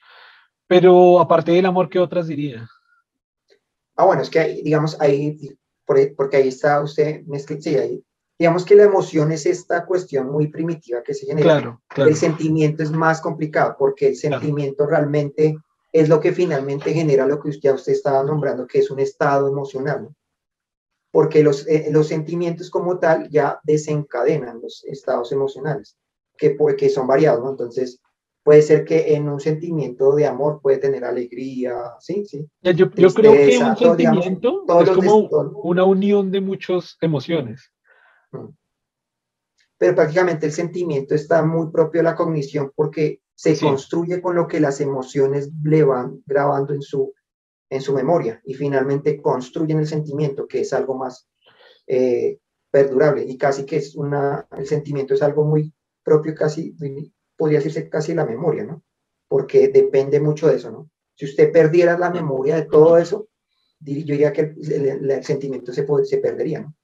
Pero 0.66 1.20
aparte 1.20 1.52
del 1.52 1.66
amor, 1.66 1.88
¿qué 1.88 1.98
otras 1.98 2.26
diría? 2.26 2.68
Ah, 3.96 4.04
bueno, 4.04 4.22
es 4.22 4.30
que 4.30 4.60
digamos, 4.62 5.00
ahí, 5.00 5.38
por- 5.84 6.14
porque 6.16 6.36
ahí 6.36 6.48
está 6.48 6.80
usted, 6.82 7.22
sí, 7.60 7.76
ahí, 7.76 8.02
digamos 8.38 8.64
que 8.64 8.76
la 8.76 8.84
emoción 8.84 9.32
es 9.32 9.46
esta 9.46 9.84
cuestión 9.84 10.30
muy 10.30 10.46
primitiva 10.48 11.02
que 11.02 11.12
se 11.14 11.26
genera. 11.26 11.42
Claro, 11.44 11.82
claro. 11.88 12.08
El 12.10 12.16
sentimiento 12.16 12.82
es 12.82 12.90
más 12.92 13.20
complicado 13.20 13.74
porque 13.78 14.08
el 14.08 14.16
sentimiento 14.16 14.86
realmente 14.86 15.56
es 15.92 16.08
lo 16.08 16.20
que 16.20 16.32
finalmente 16.32 16.92
genera 16.92 17.26
lo 17.26 17.40
que 17.40 17.48
usted, 17.48 17.62
ya 17.70 17.74
usted 17.74 17.92
estaba 17.92 18.22
nombrando, 18.22 18.66
que 18.66 18.78
es 18.78 18.90
un 18.90 19.00
estado 19.00 19.48
emocional. 19.48 20.02
¿no? 20.04 20.14
Porque 21.10 21.42
los, 21.42 21.66
eh, 21.66 21.88
los 21.90 22.08
sentimientos 22.08 22.70
como 22.70 22.98
tal 22.98 23.28
ya 23.30 23.58
desencadenan 23.64 24.60
los 24.60 24.84
estados 24.84 25.32
emocionales, 25.32 25.96
que, 26.36 26.56
pu- 26.56 26.76
que 26.76 26.90
son 26.90 27.06
variados, 27.06 27.42
¿no? 27.42 27.50
Entonces, 27.50 28.00
puede 28.44 28.60
ser 28.62 28.84
que 28.84 29.14
en 29.14 29.28
un 29.28 29.40
sentimiento 29.40 30.14
de 30.14 30.26
amor 30.26 30.60
puede 30.62 30.78
tener 30.78 31.04
alegría, 31.04 31.74
sí, 31.98 32.24
sí. 32.26 32.46
Yo, 32.62 32.90
yo 32.94 33.10
creo 33.14 33.32
que 33.32 33.58
un 33.58 33.74
todo, 33.74 33.96
digamos, 33.96 34.24
sentimiento 34.24 34.64
es 34.82 34.90
como 34.90 35.28
una 35.64 35.84
unión 35.84 36.30
de 36.30 36.40
muchas 36.42 36.96
emociones. 37.00 37.72
Pero 39.78 39.94
prácticamente 39.94 40.46
el 40.46 40.52
sentimiento 40.52 41.14
está 41.14 41.44
muy 41.44 41.70
propio 41.70 42.00
de 42.00 42.04
la 42.04 42.16
cognición 42.16 42.72
porque 42.74 43.20
se 43.34 43.54
Sí. 43.54 43.64
construye 43.64 44.20
con 44.20 44.34
lo 44.34 44.48
que 44.48 44.58
las 44.60 44.80
emociones 44.80 45.50
le 45.62 45.84
van 45.84 46.22
grabando 46.26 46.74
en 46.74 46.82
su, 46.82 47.14
en 47.70 47.80
su 47.80 47.92
memoria 47.94 48.40
y 48.44 48.54
finalmente 48.54 49.20
construyen 49.22 49.78
el 49.78 49.86
sentimiento, 49.86 50.48
que 50.48 50.60
es 50.62 50.72
algo 50.72 50.96
más 50.96 51.28
eh, 51.86 52.38
perdurable 52.70 53.24
y 53.24 53.38
casi 53.38 53.64
que 53.64 53.76
es 53.76 53.94
una, 53.94 54.46
el 54.56 54.66
sentimiento 54.66 55.14
es 55.14 55.22
algo 55.22 55.44
muy 55.44 55.72
propio, 56.02 56.34
casi, 56.34 56.74
podría 57.36 57.58
decirse 57.58 57.88
casi 57.88 58.14
la 58.14 58.26
memoria, 58.26 58.64
¿no? 58.64 58.82
Porque 59.28 59.68
depende 59.68 60.18
mucho 60.20 60.48
de 60.48 60.56
eso, 60.56 60.70
¿no? 60.72 60.90
Si 61.14 61.24
usted 61.26 61.52
perdiera 61.52 61.96
la 61.98 62.10
memoria 62.10 62.56
de 62.56 62.62
todo 62.66 62.98
eso, 62.98 63.28
yo 63.80 63.94
diría 63.94 64.32
que 64.32 64.40
el, 64.40 64.72
el- 64.72 65.10
el 65.10 65.24
sentimiento 65.24 65.72
se, 65.72 65.86
se 66.04 66.18
perdería, 66.18 66.60
¿no? 66.60 66.74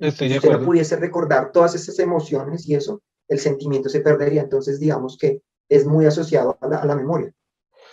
Estoy 0.00 0.30
si 0.30 0.36
usted 0.36 0.52
no 0.52 0.64
pudiese 0.64 0.96
recordar 0.96 1.52
todas 1.52 1.74
esas 1.74 1.98
emociones 1.98 2.68
y 2.68 2.74
eso, 2.74 3.02
el 3.28 3.38
sentimiento 3.38 3.88
se 3.88 4.00
perdería. 4.00 4.42
Entonces, 4.42 4.80
digamos 4.80 5.16
que 5.18 5.40
es 5.68 5.86
muy 5.86 6.06
asociado 6.06 6.58
a 6.60 6.68
la, 6.68 6.76
a 6.78 6.86
la 6.86 6.96
memoria. 6.96 7.32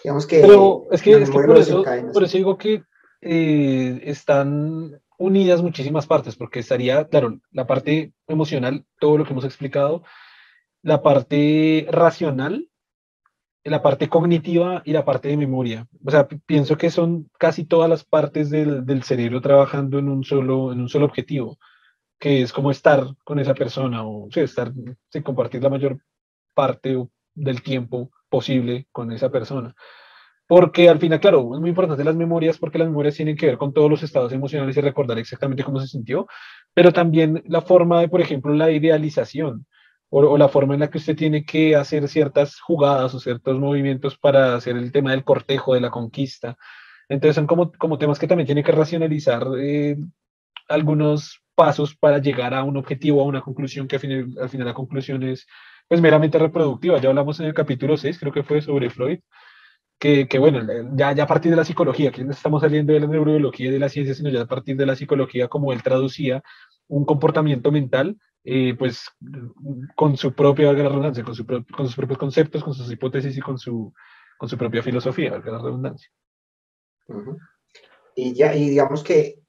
Digamos 0.04 0.26
que 0.26 0.42
Pero 0.42 0.86
es 0.92 1.02
que, 1.02 1.22
es 1.22 1.30
por, 1.30 1.58
eso, 1.58 1.84
por 2.14 2.24
eso 2.24 2.38
digo 2.38 2.58
que 2.58 2.84
eh, 3.22 4.02
están 4.06 5.00
unidas 5.18 5.62
muchísimas 5.62 6.08
partes, 6.08 6.36
porque 6.36 6.60
estaría, 6.60 7.08
claro, 7.08 7.40
la 7.52 7.68
parte 7.68 8.14
emocional, 8.28 8.86
todo 9.00 9.18
lo 9.18 9.26
que 9.26 9.32
hemos 9.34 9.46
explicado, 9.46 10.04
la 10.82 11.04
parte 11.04 11.86
racional, 11.92 12.68
la 13.64 13.84
parte 13.84 14.10
cognitiva 14.10 14.82
y 14.84 14.94
la 14.94 15.06
parte 15.06 15.28
de 15.28 15.38
memoria. 15.38 15.88
O 16.04 16.10
sea, 16.10 16.28
pi- 16.28 16.40
pienso 16.44 16.78
que 16.78 16.90
son 16.90 17.30
casi 17.38 17.64
todas 17.66 17.88
las 17.88 18.04
partes 18.04 18.50
del, 18.50 18.84
del 18.88 19.04
cerebro 19.04 19.40
trabajando 19.40 20.00
en 20.00 20.10
un 20.10 20.24
solo, 20.24 20.72
en 20.74 20.82
un 20.82 20.90
solo 20.90 21.06
objetivo, 21.06 21.60
que 22.22 22.44
es 22.44 22.54
como 22.54 22.70
estar 22.70 23.04
con 23.24 23.40
esa 23.40 23.56
persona 23.56 24.06
o 24.06 24.30
sí, 24.32 24.42
estar, 24.42 24.72
sí, 25.10 25.22
compartir 25.24 25.64
la 25.64 25.70
mayor 25.70 25.98
parte 26.54 26.96
del 27.34 27.64
tiempo 27.64 28.12
posible 28.30 28.88
con 28.92 29.12
esa 29.12 29.32
persona. 29.32 29.74
Porque 30.48 30.88
al 30.88 31.00
final, 31.00 31.20
claro, 31.20 31.56
es 31.56 31.60
muy 31.60 31.70
importante 31.70 32.04
las 32.04 32.16
memorias 32.16 32.60
porque 32.60 32.78
las 32.78 32.90
memorias 32.90 33.16
tienen 33.16 33.36
que 33.36 33.48
ver 33.48 33.58
con 33.58 33.74
todos 33.74 33.90
los 33.90 34.04
estados 34.04 34.32
emocionales 34.34 34.78
y 34.78 34.82
recordar 34.82 35.18
exactamente 35.18 35.64
cómo 35.64 35.80
se 35.80 35.88
sintió, 35.88 36.28
pero 36.76 36.94
también 36.94 37.42
la 37.48 37.62
forma 37.62 38.02
de, 38.02 38.08
por 38.08 38.22
ejemplo, 38.22 38.54
la 38.54 38.70
idealización 38.70 39.66
o, 40.10 40.20
o 40.20 40.38
la 40.38 40.48
forma 40.48 40.76
en 40.76 40.82
la 40.82 40.92
que 40.92 41.00
usted 41.00 41.16
tiene 41.16 41.44
que 41.44 41.76
hacer 41.76 42.08
ciertas 42.08 42.60
jugadas 42.60 43.16
o 43.16 43.20
ciertos 43.20 43.58
movimientos 43.60 44.16
para 44.18 44.54
hacer 44.54 44.78
el 44.78 44.92
tema 44.92 45.12
del 45.12 45.24
cortejo, 45.24 45.74
de 45.74 45.82
la 45.82 45.90
conquista. 45.90 46.56
Entonces 47.10 47.36
son 47.36 47.48
como, 47.48 47.72
como 47.72 47.98
temas 47.98 48.20
que 48.20 48.28
también 48.28 48.46
tiene 48.46 48.64
que 48.64 48.72
racionalizar 48.74 49.48
eh, 49.60 49.98
algunos 50.70 51.41
pasos 51.62 51.96
para 51.96 52.18
llegar 52.18 52.54
a 52.56 52.64
un 52.64 52.76
objetivo, 52.78 53.22
a 53.22 53.26
una 53.26 53.42
conclusión 53.42 53.88
que 53.88 53.98
al 53.98 54.00
final, 54.02 54.26
al 54.42 54.50
final 54.50 54.66
la 54.68 54.74
conclusión 54.74 55.22
es 55.24 55.46
pues 55.88 56.02
meramente 56.02 56.40
reproductiva. 56.40 57.00
Ya 57.00 57.10
hablamos 57.10 57.40
en 57.40 57.46
el 57.46 57.54
capítulo 57.54 57.98
6, 57.98 58.18
creo 58.20 58.32
que 58.34 58.42
fue 58.44 58.62
sobre 58.62 58.90
Freud, 58.90 59.20
que, 60.00 60.28
que, 60.28 60.40
bueno, 60.40 60.60
ya, 60.96 61.12
ya 61.14 61.24
a 61.24 61.28
partir 61.28 61.52
de 61.52 61.58
la 61.58 61.64
psicología, 61.66 62.12
que 62.12 62.24
no 62.24 62.32
estamos 62.32 62.62
saliendo 62.62 62.94
de 62.94 63.00
la 63.02 63.08
neurobiología 63.08 63.68
y 63.68 63.72
de 63.72 63.78
la 63.80 63.90
ciencia, 63.90 64.16
sino 64.16 64.30
ya 64.32 64.42
a 64.42 64.48
partir 64.48 64.76
de 64.76 64.86
la 64.88 64.96
psicología, 64.96 65.48
como 65.48 65.72
él 65.72 65.84
traducía 65.84 66.42
un 66.88 67.06
comportamiento 67.06 67.72
mental, 67.72 68.18
eh, 68.44 68.74
pues 68.80 69.06
con 69.96 70.18
su 70.18 70.34
propia 70.34 70.74
redundancia, 70.74 71.24
con, 71.24 71.36
su 71.36 71.46
pro- 71.46 71.64
con 71.78 71.86
sus 71.86 71.96
propios 71.96 72.18
conceptos, 72.18 72.64
con 72.64 72.74
sus 72.74 72.92
hipótesis 72.92 73.38
y 73.38 73.42
con 73.42 73.60
su, 73.60 73.94
con 74.40 74.50
su 74.50 74.58
propia 74.58 74.82
filosofía, 74.82 75.30
la 75.32 75.60
redundancia. 75.60 76.10
Ujú. 77.08 77.38
Y 78.16 78.34
ya, 78.34 78.56
y 78.56 78.70
digamos 78.70 79.04
que 79.04 79.41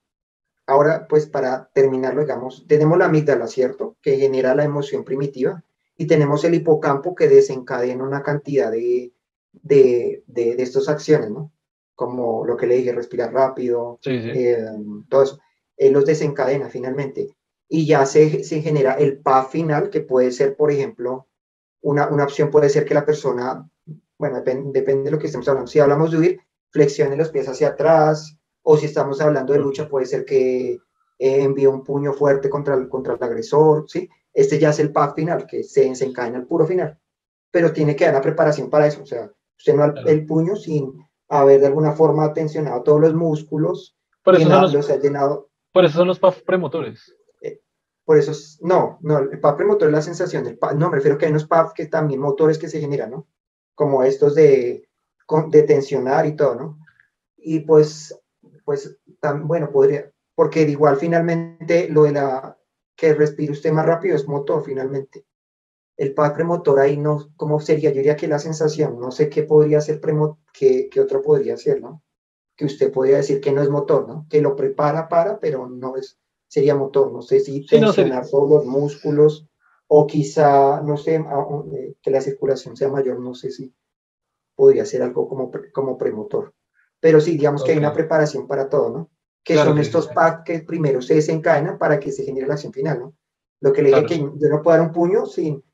ahora, 0.72 1.06
pues 1.08 1.26
para 1.26 1.70
terminarlo, 1.74 2.22
digamos, 2.22 2.66
tenemos 2.68 2.98
la 2.98 3.06
amígdala, 3.06 3.46
¿cierto? 3.46 3.96
Que 4.02 4.16
genera 4.16 4.54
la 4.54 4.64
emoción 4.64 5.04
primitiva 5.04 5.62
y 5.96 6.06
tenemos 6.06 6.44
el 6.44 6.54
hipocampo 6.54 7.14
que 7.14 7.28
desencadena 7.28 8.04
una 8.04 8.22
cantidad 8.22 8.70
de, 8.70 9.12
de, 9.52 10.24
de, 10.26 10.56
de 10.56 10.62
estas 10.62 10.88
acciones, 10.88 11.30
¿no? 11.30 11.52
Como 11.94 12.44
lo 12.46 12.56
que 12.56 12.66
le 12.66 12.76
dije, 12.76 12.92
respirar 12.92 13.32
rápido, 13.32 13.98
Sí, 14.02 14.20
sí. 14.20 14.30
eh, 14.34 14.64
todo 15.08 15.22
eso. 15.22 15.38
Él 15.76 15.92
los 15.92 16.04
desencadena 16.06 16.68
finalmente. 16.68 17.28
Y 17.68 17.86
ya 17.86 18.04
se, 18.06 18.44
se 18.44 18.60
genera 18.62 18.94
el 18.94 19.18
PAF 19.18 19.52
final, 19.52 19.90
que 19.90 20.00
puede 20.00 20.30
ser, 20.32 20.56
por 20.56 20.70
ejemplo, 20.70 21.28
una, 21.82 22.08
una 22.08 22.24
opción 22.24 22.50
puede 22.50 22.68
ser 22.68 22.84
que 22.84 22.94
la 22.94 23.04
persona, 23.06 23.68
bueno, 24.18 24.36
depende, 24.36 24.70
depende 24.78 25.04
de 25.04 25.10
lo 25.12 25.18
que 25.18 25.26
estemos 25.26 25.48
hablando. 25.48 25.68
Si 25.70 25.80
hablamos 25.80 26.10
de 26.10 26.18
huir, 26.18 26.40
flexione 26.70 27.16
los 27.16 27.30
pies 27.30 27.48
hacia 27.48 27.68
atrás, 27.68 28.36
o 28.62 28.76
si 28.76 28.86
estamos 28.86 29.20
hablando 29.20 29.52
de 29.52 29.58
lucha, 29.60 29.88
puede 29.88 30.06
ser 30.06 30.24
que 30.24 30.72
eh, 31.18 31.42
envíe 31.42 31.66
un 31.66 31.84
puño 31.84 32.12
fuerte 32.12 32.48
contra 32.50 32.74
el, 32.74 32.88
contra 32.88 33.14
el 33.14 33.22
agresor, 33.22 33.84
¿sí? 33.88 34.08
Este 34.32 34.58
ya 34.58 34.70
es 34.70 34.78
el 34.78 34.92
PAF 34.92 35.14
final, 35.14 35.46
que 35.46 35.62
se 35.62 35.88
desencadena 35.88 36.38
el 36.38 36.46
puro 36.46 36.66
final. 36.66 36.98
Pero 37.50 37.72
tiene 37.72 37.94
que 37.96 38.04
dar 38.06 38.14
la 38.14 38.22
preparación 38.22 38.70
para 38.70 38.86
eso, 38.86 39.02
o 39.02 39.06
sea, 39.06 39.30
usted 39.58 39.74
no 39.74 39.92
Claro. 39.92 40.08
el 40.08 40.24
puño 40.26 40.56
sin 40.56 40.92
haber 41.28 41.60
de 41.60 41.66
alguna 41.66 41.92
forma 41.92 42.32
tensionado 42.32 42.82
todos 42.82 43.00
los 43.00 43.14
músculos, 43.14 43.96
Por 44.24 44.36
eso, 44.36 44.48
son 44.48 44.62
los, 44.62 44.72
los 44.74 44.90
ha 44.90 44.96
llenado, 44.98 45.50
por 45.72 45.84
eso 45.84 45.98
son 45.98 46.08
los 46.08 46.18
PAF 46.18 46.42
premotores. 46.42 47.14
por 48.04 48.18
eso, 48.18 48.32
es- 48.32 48.58
no, 48.62 48.98
no, 49.02 49.18
el 49.18 49.38
PAF 49.40 49.56
premotor 49.56 49.88
es 49.88 49.92
la 49.94 50.02
sensación 50.02 50.44
del 50.44 50.58
PAF, 50.58 50.74
no, 50.74 50.88
me 50.90 50.96
refiero 50.96 51.16
que 51.18 51.26
hay 51.26 51.30
unos 51.30 51.46
PAF 51.46 51.72
que 51.74 51.86
también 51.86 52.20
motores 52.20 52.58
que 52.58 52.68
se 52.68 52.80
generan, 52.80 53.10
¿no? 53.10 53.26
Como 53.74 54.02
estos 54.02 54.34
de, 54.34 54.88
de 55.50 55.62
tensionar 55.62 56.26
y 56.26 56.34
todo, 56.36 56.54
¿no? 56.56 56.78
Y 57.36 57.60
pues, 57.60 58.18
pues, 58.64 58.98
tan, 59.20 59.46
bueno, 59.48 59.70
podría, 59.70 60.10
porque 60.34 60.62
igual 60.62 60.96
finalmente 60.96 61.88
lo 61.88 62.04
de 62.04 62.12
la, 62.12 62.58
que 62.96 63.14
respire 63.14 63.52
usted 63.52 63.72
más 63.72 63.86
rápido 63.86 64.16
es 64.16 64.28
motor 64.28 64.64
finalmente. 64.64 65.24
El 65.96 66.14
PAF 66.14 66.34
premotor 66.34 66.80
ahí 66.80 66.96
no, 66.96 67.30
¿cómo 67.36 67.60
sería? 67.60 67.90
Yo 67.90 67.96
diría 67.96 68.16
que 68.16 68.28
la 68.28 68.38
sensación, 68.38 68.98
no 69.00 69.10
sé 69.10 69.28
qué 69.28 69.44
podría 69.44 69.80
ser 69.80 70.00
premo, 70.00 70.40
qué, 70.52 70.88
qué 70.90 71.00
otro 71.00 71.22
podría 71.22 71.56
ser, 71.56 71.80
¿no? 71.80 72.02
Que 72.56 72.66
usted 72.66 72.92
podría 72.92 73.18
decir 73.18 73.40
que 73.40 73.52
no 73.52 73.62
es 73.62 73.70
motor, 73.70 74.08
¿no? 74.08 74.26
Que 74.30 74.42
lo 74.42 74.56
prepara 74.56 75.08
para, 75.08 75.40
pero 75.40 75.68
no 75.68 75.96
es, 75.96 76.18
sería 76.48 76.74
motor, 76.76 77.12
no 77.12 77.22
sé 77.22 77.40
si 77.40 77.64
Sí, 77.66 77.80
no, 77.80 77.92
sería- 77.92 78.20
tensionar 78.22 78.28
todos 78.30 78.50
los 78.50 78.66
músculos 78.66 79.46
o 79.88 80.06
quizá, 80.06 80.80
no 80.82 80.96
sé, 80.96 81.16
eh, 81.16 81.94
que 82.02 82.10
la 82.10 82.20
circulación 82.20 82.76
sea 82.76 82.88
mayor, 82.88 83.20
no 83.20 83.34
sé 83.34 83.50
si 83.50 83.74
podría 84.56 84.84
ser 84.86 85.02
algo 85.02 85.28
como, 85.28 85.50
pre- 85.50 85.72
como 85.72 85.98
premotor. 85.98 86.54
Pero 87.02 87.20
sí, 87.20 87.32
digamos 87.32 87.64
que 87.64 87.72
hay 87.72 87.78
una 87.78 87.92
preparación 87.92 88.46
para 88.46 88.68
todo, 88.68 88.88
¿no? 88.90 89.10
Que 89.44 89.54
Claro, 89.54 89.70
son 89.70 89.78
estos 89.78 90.04
sí. 90.06 90.10
packs 90.14 90.44
que 90.44 90.60
primero 90.60 91.02
se 91.02 91.14
desencadenan 91.16 91.76
para 91.76 91.98
que 91.98 92.12
se 92.12 92.22
genere 92.24 92.46
la 92.46 92.54
acción 92.54 92.72
final, 92.72 93.00
¿no? 93.00 93.14
Lo 93.60 93.72
que 93.72 93.82
le 93.82 93.88
dije 93.88 94.06
Claro. 94.06 94.32
que 94.32 94.38
yo 94.40 94.48
no 94.48 94.62
puedo 94.62 94.76
dar 94.78 94.86
un 94.86 94.92
puño 94.92 95.26
sin 95.26 95.64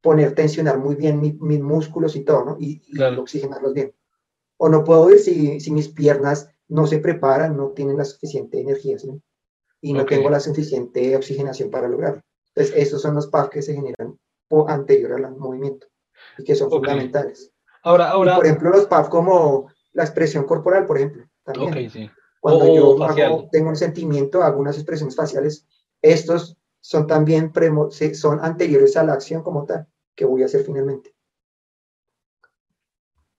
poner, 0.00 0.34
tensionar 0.34 0.78
muy 0.78 0.96
bien 0.96 1.20
mi- 1.20 1.38
mis 1.40 1.60
músculos 1.60 2.16
y 2.16 2.24
todo, 2.24 2.44
¿no? 2.44 2.56
Y, 2.58 2.82
y 2.88 2.96
Claro. 2.96 3.22
oxigenarlos 3.22 3.72
bien. 3.74 3.94
O 4.58 4.68
no 4.68 4.82
puedo 4.82 5.08
ir 5.10 5.20
si, 5.20 5.60
si 5.60 5.70
mis 5.70 5.88
piernas 5.88 6.50
no 6.68 6.88
se 6.88 6.98
preparan, 6.98 7.56
no 7.56 7.68
tienen 7.70 7.96
la 7.96 8.04
suficiente 8.04 8.60
energía, 8.60 8.98
¿sí? 8.98 9.08
Y 9.80 9.92
no 9.92 10.02
Ok. 10.02 10.08
tengo 10.10 10.30
la 10.30 10.40
suficiente 10.40 11.16
oxigenación 11.16 11.70
para 11.70 11.88
lograrlo. 11.88 12.20
Entonces, 12.54 12.74
esos 12.76 13.00
son 13.00 13.14
los 13.14 13.28
packs 13.28 13.50
que 13.50 13.62
se 13.62 13.74
generan 13.74 14.18
anterior 14.68 15.12
al 15.12 15.36
movimiento 15.36 15.86
y 16.38 16.44
que 16.44 16.54
son 16.54 16.70
fundamentales. 16.70 17.52
Ahora, 17.82 18.08
Y, 18.08 18.12
ahora, 18.12 18.36
por 18.36 18.46
ejemplo, 18.46 18.70
los 18.70 18.86
PAF 18.86 19.08
como 19.08 19.68
la 19.92 20.04
expresión 20.04 20.44
corporal, 20.44 20.86
por 20.86 20.96
ejemplo, 20.98 21.24
también. 21.44 21.90
sí. 21.90 22.10
Cuando 22.40 22.66
yo 22.74 23.02
hago- 23.04 23.48
tengo 23.52 23.68
un 23.68 23.76
sentimiento, 23.76 24.42
hago 24.42 24.58
unas 24.60 24.76
expresiones 24.76 25.14
faciales, 25.14 25.66
estos 26.00 26.56
son 26.80 27.06
también 27.06 27.52
premo- 27.52 27.90
son 28.14 28.40
anteriores 28.44 28.96
a 28.96 29.04
la 29.04 29.12
acción 29.12 29.42
como 29.42 29.64
tal. 29.64 29.86
¿Qué 30.16 30.24
voy 30.24 30.42
a 30.42 30.46
hacer 30.46 30.64
finalmente? 30.64 31.14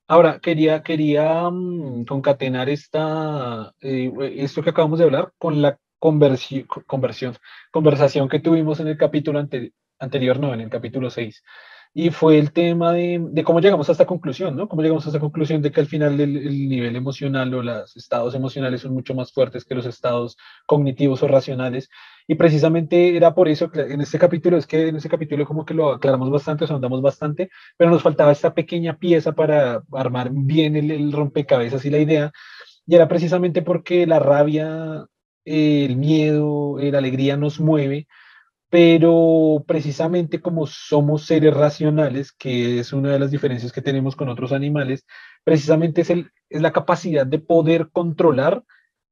Ahora, 0.07 0.39
quería, 0.39 0.83
quería 0.83 1.49
mm, 1.49 2.05
concatenar 2.05 2.69
esta, 2.69 3.73
eh, 3.81 4.11
esto 4.35 4.61
que 4.61 4.69
acabamos 4.69 4.99
de 4.99 5.05
hablar 5.05 5.33
con 5.37 5.61
la 5.61 5.77
conversión, 5.99 6.67
conversión, 6.87 7.35
conversación 7.71 8.27
que 8.29 8.39
tuvimos 8.39 8.79
en 8.79 8.87
el 8.89 8.97
capítulo 8.97 9.41
anterior, 9.99 10.39
no, 10.39 10.53
en 10.53 10.61
el 10.61 10.69
capítulo 10.69 11.09
6 11.09 11.41
y 11.95 12.09
fue 12.09 12.39
el 12.39 12.51
tema 12.51 12.91
de, 12.91 13.43
cómo 13.45 13.59
llegamos 13.59 13.87
a 13.87 13.91
esta 13.91 14.07
conclusión, 14.07 14.55
¿no? 14.55 14.67
Cómo 14.67 14.81
llegamos 14.81 15.05
a 15.05 15.09
esta 15.09 15.19
conclusión 15.19 15.61
de 15.61 15.71
que 15.71 15.79
al 15.79 15.85
final 15.85 16.19
el, 16.19 16.67
nivel 16.67 16.95
emocional 16.95 17.53
o 17.53 17.61
los 17.61 17.95
estados 17.95 18.33
emocionales 18.33 18.81
son 18.81 18.93
mucho 18.93 19.13
más 19.13 19.31
fuertes 19.31 19.63
que 19.63 19.75
los 19.75 19.85
estados 19.85 20.35
cognitivos 20.65 21.21
o 21.21 21.27
racionales. 21.27 21.89
Y 22.27 22.33
precisamente 22.33 23.15
era 23.15 23.35
por 23.35 23.47
eso 23.47 23.69
que 23.69 23.81
en 23.81 24.01
este 24.01 24.17
capítulo, 24.17 24.57
es 24.57 24.65
que 24.65 24.87
en 24.87 24.95
este 24.95 25.09
capítulo 25.09 25.45
como 25.45 25.65
que 25.65 25.75
lo 25.75 25.91
aclaramos 25.91 26.31
bastante, 26.31 26.65
o 26.65 26.75
andamos 26.75 27.01
bastante, 27.03 27.51
pero 27.77 27.91
nos 27.91 28.01
faltaba 28.01 28.31
esta 28.31 28.55
pequeña 28.55 28.97
pieza 28.97 29.33
para 29.33 29.83
armar 29.91 30.31
bien 30.33 30.75
el, 30.75 31.11
rompecabezas 31.11 31.85
y 31.85 31.91
la 31.91 31.99
idea. 31.99 32.31
Y 32.87 32.95
era 32.95 33.07
precisamente 33.07 33.61
porque 33.61 34.07
la 34.07 34.17
rabia, 34.17 35.05
el 35.45 35.95
miedo, 35.95 36.77
la 36.79 36.97
alegría 36.97 37.37
nos 37.37 37.59
mueve 37.59 38.07
pero 38.73 39.63
precisamente 39.67 40.41
como 40.41 40.65
somos 40.65 41.27
seres 41.27 41.53
racionales, 41.53 42.31
que 42.31 42.79
es 42.79 42.91
una 42.91 43.11
de 43.11 43.19
las 43.19 43.29
diferencias 43.29 43.71
que 43.71 43.83
tenemos 43.83 44.15
con 44.15 44.29
otros 44.29 44.51
animales, 44.51 45.05
precisamente 45.43 46.01
es, 46.01 46.09
el, 46.09 46.31
es 46.49 46.59
la 46.59 46.71
capacidad 46.71 47.23
de 47.23 47.37
poder 47.37 47.91
controlar 47.91 48.63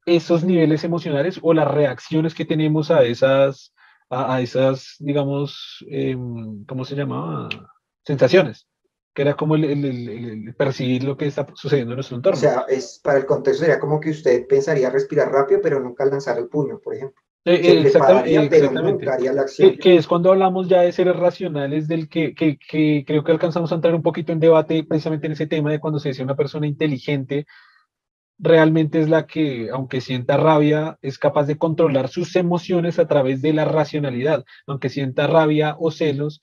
esos 0.08 0.44
niveles 0.44 0.84
emocionales 0.84 1.40
o 1.44 1.54
las 1.54 1.70
reacciones 1.70 2.34
que 2.34 2.44
tenemos 2.44 2.90
a 2.90 3.04
esas, 3.04 3.76
a, 4.10 4.42
esas 4.42 4.96
digamos, 4.98 5.86
em, 5.92 6.66
¿cómo 6.66 6.84
se 6.84 6.96
llamaba? 6.96 7.48
Sensaciones, 8.04 8.68
que 9.14 9.22
era 9.22 9.36
como 9.36 9.54
el, 9.54 10.56
percibir 10.58 11.04
lo 11.04 11.16
que 11.16 11.28
está 11.28 11.46
sucediendo 11.54 11.92
en 11.92 11.98
nuestro 11.98 12.18
entorno. 12.18 12.36
O 12.36 12.42
sea, 12.42 12.66
es, 12.68 13.00
para 13.04 13.20
el 13.20 13.28
contexto 13.28 13.64
sería 13.64 13.80
como 13.80 14.00
que 14.00 14.10
usted 14.10 14.48
pensaría 14.48 14.90
respirar 14.90 15.32
rápido, 15.32 15.60
pero 15.62 15.80
nunca 15.80 16.04
lanzar 16.04 16.40
el 16.40 16.48
puño, 16.48 16.80
por 16.80 16.96
ejemplo. 16.96 17.22
Eh, 17.44 17.82
exactamente, 17.86 18.62
Que, 19.82 19.96
es 19.96 20.06
cuando 20.06 20.32
hablamos 20.32 20.68
ya 20.68 20.82
de 20.82 20.92
seres 20.92 21.16
racionales, 21.16 21.88
del 21.88 22.08
que, 22.08 22.36
que, 22.36 22.58
que, 22.58 23.04
creo 23.06 23.24
que 23.24 23.32
alcanzamos 23.32 23.72
a 23.72 23.76
entrar 23.76 23.96
un 23.96 24.04
poquito 24.04 24.32
en 24.32 24.40
debate 24.40 24.84
precisamente 24.84 25.26
en 25.26 25.34
ese 25.34 25.48
tema 25.48 25.72
de 25.72 25.80
cuando 25.80 26.00
se 26.00 26.10
dice 26.10 26.22
una 26.22 26.36
persona 26.36 26.68
inteligente, 26.68 27.48
realmente 28.38 29.00
es 29.02 29.10
la 29.10 29.26
que, 29.26 29.70
aunque 29.72 30.02
sienta 30.02 30.38
rabia, 30.38 31.00
es 31.02 31.18
capaz 31.18 31.46
de 31.46 31.58
controlar 31.58 32.10
sus 32.10 32.36
emociones 32.36 33.00
a 33.00 33.08
través 33.08 33.42
de 33.42 33.54
la 33.54 33.66
racionalidad. 33.66 34.46
Aunque 34.68 34.90
sienta 34.90 35.26
rabia 35.26 35.76
o 35.80 35.90
celos, 35.90 36.42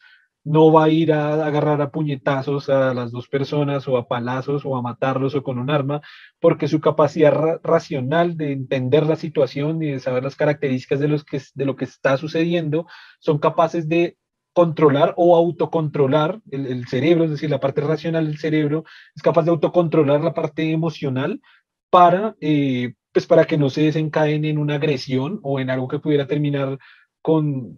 no 0.49 0.72
va 0.72 0.84
a 0.84 0.88
ir 0.88 1.12
a 1.12 1.44
agarrar 1.46 1.82
a 1.82 1.90
puñetazos 1.90 2.70
a 2.70 2.94
las 2.94 3.12
dos 3.12 3.28
personas 3.28 3.86
o 3.86 3.99
a 3.99 4.09
palazos 4.09 4.64
o 4.64 4.76
a 4.76 4.82
matarlos 4.82 5.34
o 5.34 5.42
con 5.42 5.59
un 5.59 5.70
arma, 5.70 6.01
porque 6.40 6.68
su 6.68 6.80
capacidad 6.80 7.61
racional 7.62 8.36
de 8.36 8.53
entender 8.53 9.07
la 9.07 9.16
situación 9.16 9.82
y 9.82 9.92
de 9.92 10.01
saber 10.01 10.24
las 10.24 10.36
características 10.36 11.01
de, 11.01 11.09
los 11.09 11.24
que, 11.24 11.42
de 11.55 11.64
lo 11.66 11.76
que 11.76 11.84
está 11.84 12.16
sucediendo 12.16 12.86
son 13.18 13.38
capaces 13.38 13.88
de 13.88 14.16
controlar 14.55 15.12
o 15.18 15.36
autocontrolar 15.36 16.40
el, 16.51 16.86
cerebro, 16.88 17.24
es 17.24 17.30
decir, 17.30 17.51
la 17.51 17.61
parte 17.61 17.82
racional 17.82 18.26
del 18.26 18.38
cerebro 18.38 18.84
es 19.14 19.22
capaz 19.22 19.42
de 19.42 19.51
autocontrolar 19.51 20.22
la 20.24 20.32
parte 20.34 20.72
emocional 20.72 21.42
para, 21.90 22.36
eh, 22.40 22.94
pues 23.12 23.26
para 23.26 23.44
que 23.44 23.59
no 23.59 23.68
se 23.68 23.82
desencadene 23.82 24.49
en 24.49 24.59
una 24.59 24.76
agresión 24.76 25.40
o 25.42 25.61
en 25.61 25.68
algo 25.68 25.88
que 25.88 25.99
pudiera 25.99 26.26
terminar 26.26 26.78
con 27.20 27.76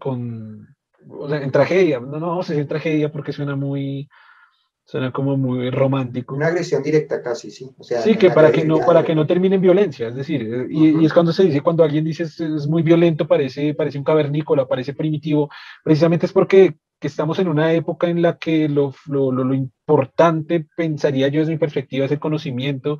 o 1.08 1.28
sea, 1.28 1.42
en 1.42 1.50
tragedia, 1.50 2.00
no, 2.00 2.18
no 2.18 2.28
vamos 2.28 2.48
a 2.48 2.52
decir 2.52 2.68
tragedia 2.68 3.10
porque 3.10 3.32
suena 3.32 3.56
muy, 3.56 4.08
suena 4.84 5.12
como 5.12 5.36
muy 5.36 5.70
romántico. 5.70 6.34
Una 6.34 6.48
agresión 6.48 6.82
directa 6.82 7.22
casi, 7.22 7.50
sí. 7.50 7.70
O 7.78 7.84
sea, 7.84 8.00
sí, 8.00 8.16
que 8.16 8.30
para 8.30 8.50
que, 8.50 8.64
no, 8.64 8.80
para 8.80 9.04
que 9.04 9.14
no 9.14 9.26
termine 9.26 9.54
en 9.54 9.62
violencia, 9.62 10.08
es 10.08 10.16
decir, 10.16 10.42
eh, 10.42 10.66
y, 10.68 11.04
es 11.04 11.12
cuando 11.12 11.32
se 11.32 11.44
dice, 11.44 11.60
cuando 11.60 11.84
alguien 11.84 12.04
dice 12.04 12.24
es, 12.24 12.66
muy 12.66 12.82
violento, 12.82 13.26
parece, 13.28 13.74
parece 13.74 13.98
un 13.98 14.04
cavernícola, 14.04 14.66
parece 14.66 14.94
primitivo, 14.94 15.48
precisamente 15.84 16.26
es 16.26 16.32
porque 16.32 16.74
que 16.98 17.06
estamos 17.06 17.38
en 17.38 17.48
una 17.48 17.72
época 17.72 18.08
en 18.08 18.20
la 18.20 18.36
que 18.36 18.68
lo, 18.68 18.92
lo, 19.06 19.32
lo, 19.32 19.44
lo 19.44 19.54
importante, 19.54 20.66
pensaría 20.76 21.28
yo 21.28 21.40
desde 21.40 21.52
mi 21.52 21.58
perspectiva, 21.58 22.04
es 22.04 22.12
el 22.12 22.18
conocimiento, 22.18 22.98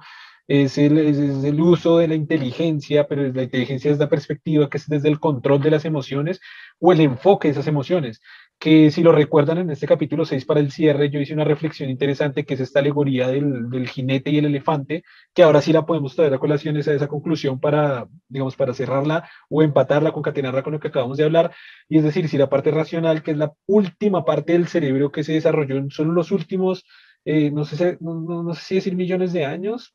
es 0.51 0.79
el, 0.79 0.99
es 0.99 1.45
el, 1.45 1.61
uso 1.61 1.99
de 1.99 2.09
la 2.09 2.17
inteligencia, 2.17 3.07
pero 3.07 3.23
la 3.23 3.45
inteligencia 3.45 3.93
es 3.93 3.99
la 4.01 4.09
perspectiva 4.09 4.69
que 4.69 4.79
es 4.79 4.89
desde 4.89 5.09
el 5.09 5.21
control 5.21 5.63
de 5.63 5.71
las 5.71 5.85
emociones 5.85 6.41
o 6.81 6.93
el 6.93 7.01
enfoque 7.01 7.47
de 7.47 7.53
esas 7.53 7.69
emociones. 7.69 8.21
Que 8.59 8.91
si 8.91 9.05
lo 9.05 9.13
recuerdan 9.13 9.59
en 9.59 9.71
este 9.71 9.87
capítulo 9.87 10.25
6 10.25 10.45
para 10.47 10.59
el 10.59 10.73
cierre, 10.73 11.09
yo 11.09 11.21
hice 11.21 11.35
una 11.35 11.45
reflexión 11.45 11.89
interesante 11.89 12.45
que 12.45 12.55
es 12.55 12.61
esta 12.61 12.81
alegoría 12.81 13.29
del, 13.29 13.71
del 13.71 13.89
jinete 13.89 14.31
y 14.31 14.39
el 14.39 14.47
elefante, 14.47 15.05
que 15.33 15.45
ahora 15.45 15.61
sí 15.61 15.73
la 15.73 15.87
podemos 15.87 16.17
traer 16.17 16.35
a 16.35 16.41
colación 16.41 16.77
esa, 16.77 16.93
esa 16.95 17.07
conclusión 17.07 17.61
para, 17.61 18.09
digamos, 18.29 18.57
para 18.57 18.75
cerrarla 18.75 19.31
o 19.49 19.63
empatarla, 19.63 20.11
concatenarla 20.11 20.65
con 20.65 20.73
lo 20.73 20.81
que 20.81 20.89
acabamos 20.89 21.17
de 21.17 21.25
hablar. 21.27 21.53
Y 21.89 21.99
es 21.99 22.03
decir, 22.03 22.29
si 22.29 22.37
la 22.37 22.51
parte 22.51 22.73
racional, 22.73 23.23
que 23.23 23.31
es 23.31 23.37
la 23.37 23.53
última 23.67 24.25
parte 24.25 24.55
del 24.55 24.67
cerebro 24.67 25.13
que 25.13 25.23
se 25.23 25.33
desarrolló 25.33 25.77
en 25.77 25.91
solo 25.93 26.11
los 26.11 26.33
últimos 26.33 26.85
eh, 27.25 27.51
no, 27.51 27.65
sé, 27.65 27.99
no, 28.01 28.43
no, 28.43 28.55
sé 28.55 28.63
si 28.63 28.75
decir 28.77 28.97
millones 28.97 29.33
de 29.33 29.45
años, 29.45 29.95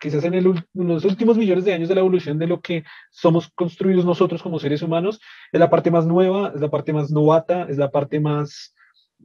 quizás 0.00 0.24
en, 0.24 0.34
el, 0.34 0.64
los 0.74 1.04
últimos 1.04 1.36
millones 1.36 1.64
de 1.64 1.74
años 1.74 1.88
de 1.88 1.94
la 1.94 2.00
evolución 2.00 2.38
de 2.38 2.46
lo 2.46 2.60
que 2.60 2.84
somos 3.10 3.48
construidos 3.54 4.04
nosotros 4.04 4.42
como 4.42 4.58
seres 4.58 4.82
humanos, 4.82 5.20
es 5.52 5.60
la 5.60 5.70
parte 5.70 5.90
más 5.90 6.06
nueva, 6.06 6.52
es 6.54 6.60
la 6.60 6.70
parte 6.70 6.92
más 6.92 7.10
novata, 7.10 7.66
es 7.68 7.76
la 7.76 7.90
parte 7.90 8.20
más 8.20 8.74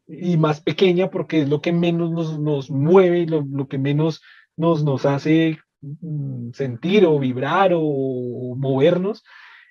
y 0.07 0.37
más 0.37 0.61
pequeña 0.61 1.09
porque 1.09 1.41
es 1.41 1.49
lo 1.49 1.61
que 1.61 1.71
menos 1.71 2.39
nos, 2.39 2.69
mueve, 2.69 3.25
lo, 3.25 3.67
que 3.67 3.77
menos 3.77 4.21
nos, 4.57 5.05
hace 5.05 5.59
mm, 5.81 6.51
sentir 6.53 7.05
o 7.05 7.19
vibrar 7.19 7.71
o, 7.73 8.55
movernos. 8.57 9.23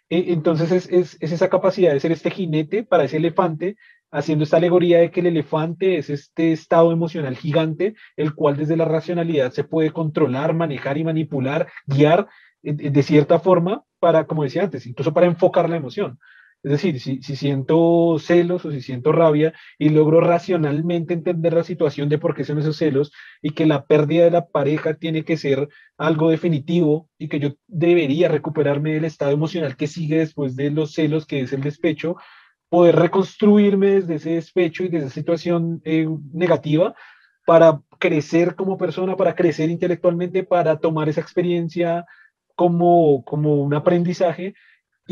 E, 0.09 0.33
entonces 0.33 0.73
es, 0.73 0.89
es, 0.91 1.17
es, 1.21 1.33
esa 1.33 1.49
capacidad 1.49 1.93
de 1.93 2.01
ser 2.01 2.13
este 2.13 2.31
jinete 2.31 2.85
para 2.85 3.05
ese 3.05 3.19
elefante 3.19 3.77
haciendo 4.11 4.45
esta 4.45 4.57
alegoría 4.57 4.99
de 4.99 5.11
que 5.11 5.21
el 5.21 5.27
elefante 5.27 5.99
es 5.99 6.11
este 6.11 6.53
estado 6.53 6.93
emocional 6.93 7.37
gigante, 7.37 7.95
el 8.17 8.35
cual 8.35 8.57
desde 8.57 8.77
la 8.77 8.85
racionalidad 8.85 9.53
se 9.53 9.65
puede 9.65 9.91
controlar, 9.91 10.55
manejar 10.55 10.99
y 10.99 11.05
manipular, 11.05 11.69
guiar 11.87 12.29
de 12.63 13.03
cierta 13.03 13.39
forma 13.39 13.85
para, 13.99 14.27
como 14.27 14.43
decía 14.43 14.65
antes, 14.65 14.87
incluso 14.87 15.13
para 15.13 15.27
enfocar 15.27 15.69
la 15.71 15.77
emoción. 15.77 16.19
Es 16.63 16.73
decir, 16.73 17.01
si, 17.01 17.23
si, 17.23 17.37
siento 17.37 18.19
celos 18.19 18.67
o 18.67 18.71
si 18.71 18.83
siento 18.83 19.13
rabia 19.13 19.55
y 19.79 19.89
logro 19.89 20.21
racionalmente 20.21 21.15
entender 21.15 21.55
la 21.55 21.65
situación 21.65 22.11
de 22.11 22.19
por 22.19 22.35
qué 22.35 22.45
son 22.45 22.59
esos 22.59 22.77
celos 22.77 23.13
y 23.41 23.53
que 23.53 23.65
la 23.65 23.87
pérdida 23.87 24.25
de 24.25 24.31
la 24.31 24.47
pareja 24.47 24.93
tiene 24.93 25.25
que 25.25 25.39
ser 25.39 25.69
algo 25.97 26.29
definitivo 26.29 27.09
y 27.17 27.29
que 27.29 27.41
yo 27.41 27.55
debería 27.67 28.29
recuperarme 28.29 28.93
del 28.93 29.07
estado 29.07 29.31
emocional 29.31 29.75
que 29.77 29.87
sigue 29.87 30.19
después 30.19 30.55
de 30.55 30.71
los 30.71 30.93
celos, 30.93 31.25
que 31.25 31.41
es 31.41 31.53
el 31.55 31.63
despecho, 31.63 32.17
poder 32.71 32.97
reconstruirme 32.97 34.01
desde 34.01 34.15
ese 34.15 34.31
despecho 34.31 34.85
y 34.85 34.89
desde 34.89 35.07
esa 35.07 35.15
situación 35.15 35.83
eh, 35.85 36.09
negativa 36.33 36.95
para 37.45 37.83
crecer 37.99 38.55
como 38.55 38.79
persona, 38.79 39.17
para 39.17 39.35
crecer 39.35 39.69
intelectualmente, 39.69 40.45
para 40.45 40.79
tomar 40.79 41.09
esa 41.09 41.21
experiencia 41.21 42.07
como, 42.55 43.25
como 43.25 43.57
un 43.57 43.75
aprendizaje 43.75 44.55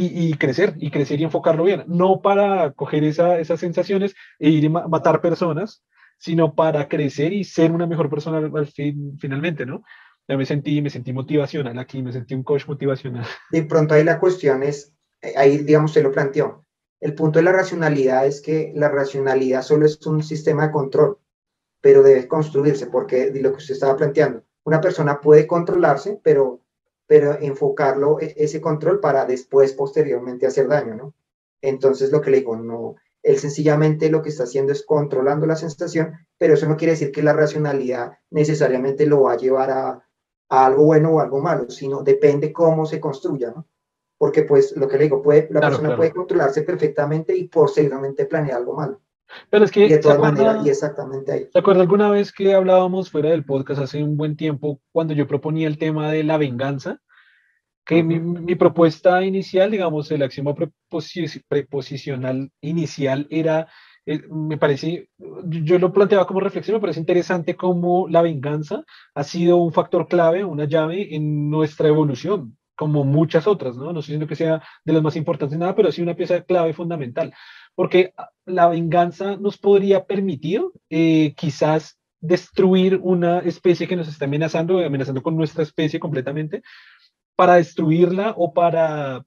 y, 0.00 0.34
crecer, 0.34 0.74
y 0.78 0.92
crecer 0.92 1.20
y 1.20 1.24
enfocarlo 1.24 1.64
bien. 1.64 1.82
No 1.88 2.20
para 2.22 2.70
coger 2.70 3.02
esas 3.02 3.58
sensaciones 3.58 4.14
e 4.38 4.50
ir 4.50 4.66
a 4.66 4.86
matar 4.86 5.20
personas, 5.20 5.82
sino 6.18 6.54
para 6.54 6.86
crecer 6.86 7.32
y 7.32 7.42
ser 7.42 7.72
una 7.72 7.86
mejor 7.86 8.08
persona 8.08 8.38
al 8.38 8.66
fin, 8.68 9.18
finalmente, 9.18 9.66
¿no? 9.66 9.82
Ya 10.28 10.36
me 10.36 10.46
sentí, 10.46 10.80
me 10.82 10.90
sentí 10.90 11.12
motivacional 11.12 11.76
aquí, 11.78 12.02
me 12.02 12.12
sentí 12.12 12.34
un 12.34 12.44
coach 12.44 12.68
motivacional. 12.68 13.26
De 13.50 13.62
pronto 13.64 13.94
ahí 13.94 14.04
la 14.04 14.20
cuestión 14.20 14.62
es, 14.62 14.94
eh, 15.22 15.32
ahí 15.36 15.58
digamos 15.58 15.92
se 15.92 16.02
lo 16.02 16.12
planteó, 16.12 16.64
el 17.00 17.14
punto 17.14 17.38
de 17.38 17.44
la 17.44 17.52
racionalidad 17.52 18.26
es 18.26 18.40
que 18.40 18.72
la 18.74 18.88
racionalidad 18.88 19.62
solo 19.62 19.86
es 19.86 20.04
un 20.06 20.22
sistema 20.22 20.66
de 20.66 20.72
control, 20.72 21.18
pero 21.80 22.02
debe 22.02 22.26
construirse, 22.26 22.86
porque 22.86 23.30
de 23.30 23.40
lo 23.40 23.52
que 23.52 23.58
usted 23.58 23.74
estaba 23.74 23.96
planteando, 23.96 24.42
una 24.64 24.80
persona 24.80 25.20
puede 25.20 25.46
controlarse, 25.46 26.20
pero, 26.22 26.60
pero 27.06 27.38
enfocarlo, 27.40 28.20
e, 28.20 28.34
ese 28.36 28.60
control 28.60 29.00
para 29.00 29.24
después, 29.26 29.72
posteriormente, 29.74 30.46
hacer 30.46 30.66
daño, 30.68 30.94
¿no? 30.94 31.14
Entonces, 31.62 32.10
lo 32.10 32.20
que 32.20 32.30
le 32.30 32.38
digo, 32.38 32.56
no, 32.56 32.96
él 33.22 33.38
sencillamente 33.38 34.10
lo 34.10 34.22
que 34.22 34.30
está 34.30 34.44
haciendo 34.44 34.72
es 34.72 34.84
controlando 34.84 35.46
la 35.46 35.56
sensación, 35.56 36.12
pero 36.36 36.54
eso 36.54 36.68
no 36.68 36.76
quiere 36.76 36.92
decir 36.92 37.12
que 37.12 37.22
la 37.22 37.32
racionalidad 37.32 38.18
necesariamente 38.30 39.06
lo 39.06 39.22
va 39.22 39.32
a 39.34 39.36
llevar 39.36 39.70
a, 39.70 40.08
a 40.48 40.66
algo 40.66 40.84
bueno 40.84 41.12
o 41.12 41.20
algo 41.20 41.40
malo, 41.40 41.70
sino 41.70 42.02
depende 42.02 42.52
cómo 42.52 42.86
se 42.86 43.00
construya, 43.00 43.50
¿no? 43.50 43.66
Porque 44.18 44.42
pues 44.42 44.76
lo 44.76 44.88
que 44.88 44.98
le 44.98 45.04
digo, 45.04 45.22
puede, 45.22 45.48
la 45.50 45.60
persona 45.60 45.96
puede 45.96 46.12
controlarse 46.12 46.62
perfectamente 46.62 47.36
y 47.36 47.48
posteriormente 47.48 48.26
planear 48.26 48.58
algo 48.58 48.74
malo. 48.74 49.00
Pero 49.50 49.64
es 49.64 49.70
que, 49.70 49.86
y 49.86 49.88
de 49.88 49.98
todas 49.98 50.18
maneras, 50.18 50.64
y 50.66 50.70
exactamente 50.70 51.32
ahí. 51.32 51.48
¿Se 51.52 51.58
acuerda 51.58 51.82
alguna 51.82 52.10
vez 52.10 52.32
que 52.32 52.54
hablábamos 52.54 53.10
fuera 53.10 53.30
del 53.30 53.44
podcast 53.44 53.80
hace 53.80 54.02
un 54.02 54.16
buen 54.16 54.36
tiempo 54.36 54.80
cuando 54.90 55.14
yo 55.14 55.26
proponía 55.26 55.68
el 55.68 55.78
tema 55.78 56.10
de 56.10 56.24
la 56.24 56.38
venganza? 56.38 57.00
Que 57.84 58.02
mi, 58.02 58.18
mi, 58.18 58.54
propuesta 58.54 59.22
inicial, 59.22 59.70
digamos, 59.70 60.10
el 60.10 60.22
axioma 60.22 60.54
preposicional 61.48 62.50
inicial 62.60 63.26
era 63.30 63.68
eh, 64.10 64.22
me 64.30 64.56
parece, 64.56 65.10
yo 65.18 65.78
lo 65.78 65.92
planteaba 65.92 66.26
como 66.26 66.40
reflexión, 66.40 66.76
me 66.76 66.80
parece 66.80 66.98
interesante 66.98 67.56
cómo 67.56 68.08
la 68.08 68.22
venganza 68.22 68.82
ha 69.14 69.22
sido 69.22 69.58
un 69.58 69.70
factor 69.70 70.08
clave, 70.08 70.44
una 70.44 70.64
llave 70.64 71.14
en 71.14 71.50
nuestra 71.50 71.88
evolución, 71.88 72.56
como 72.78 73.02
muchas 73.02 73.48
otras, 73.48 73.76
¿no? 73.76 73.92
No 73.92 74.02
sé 74.02 74.16
si 74.16 74.26
que 74.26 74.36
sea 74.36 74.62
de 74.84 74.92
las 74.92 75.02
más 75.02 75.16
importantes 75.16 75.58
nada, 75.58 75.74
pero 75.74 75.90
sí 75.90 76.00
una 76.00 76.14
pieza 76.14 76.42
clave 76.42 76.72
fundamental, 76.72 77.34
porque 77.74 78.14
la 78.46 78.68
venganza 78.68 79.36
nos 79.36 79.58
podría 79.58 80.04
permitir 80.04 80.62
eh, 80.88 81.34
quizás 81.36 81.98
destruir 82.20 83.00
una 83.02 83.40
especie 83.40 83.88
que 83.88 83.96
nos 83.96 84.06
está 84.06 84.26
amenazando, 84.26 84.78
amenazando 84.78 85.22
con 85.24 85.36
nuestra 85.36 85.64
especie 85.64 85.98
completamente, 85.98 86.62
para 87.34 87.56
destruirla 87.56 88.34
o 88.36 88.52
para 88.52 89.24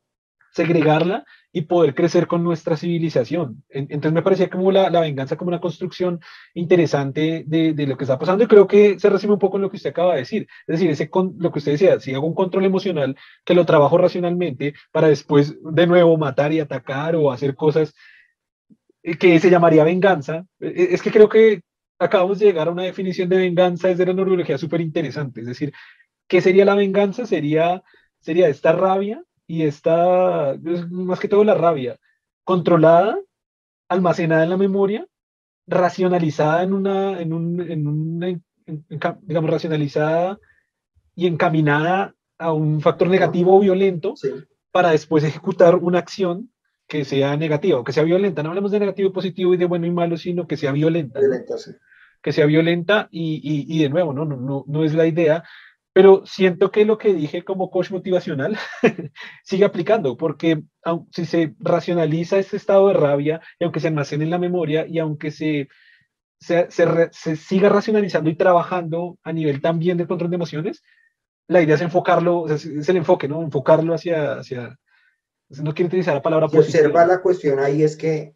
segregarla 0.53 1.25
y 1.53 1.63
poder 1.63 1.93
crecer 1.93 2.27
con 2.27 2.43
nuestra 2.43 2.77
civilización. 2.77 3.63
Entonces 3.69 4.13
me 4.13 4.21
parecía 4.21 4.49
como 4.49 4.71
la, 4.71 4.89
venganza 4.89 5.35
como 5.35 5.49
una 5.49 5.59
construcción 5.59 6.21
interesante 6.53 7.43
de, 7.45 7.73
lo 7.85 7.97
que 7.97 8.05
está 8.05 8.17
pasando 8.17 8.43
y 8.43 8.47
creo 8.47 8.67
que 8.67 8.99
se 8.99 9.09
resume 9.09 9.33
un 9.33 9.39
poco 9.39 9.57
en 9.57 9.63
lo 9.63 9.69
que 9.69 9.77
usted 9.77 9.89
acaba 9.89 10.13
de 10.13 10.19
decir. 10.19 10.47
Es 10.67 10.79
decir, 10.79 10.89
ese 10.89 11.09
con, 11.09 11.35
lo 11.39 11.51
que 11.51 11.59
usted 11.59 11.73
decía, 11.73 11.99
si 11.99 12.13
hago 12.13 12.27
un 12.27 12.35
control 12.35 12.65
emocional 12.65 13.17
que 13.43 13.53
lo 13.53 13.65
trabajo 13.65 13.97
racionalmente 13.97 14.73
para 14.91 15.09
después 15.09 15.57
de 15.61 15.87
nuevo 15.87 16.17
matar 16.17 16.53
y 16.53 16.59
atacar 16.61 17.15
o 17.15 17.31
hacer 17.31 17.55
cosas 17.55 17.93
eh, 19.03 19.17
que 19.17 19.39
se 19.39 19.49
llamaría 19.49 19.83
venganza, 19.83 20.45
e, 20.59 20.67
e, 20.67 20.93
es 20.93 21.01
que 21.01 21.11
creo 21.11 21.27
que 21.27 21.61
acabamos 21.99 22.39
de 22.39 22.45
llegar 22.45 22.67
a 22.69 22.71
una 22.71 22.83
definición 22.83 23.27
de 23.29 23.37
venganza 23.37 23.89
desde 23.89 24.05
la 24.05 24.13
neurología 24.13 24.57
súper 24.57 24.81
interesante. 24.81 25.41
Es 25.41 25.47
decir, 25.47 25.73
¿qué 26.27 26.41
sería 26.41 26.65
la 26.65 26.75
venganza? 26.75 27.25
Sería, 27.25 27.83
sería 28.21 28.47
esta 28.47 28.71
rabia 28.71 29.23
y 29.51 29.63
está, 29.63 30.55
más 30.89 31.19
que 31.19 31.27
todo 31.27 31.43
la 31.43 31.55
rabia, 31.55 31.99
controlada, 32.45 33.19
almacenada 33.89 34.45
en 34.45 34.49
la 34.49 34.55
memoria, 34.55 35.05
racionalizada 35.67 36.63
en 36.63 36.71
una, 36.71 37.19
en 37.19 37.33
un, 37.33 37.59
en 37.59 37.85
una 37.85 38.39
digamos, 39.23 39.51
racionalizada 39.51 40.39
y 41.15 41.27
encaminada 41.27 42.15
a 42.37 42.53
un 42.53 42.79
factor 42.79 43.09
negativo 43.09 43.57
o 43.57 43.59
violento 43.59 44.13
para 44.71 44.91
después 44.91 45.25
ejecutar 45.25 45.75
una 45.75 45.99
acción 45.99 46.49
que 46.87 47.03
sea 47.03 47.35
negativa 47.35 47.79
o 47.79 47.83
que 47.83 47.91
sea 47.91 48.03
violenta. 48.03 48.43
No 48.43 48.49
hablemos 48.49 48.71
de 48.71 48.79
negativo 48.79 49.09
y 49.09 49.13
positivo 49.13 49.53
y 49.53 49.57
de 49.57 49.65
bueno 49.65 49.85
y 49.85 49.91
malo, 49.91 50.15
sino 50.15 50.47
que 50.47 50.55
sea 50.55 50.71
violenta. 50.71 51.19
Que 52.21 52.31
sea 52.31 52.45
violenta 52.45 53.09
y, 53.11 53.41
y, 53.43 53.65
y, 53.75 53.83
de 53.83 53.89
nuevo, 53.89 54.13
¿no? 54.13 54.23
No, 54.23 54.37
no, 54.37 54.63
no 54.65 54.83
es 54.85 54.93
la 54.93 55.07
idea 55.07 55.43
pero 55.93 56.25
siento 56.25 56.71
que 56.71 56.85
lo 56.85 56.97
que 56.97 57.13
dije 57.13 57.43
como 57.43 57.69
coach 57.69 57.91
motivacional 57.91 58.57
sigue 59.43 59.65
aplicando, 59.65 60.15
porque 60.15 60.63
si 61.11 61.25
se 61.25 61.55
racionaliza 61.59 62.37
este 62.37 62.57
estado 62.57 62.87
de 62.87 62.93
rabia, 62.93 63.41
y 63.59 63.65
aunque 63.65 63.79
se 63.79 63.87
almacene 63.87 64.23
en 64.23 64.29
la 64.29 64.39
memoria, 64.39 64.85
y 64.87 64.99
aunque 64.99 65.31
se, 65.31 65.67
se, 66.39 66.69
se, 66.69 67.35
siga 67.35 67.69
racionalizando 67.69 68.29
y 68.29 68.35
trabajando 68.35 69.17
a 69.23 69.33
nivel 69.33 69.61
también 69.61 69.97
de 69.97 70.07
control 70.07 70.29
de 70.29 70.35
emociones, 70.35 70.81
la 71.47 71.61
idea 71.61 71.75
es 71.75 71.81
enfocarlo, 71.81 72.47
es, 72.47 72.65
el 72.65 72.97
enfoque, 72.97 73.27
¿no? 73.27 73.41
Enfocarlo 73.41 73.93
hacia, 73.93 74.39
hacia, 74.39 74.79
no 75.49 75.73
quiero 75.73 75.87
utilizar 75.87 76.15
la 76.15 76.21
palabra 76.21 76.47
positiva. 76.47 76.85
Observa 76.85 77.05
la 77.05 77.21
cuestión 77.21 77.59
ahí 77.59 77.83
es 77.83 77.97
que 77.97 78.35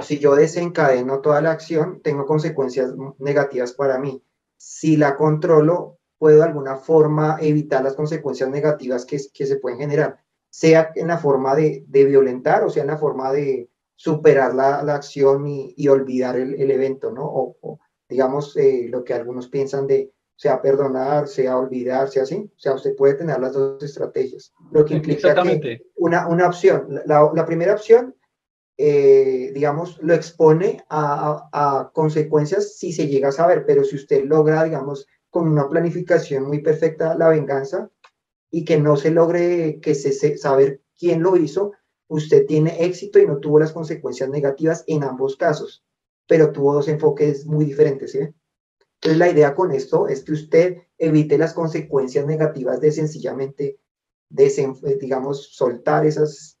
si 0.00 0.18
yo 0.18 0.34
desencadeno 0.34 1.20
toda 1.20 1.40
la 1.40 1.52
acción, 1.52 2.02
tengo 2.02 2.26
consecuencias 2.26 2.92
negativas 3.18 3.72
para 3.72 3.98
mí. 3.98 4.22
Si 4.58 4.98
la 4.98 5.16
controlo, 5.16 5.98
puedo 6.22 6.36
de 6.36 6.44
alguna 6.44 6.76
forma 6.76 7.36
evitar 7.40 7.82
las 7.82 7.96
consecuencias 7.96 8.48
negativas 8.48 9.04
que, 9.04 9.18
que 9.34 9.44
se 9.44 9.56
pueden 9.56 9.80
generar, 9.80 10.18
sea 10.48 10.92
en 10.94 11.08
la 11.08 11.18
forma 11.18 11.56
de, 11.56 11.84
de 11.88 12.04
violentar 12.04 12.62
o 12.62 12.70
sea 12.70 12.84
en 12.84 12.90
la 12.90 12.96
forma 12.96 13.32
de 13.32 13.68
superar 13.96 14.54
la, 14.54 14.84
la 14.84 14.94
acción 14.94 15.48
y, 15.48 15.74
y, 15.76 15.88
olvidar 15.88 16.38
el, 16.38 16.54
el, 16.54 16.70
evento, 16.70 17.10
¿no? 17.10 17.24
O, 17.24 17.80
digamos 18.08 18.56
eh, 18.56 18.86
lo 18.88 19.02
que 19.02 19.14
algunos 19.14 19.48
piensan 19.48 19.88
de 19.88 20.12
sea 20.36 20.62
perdonar, 20.62 21.26
sea 21.26 21.58
olvidar, 21.58 22.08
sea 22.08 22.22
así. 22.22 22.36
O 22.36 22.60
sea, 22.60 22.74
usted 22.74 22.94
puede 22.94 23.14
tener 23.14 23.40
las 23.40 23.54
dos 23.54 23.82
estrategias. 23.82 24.52
Lo 24.70 24.84
que 24.84 24.94
implica 24.94 25.34
que 25.34 25.82
una, 25.96 26.28
una 26.28 26.46
opción, 26.46 27.00
la, 27.04 27.32
la 27.34 27.44
primera 27.44 27.72
opción, 27.72 28.14
eh, 28.78 29.50
digamos, 29.52 29.98
lo 30.00 30.14
expone 30.14 30.84
a, 30.88 31.48
a, 31.52 31.80
a, 31.80 31.90
consecuencias 31.92 32.76
si 32.78 32.92
se 32.92 33.08
llega 33.08 33.30
a 33.30 33.32
saber, 33.32 33.64
pero 33.66 33.82
si 33.82 33.96
usted 33.96 34.24
logra, 34.24 34.62
digamos, 34.62 35.08
con 35.32 35.48
una 35.48 35.66
planificación 35.66 36.46
muy 36.46 36.60
perfecta 36.60 37.16
la 37.16 37.30
venganza 37.30 37.90
y 38.50 38.66
que 38.66 38.78
no 38.78 38.96
se 38.96 39.10
logre 39.10 39.80
que 39.80 39.94
se, 39.94 40.36
saber 40.36 40.82
quién 40.96 41.22
lo 41.22 41.38
hizo, 41.38 41.72
usted 42.06 42.44
tiene 42.46 42.84
éxito 42.84 43.18
y 43.18 43.26
no 43.26 43.38
tuvo 43.38 43.58
las 43.58 43.72
consecuencias 43.72 44.28
negativas 44.28 44.84
en 44.86 45.04
ambos 45.04 45.36
casos, 45.36 45.86
pero 46.28 46.52
tuvo 46.52 46.74
dos 46.74 46.86
enfoques 46.88 47.46
muy 47.46 47.64
diferentes. 47.64 48.12
¿sí? 48.12 48.18
Entonces 48.18 49.18
la 49.18 49.30
idea 49.30 49.54
con 49.54 49.72
esto 49.72 50.06
es 50.06 50.22
que 50.22 50.32
usted 50.32 50.82
evite 50.98 51.38
las 51.38 51.54
consecuencias 51.54 52.26
negativas 52.26 52.82
de 52.82 52.92
sencillamente, 52.92 53.78
digamos, 54.28 55.54
soltar 55.54 56.04
esas 56.04 56.58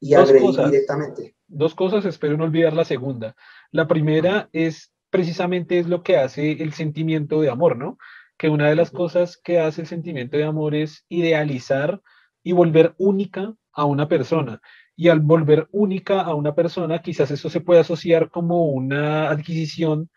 y 0.00 0.14
agredir 0.14 0.56
directamente. 0.70 1.36
Dos 1.46 1.74
cosas, 1.74 2.06
espero 2.06 2.38
no 2.38 2.44
olvidar 2.44 2.72
la 2.72 2.86
segunda. 2.86 3.36
La 3.72 3.86
primera 3.86 4.48
es 4.54 4.90
precisamente 5.16 5.78
es 5.78 5.86
lo 5.86 6.02
que 6.02 6.18
hace 6.18 6.62
el 6.62 6.74
sentimiento 6.74 7.40
de 7.40 7.48
amor, 7.48 7.78
¿no? 7.78 7.96
Que 8.36 8.50
una 8.50 8.68
de 8.68 8.76
las 8.76 8.90
cosas 8.90 9.38
que 9.42 9.58
hace 9.58 9.80
el 9.80 9.86
sentimiento 9.86 10.36
de 10.36 10.44
amor 10.44 10.74
es 10.74 11.06
idealizar 11.08 12.02
y 12.42 12.52
volver 12.52 12.94
única 12.98 13.54
a 13.72 13.86
una 13.86 14.08
persona. 14.08 14.60
Y 14.94 15.08
al 15.08 15.20
volver 15.20 15.68
única 15.72 16.20
a 16.20 16.34
una 16.34 16.54
persona, 16.54 17.00
quizás 17.00 17.30
eso 17.30 17.48
se 17.48 17.62
puede 17.62 17.80
asociar 17.80 18.28
como 18.28 18.66
una 18.66 19.30
adquisición, 19.30 20.10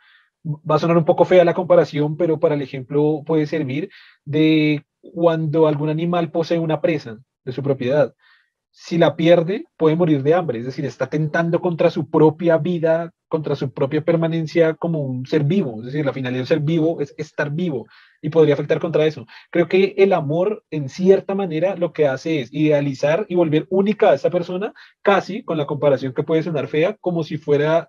va 0.45 0.75
a 0.75 0.79
sonar 0.79 0.97
un 0.97 1.05
poco 1.05 1.23
fea 1.23 1.45
la 1.45 1.53
comparación, 1.53 2.17
pero 2.17 2.37
para 2.37 2.55
el 2.55 2.61
ejemplo 2.61 3.23
puede 3.25 3.47
servir 3.47 3.89
de 4.25 4.83
cuando 4.99 5.65
algún 5.65 5.87
animal 5.87 6.29
posee 6.29 6.59
una 6.59 6.81
presa 6.81 7.19
de 7.45 7.53
su 7.53 7.63
propiedad 7.63 8.13
si 8.71 8.97
la 8.97 9.15
pierde, 9.15 9.65
puede 9.77 9.95
morir 9.95 10.23
de 10.23 10.33
hambre, 10.33 10.59
es 10.59 10.65
decir, 10.65 10.85
está 10.85 11.07
tentando 11.07 11.59
contra 11.61 11.89
su 11.89 12.09
propia 12.09 12.57
vida, 12.57 13.11
contra 13.29 13.55
su 13.55 13.71
propia 13.71 14.01
permanencia 14.01 14.73
como 14.73 14.99
un 14.99 15.25
ser 15.25 15.43
vivo, 15.43 15.79
es 15.79 15.85
decir, 15.85 16.05
la 16.05 16.13
finalidad 16.13 16.39
del 16.39 16.47
ser 16.47 16.59
vivo 16.59 16.99
es 16.99 17.13
estar 17.17 17.51
vivo 17.51 17.87
y 18.21 18.29
podría 18.29 18.55
afectar 18.55 18.79
contra 18.79 19.05
eso. 19.05 19.25
Creo 19.51 19.69
que 19.69 19.93
el 19.97 20.11
amor, 20.13 20.65
en 20.71 20.89
cierta 20.89 21.35
manera, 21.35 21.75
lo 21.75 21.93
que 21.93 22.07
hace 22.07 22.41
es 22.41 22.53
idealizar 22.53 23.25
y 23.29 23.35
volver 23.35 23.67
única 23.69 24.09
a 24.09 24.15
esa 24.15 24.29
persona, 24.29 24.73
casi 25.01 25.43
con 25.43 25.57
la 25.57 25.67
comparación 25.67 26.13
que 26.13 26.23
puede 26.23 26.43
sonar 26.43 26.67
fea, 26.67 26.97
como 26.99 27.23
si 27.23 27.37
fuera 27.37 27.87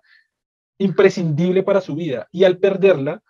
imprescindible 0.77 1.63
para 1.63 1.81
su 1.81 1.95
vida. 1.95 2.27
Y 2.31 2.43
al 2.43 2.57
perderla, 2.57 3.21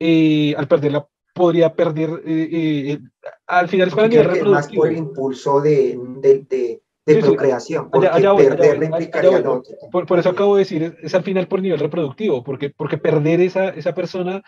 eh, 0.00 0.54
al 0.56 0.68
perderla 0.68 1.06
podría 1.34 1.74
perder, 1.74 2.22
eh, 2.24 2.48
eh, 2.52 2.98
al 3.46 3.68
final 3.68 3.88
es 3.88 3.94
para 3.94 4.06
el 4.06 4.46
más 4.46 4.68
por 4.68 4.88
el 4.88 4.96
impulso 4.96 5.60
de, 5.60 5.98
de 6.20 6.44
de 6.48 6.82
procreación, 7.16 7.90
porque 7.90 8.08
perder 8.08 8.82
implicaría 8.82 9.38
lo 9.40 9.54
otro. 9.54 9.74
Por, 9.90 10.18
eso 10.18 10.30
acabo 10.30 10.56
de 10.56 10.60
decir, 10.60 10.96
es, 11.02 11.14
al 11.14 11.22
final 11.22 11.48
por 11.48 11.62
nivel 11.62 11.80
reproductivo, 11.80 12.42
porque, 12.44 12.70
porque 12.70 12.98
perder 12.98 13.40
esa, 13.40 13.68
esa 13.70 13.94
persona 13.94 14.42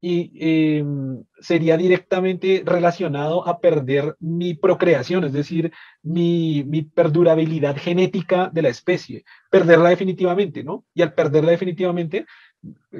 y, 0.00 0.78
em, 0.78 1.24
sería 1.40 1.76
directamente 1.76 2.62
relacionado 2.64 3.46
a 3.48 3.60
perder 3.60 4.16
mi 4.20 4.54
procreación, 4.54 5.24
es 5.24 5.32
decir, 5.32 5.72
mi, 6.02 6.64
mi, 6.64 6.82
perdurabilidad 6.82 7.76
genética 7.76 8.48
de 8.52 8.62
la 8.62 8.68
especie, 8.68 9.24
perderla 9.50 9.88
definitivamente, 9.90 10.62
¿no? 10.62 10.84
Y 10.94 11.02
al 11.02 11.14
perderla 11.14 11.50
definitivamente, 11.50 12.26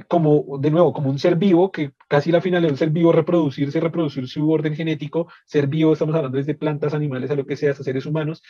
como, 0.06 0.58
de 0.58 0.70
nuevo, 0.70 0.92
como 0.92 1.10
un 1.10 1.18
ser 1.18 1.36
vivo, 1.36 1.70
que 1.70 1.92
casi 2.08 2.30
la 2.32 2.40
finalidad 2.40 2.68
de 2.68 2.72
un 2.72 2.78
ser 2.78 2.90
vivo 2.90 3.12
reproducirse, 3.12 3.80
reproducir 3.80 4.28
su 4.28 4.50
orden 4.50 4.74
genético, 4.74 5.28
ser 5.46 5.66
vivo, 5.66 5.92
estamos 5.92 6.14
hablando 6.14 6.38
desde 6.38 6.54
plantas, 6.54 6.94
animales, 6.94 7.30
a 7.30 7.34
lo 7.34 7.46
que 7.46 7.56
sea, 7.56 7.72
a 7.72 7.74
seres 7.74 8.06
humanos, 8.06 8.42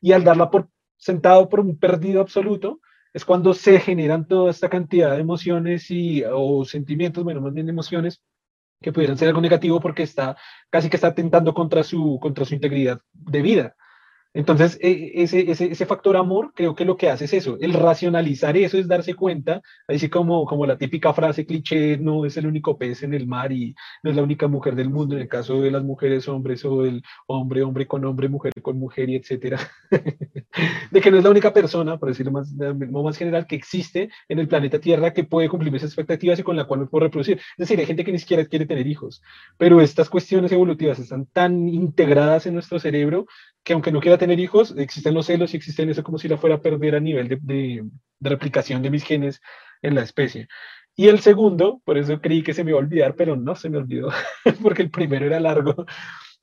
y 0.00 0.12
al 0.12 0.24
darla 0.24 0.50
por 0.50 0.68
sentado 0.96 1.48
por 1.48 1.60
un 1.60 1.78
perdido 1.78 2.20
absoluto, 2.20 2.80
es 3.12 3.24
cuando 3.24 3.54
se 3.54 3.80
generan 3.80 4.26
toda 4.26 4.50
esta 4.50 4.68
cantidad 4.68 5.12
de 5.12 5.20
emociones 5.20 5.90
y, 5.90 6.22
o 6.30 6.64
sentimientos, 6.64 7.24
bueno, 7.24 7.40
más 7.40 7.54
bien 7.54 7.68
emociones, 7.68 8.20
que 8.80 8.92
pudieran 8.92 9.16
ser 9.16 9.28
algo 9.28 9.40
negativo 9.40 9.80
porque 9.80 10.02
está 10.02 10.36
casi 10.70 10.90
que 10.90 10.96
está 10.96 11.08
atentando 11.08 11.54
contra 11.54 11.82
su, 11.82 12.18
contra 12.20 12.44
su 12.44 12.54
integridad 12.54 13.00
de 13.12 13.42
vida. 13.42 13.76
Entonces, 14.36 14.78
e, 14.82 15.12
ese, 15.22 15.50
ese, 15.50 15.72
ese, 15.72 15.86
factor 15.86 16.14
amor 16.14 16.52
creo 16.54 16.74
que 16.74 16.84
lo 16.84 16.98
que 16.98 17.08
hace 17.08 17.24
es 17.24 17.32
eso, 17.32 17.56
el 17.58 17.72
racionalizar 17.72 18.54
eso 18.54 18.76
es 18.76 18.86
darse 18.86 19.14
cuenta, 19.14 19.62
así 19.88 20.10
como, 20.10 20.44
como 20.44 20.66
la 20.66 20.76
típica 20.76 21.14
frase 21.14 21.46
cliché, 21.46 21.96
no 21.96 22.26
es 22.26 22.36
el 22.36 22.46
único 22.46 22.76
pez 22.76 23.02
en 23.02 23.14
el 23.14 23.26
mar 23.26 23.50
y 23.50 23.74
no 24.02 24.10
es 24.10 24.16
la 24.16 24.22
única 24.22 24.46
mujer 24.46 24.74
del 24.74 24.90
mundo, 24.90 25.14
en 25.14 25.22
el 25.22 25.28
caso 25.28 25.62
de 25.62 25.70
las 25.70 25.82
mujeres 25.82 26.28
hombres 26.28 26.66
o 26.66 26.84
el 26.84 27.02
hombre 27.26 27.62
hombre 27.62 27.86
con 27.86 28.04
hombre, 28.04 28.28
mujer 28.28 28.52
con 28.60 28.78
mujer 28.78 29.08
y 29.08 29.16
etcétera, 29.16 29.58
de 30.90 31.00
que 31.00 31.10
no 31.10 31.16
es 31.16 31.24
la 31.24 31.30
única 31.30 31.54
persona, 31.54 31.96
por 31.96 32.10
decirlo 32.10 32.32
más, 32.32 32.52
más 32.52 33.16
general, 33.16 33.46
que 33.46 33.56
existe 33.56 34.10
en 34.28 34.38
el 34.38 34.48
planeta 34.48 34.78
Tierra 34.78 35.14
que 35.14 35.24
puede 35.24 35.48
cumplir 35.48 35.74
esas 35.74 35.88
expectativas 35.88 36.38
y 36.38 36.42
con 36.42 36.56
la 36.56 36.64
cual 36.64 36.80
me 36.80 36.86
puedo 36.86 37.06
reproducir. 37.06 37.38
Es 37.38 37.68
decir, 37.68 37.78
hay 37.80 37.86
gente 37.86 38.04
que 38.04 38.12
ni 38.12 38.18
siquiera 38.18 38.44
quiere 38.44 38.66
tener 38.66 38.86
hijos, 38.86 39.22
pero 39.56 39.80
estas 39.80 40.10
cuestiones 40.10 40.52
evolutivas 40.52 40.98
están 40.98 41.24
tan 41.24 41.70
integradas 41.70 42.44
en 42.44 42.52
nuestro 42.52 42.78
cerebro 42.78 43.26
que 43.66 43.72
aunque 43.72 43.90
no 43.90 44.00
quiera 44.00 44.16
tener 44.16 44.38
hijos, 44.38 44.72
existen 44.78 45.12
los 45.12 45.26
celos 45.26 45.52
y 45.52 45.56
existen 45.56 45.90
eso 45.90 46.04
como 46.04 46.18
si 46.18 46.28
la 46.28 46.38
fuera 46.38 46.54
a 46.54 46.62
perder 46.62 46.94
a 46.94 47.00
nivel 47.00 47.26
de, 47.26 47.38
de, 47.42 47.84
replicación 48.20 48.80
de 48.80 48.90
mis 48.90 49.02
genes 49.02 49.40
en 49.82 49.96
la 49.96 50.02
especie. 50.02 50.46
Y 50.94 51.08
el 51.08 51.18
segundo, 51.18 51.82
por 51.84 51.98
eso 51.98 52.20
creí 52.20 52.44
que 52.44 52.54
se 52.54 52.62
me 52.62 52.70
iba 52.70 52.78
a 52.78 52.82
olvidar, 52.84 53.16
pero 53.16 53.34
no 53.34 53.56
se 53.56 53.68
me 53.68 53.78
olvidó, 53.78 54.10
porque 54.62 54.82
el 54.82 54.90
primero 54.90 55.26
era 55.26 55.40
largo. 55.40 55.84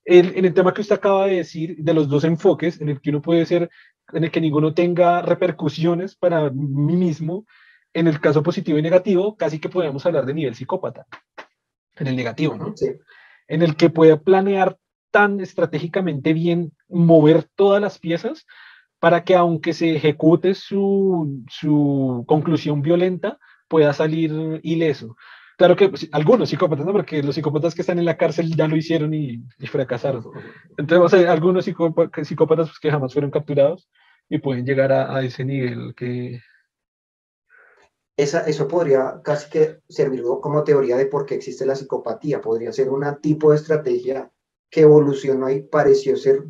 en 0.04 0.44
el 0.44 0.54
tema 0.54 0.74
que 0.74 0.82
usted 0.82 0.98
acaba 0.98 1.28
de 1.28 1.38
decir, 1.38 1.78
de 1.78 1.94
los 1.94 2.10
dos 2.10 2.26
enfoques, 2.26 2.82
en 2.82 2.90
el 2.90 3.00
que 3.00 3.12
uno 3.12 3.22
puede 3.22 3.46
ser, 3.46 3.70
en 4.12 4.26
el 4.26 4.30
que 4.30 4.42
ninguno 4.42 4.74
tenga 4.74 5.22
repercusiones 5.22 6.18
para 6.18 6.50
mí 6.50 6.98
mismo, 6.98 7.46
en 7.94 8.08
el 8.08 8.20
caso 8.20 8.44
positivo 8.44 8.78
y 8.78 8.82
negativo, 8.82 9.38
casi 9.38 9.60
que 9.60 9.70
podemos 9.70 10.06
hablar 10.06 10.26
de 10.26 10.34
nivel 10.34 10.56
psicópata, 10.56 11.08
en 11.96 12.08
el 12.08 12.18
negativo, 12.18 12.58
¿no? 12.58 12.76
Sí. 12.76 12.92
En 13.48 13.62
el 13.62 13.78
que 13.78 13.90
puede 13.90 14.18
planear 14.18 14.78
tan 15.14 15.40
estratégicamente 15.40 16.34
bien, 16.34 16.74
mover 16.90 17.44
todas 17.56 17.80
las 17.80 18.00
piezas 18.00 18.48
para 19.00 19.24
que 19.24 19.36
aunque 19.36 19.74
se 19.74 19.96
ejecute 19.96 20.56
su, 20.56 21.44
su 21.50 22.24
conclusión 22.28 22.82
violenta, 22.82 23.38
pueda 23.68 23.94
salir 23.94 24.60
ileso. 24.64 25.16
Claro 25.56 25.76
que 25.76 25.90
pues, 25.90 26.10
algunos 26.12 26.50
psicópatas, 26.50 26.84
¿no? 26.84 26.94
Porque 26.94 27.22
los 27.22 27.36
psicópatas 27.36 27.76
que 27.76 27.82
están 27.82 28.00
en 28.00 28.06
la 28.06 28.18
cárcel 28.18 28.56
ya 28.56 28.68
lo 28.68 28.76
hicieron 28.76 29.14
y, 29.14 29.44
fracasaron. 29.68 30.26
Entonces, 30.78 31.28
algunos 31.28 31.66
psicópatas 31.66 32.70
pues, 32.70 32.80
que 32.82 32.90
jamás 32.90 33.14
fueron 33.14 33.30
capturados 33.30 33.88
y 34.30 34.40
pueden 34.40 34.66
llegar 34.66 34.92
a, 34.92 35.16
a 35.16 35.22
ese 35.22 35.46
nivel 35.46 35.94
que, 35.96 36.42
esa, 38.18 38.42
eso 38.42 38.68
podría 38.68 39.22
casi 39.24 39.50
que 39.50 39.80
servir 39.90 40.24
como 40.42 40.64
teoría 40.64 40.98
de 40.98 41.08
por 41.08 41.26
qué 41.26 41.36
existe 41.36 41.66
la 41.66 41.76
psicopatía. 41.76 42.42
Podría 42.42 42.72
ser 42.72 42.90
un 42.90 43.04
tipo 43.22 43.52
de 43.52 43.58
estrategia 43.58 44.32
que 44.74 44.82
evolucionó 44.82 45.52
y 45.52 45.62
pareció 45.62 46.18
ser 46.18 46.44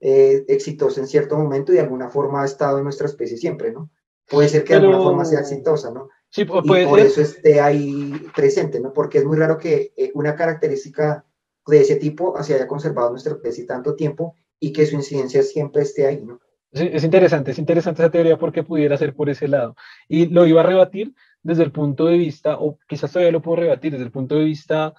eh, 0.00 0.44
exitosa 0.48 1.00
en 1.00 1.06
cierto 1.06 1.38
momento 1.38 1.70
y 1.70 1.76
de 1.76 1.82
alguna 1.82 2.10
forma 2.10 2.42
ha 2.42 2.44
estado 2.44 2.78
en 2.78 2.84
nuestra 2.84 3.06
especie 3.06 3.36
siempre, 3.36 3.70
¿no? 3.70 3.90
Puede 4.28 4.48
ser 4.48 4.64
que 4.64 4.74
de 4.74 4.80
alguna 4.80 4.98
forma 4.98 5.24
sea 5.24 5.40
exitosa, 5.40 5.92
¿no? 5.92 6.08
Sí, 6.30 6.42
y 6.42 6.44
por 6.46 6.98
eso 6.98 7.20
esté 7.20 7.60
ahí 7.60 8.12
presente, 8.34 8.80
¿no? 8.80 8.92
Porque 8.92 9.18
es 9.18 9.24
muy 9.24 9.36
raro 9.36 9.56
que 9.56 9.92
eh, 9.96 10.10
una 10.14 10.34
característica 10.34 11.24
de 11.64 11.80
ese 11.80 11.94
tipo 11.96 12.34
se 12.42 12.54
haya 12.54 12.66
conservado 12.66 13.10
nuestra 13.10 13.34
especie 13.34 13.64
tanto 13.66 13.94
tiempo 13.94 14.34
y 14.58 14.72
que 14.72 14.84
su 14.84 14.96
incidencia 14.96 15.44
siempre 15.44 15.82
esté 15.82 16.06
ahí, 16.06 16.24
¿no? 16.24 16.40
Es 16.72 17.04
interesante, 17.04 17.52
es 17.52 17.58
interesante 17.60 18.02
esa 18.02 18.10
teoría 18.10 18.36
porque 18.36 18.64
pudiera 18.64 18.96
ser 18.96 19.14
por 19.14 19.30
ese 19.30 19.46
lado. 19.46 19.76
Y 20.08 20.26
lo 20.26 20.44
iba 20.44 20.62
a 20.62 20.66
rebatir 20.66 21.14
desde 21.40 21.62
el 21.62 21.70
punto 21.70 22.06
de 22.06 22.18
vista, 22.18 22.58
o 22.58 22.80
quizás 22.88 23.12
todavía 23.12 23.30
lo 23.30 23.42
puedo 23.42 23.60
rebatir 23.60 23.92
desde 23.92 24.06
el 24.06 24.10
punto 24.10 24.34
de 24.34 24.44
vista 24.44 24.92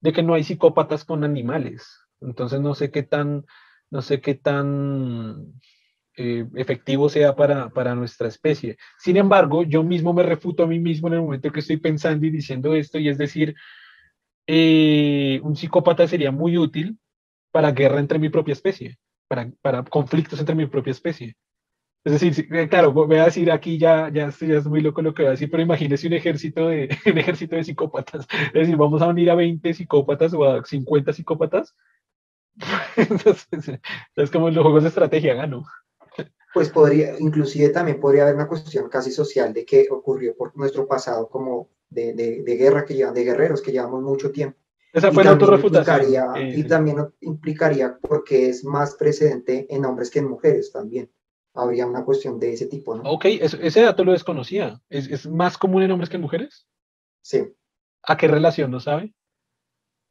de 0.00 0.12
que 0.12 0.22
no 0.22 0.34
hay 0.34 0.44
psicópatas 0.44 1.04
con 1.04 1.24
animales. 1.24 2.00
Entonces 2.20 2.60
no 2.60 2.74
sé 2.74 2.90
qué 2.90 3.02
tan, 3.02 3.44
no 3.90 4.02
sé 4.02 4.20
qué 4.20 4.34
tan 4.34 5.60
eh, 6.16 6.46
efectivo 6.56 7.08
sea 7.08 7.36
para, 7.36 7.70
para, 7.70 7.94
nuestra 7.94 8.28
especie. 8.28 8.76
Sin 8.98 9.16
embargo, 9.16 9.62
yo 9.64 9.82
mismo 9.82 10.12
me 10.12 10.22
refuto 10.22 10.64
a 10.64 10.66
mí 10.66 10.78
mismo 10.78 11.08
en 11.08 11.14
el 11.14 11.20
momento 11.20 11.52
que 11.52 11.60
estoy 11.60 11.78
pensando 11.78 12.26
y 12.26 12.30
diciendo 12.30 12.74
esto, 12.74 12.98
y 12.98 13.08
es 13.08 13.18
decir, 13.18 13.54
eh, 14.46 15.40
un 15.42 15.56
psicópata 15.56 16.06
sería 16.08 16.32
muy 16.32 16.58
útil 16.58 16.98
para 17.52 17.72
guerra 17.72 18.00
entre 18.00 18.18
mi 18.18 18.28
propia 18.30 18.52
especie 18.52 18.98
para, 19.28 19.50
para 19.62 19.84
conflictos 19.84 20.40
entre 20.40 20.54
mi 20.54 20.66
propia 20.66 20.90
especie. 20.90 21.36
Es 22.04 22.12
decir, 22.20 22.48
eh, 22.54 22.68
claro, 22.68 22.92
voy 22.92 23.16
a 23.16 23.24
decir 23.24 23.50
aquí 23.50 23.78
ya, 23.78 24.08
ya, 24.08 24.30
ya 24.30 24.58
es 24.58 24.66
muy 24.66 24.80
loco 24.80 25.02
lo 25.02 25.12
que 25.12 25.22
voy 25.22 25.28
a 25.28 25.32
decir, 25.32 25.50
pero 25.50 25.62
imagínese 25.62 26.06
un 26.06 26.12
ejército 26.12 26.68
de, 26.68 26.88
un 27.06 27.18
ejército 27.18 27.56
de 27.56 27.64
psicópatas. 27.64 28.26
Es 28.46 28.52
decir, 28.52 28.76
vamos 28.76 29.02
a 29.02 29.08
unir 29.08 29.30
a 29.30 29.34
20 29.34 29.74
psicópatas 29.74 30.32
o 30.34 30.44
a 30.44 30.64
50 30.64 31.12
psicópatas. 31.12 31.74
Entonces, 32.96 33.46
es 34.16 34.30
como 34.30 34.48
en 34.48 34.54
los 34.54 34.62
juegos 34.62 34.82
de 34.84 34.88
estrategia 34.88 35.34
gano. 35.34 35.64
Pues 36.54 36.70
podría, 36.70 37.18
inclusive 37.18 37.68
también 37.68 38.00
podría 38.00 38.22
haber 38.22 38.34
una 38.34 38.48
cuestión 38.48 38.88
casi 38.88 39.10
social 39.10 39.52
de 39.52 39.64
qué 39.64 39.86
ocurrió 39.90 40.34
por 40.34 40.56
nuestro 40.56 40.88
pasado 40.88 41.28
como 41.28 41.68
de, 41.90 42.14
de, 42.14 42.42
de 42.42 42.56
guerra 42.56 42.84
que 42.84 42.94
llevan, 42.94 43.14
de 43.14 43.24
guerreros 43.24 43.60
que 43.60 43.70
llevamos 43.70 44.02
mucho 44.02 44.32
tiempo 44.32 44.58
esa 44.92 45.12
fue 45.12 45.24
la 45.24 45.30
autorrefutación. 45.30 46.36
y 46.36 46.64
también 46.64 46.96
implicaría, 47.20 47.98
porque 48.00 48.48
es 48.48 48.64
más 48.64 48.94
precedente 48.94 49.66
en 49.68 49.84
hombres 49.84 50.10
que 50.10 50.20
en 50.20 50.28
mujeres 50.28 50.72
también. 50.72 51.10
Habría 51.54 51.86
una 51.86 52.04
cuestión 52.04 52.38
de 52.38 52.52
ese 52.52 52.66
tipo, 52.66 52.94
¿no? 52.94 53.02
Ok, 53.10 53.24
ese 53.26 53.82
dato 53.82 54.04
lo 54.04 54.12
desconocía. 54.12 54.80
¿Es, 54.88 55.08
¿Es, 55.08 55.26
más 55.26 55.58
común 55.58 55.82
en 55.82 55.90
hombres 55.90 56.08
que 56.08 56.16
en 56.16 56.22
mujeres? 56.22 56.68
Sí. 57.22 57.52
¿A 58.02 58.16
qué 58.16 58.28
relación, 58.28 58.70
no 58.70 58.80
sabe? 58.80 59.14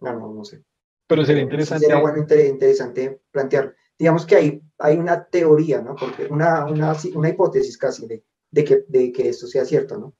No, 0.01 0.13
no, 0.13 0.33
no 0.33 0.43
sé. 0.43 0.63
Pero 1.07 1.23
sería 1.25 1.43
interesante. 1.43 1.85
Sería 1.85 2.01
bueno, 2.01 2.19
interesante 2.19 3.21
plantear. 3.31 3.75
Digamos 3.97 4.25
que 4.25 4.35
hay, 4.35 4.61
hay 4.79 4.97
una 4.97 5.25
teoría, 5.25 5.81
¿no? 5.81 5.95
Porque 5.95 6.25
una, 6.25 6.65
una, 6.65 6.93
una 7.15 7.29
hipótesis 7.29 7.77
casi 7.77 8.07
de, 8.07 8.23
de, 8.51 8.63
que, 8.63 8.83
de 8.87 9.11
que 9.11 9.29
esto 9.29 9.47
sea 9.47 9.63
cierto, 9.63 9.97
¿no? 9.97 10.15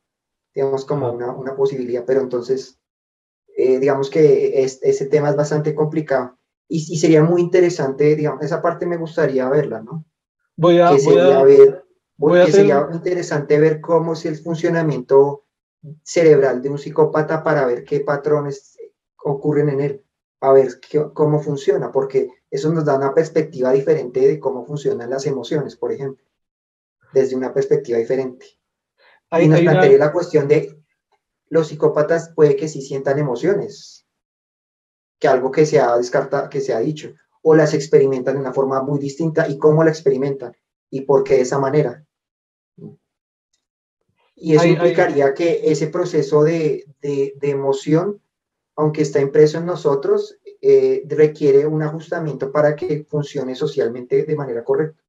Digamos 0.54 0.86
como 0.86 1.12
una, 1.12 1.32
una 1.34 1.56
posibilidad, 1.56 2.06
pero 2.06 2.22
entonces 2.22 2.80
eh, 3.56 3.80
digamos 3.80 4.10
que 4.10 4.64
ese 4.64 5.06
tema 5.08 5.30
es 5.30 5.36
bastante 5.36 5.76
complicado 5.76 6.38
y, 6.70 6.98
sería 6.98 7.24
muy 7.24 7.42
interesante, 7.42 8.16
digamos, 8.16 8.44
esa 8.44 8.62
parte 8.62 8.86
me 8.86 8.98
gustaría 8.98 9.50
verla, 9.50 9.82
¿no? 9.82 10.06
Voy 10.58 10.80
a, 10.80 10.92
ver, 11.44 11.86
porque 12.18 12.52
sería 12.52 12.90
interesante 12.92 13.60
ver 13.60 13.80
cómo 13.80 14.14
es 14.14 14.26
el 14.26 14.38
funcionamiento 14.38 15.46
cerebral 16.04 16.64
de 16.64 16.70
un 16.70 16.80
psicópata 16.80 17.44
para 17.44 17.66
ver 17.68 17.84
qué 17.84 18.00
patrones 18.00 18.76
ocurren 19.24 19.70
en 19.70 19.82
él, 19.82 20.04
a 20.42 20.52
ver 20.52 20.80
cómo 21.14 21.40
funciona, 21.40 21.92
porque 21.92 22.30
eso 22.50 22.74
nos 22.74 22.86
da 22.86 22.96
una 22.96 23.14
perspectiva 23.14 23.72
diferente 23.72 24.20
de 24.20 24.40
cómo 24.40 24.66
funcionan 24.66 25.12
las 25.12 25.28
emociones, 25.28 25.76
por 25.76 25.92
ejemplo, 25.92 26.26
desde 27.14 27.36
una 27.36 27.54
perspectiva 27.54 28.00
diferente. 28.00 28.48
y 29.40 29.48
nos 29.48 29.62
plantea 29.62 29.98
la 29.98 30.12
cuestión 30.12 30.48
de 30.48 30.76
los 31.50 31.68
psicópatas 31.68 32.30
puede 32.36 32.56
que 32.56 32.68
sí 32.68 32.82
sientan 32.82 33.20
emociones, 33.20 34.08
que 35.20 35.28
algo 35.28 35.52
que 35.52 35.68
se 35.68 35.80
ha 35.80 35.96
descartado, 35.98 36.50
que 36.50 36.62
se 36.62 36.74
ha 36.74 36.80
dicho, 36.80 37.14
o 37.50 37.56
las 37.56 37.74
experimentan 37.74 38.34
de 38.36 38.42
una 38.42 38.52
forma 38.52 38.84
muy 38.84 39.00
distinta 39.00 39.48
y 39.48 39.58
cómo 39.58 39.82
la 39.82 39.90
experimentan 39.90 40.52
y 40.90 41.02
por 41.02 41.24
qué 41.24 41.36
de 41.36 41.42
esa 41.44 41.60
manera. 41.60 42.06
Y 44.36 44.54
eso 44.54 44.68
implicaría 44.68 45.34
que 45.34 45.62
ese 45.64 45.88
proceso 45.88 46.44
de, 46.44 46.86
emoción, 47.42 48.22
aunque 48.76 49.02
está 49.02 49.22
impreso 49.22 49.60
en 49.60 49.66
nosotros, 49.66 50.38
eh, 50.62 51.04
requiere 51.08 51.66
un 51.66 51.84
ajustamiento 51.84 52.52
para 52.52 52.76
que 52.76 53.06
funcione 53.06 53.56
socialmente 53.56 54.26
de 54.26 54.36
manera 54.36 54.66
correcta. 54.66 55.02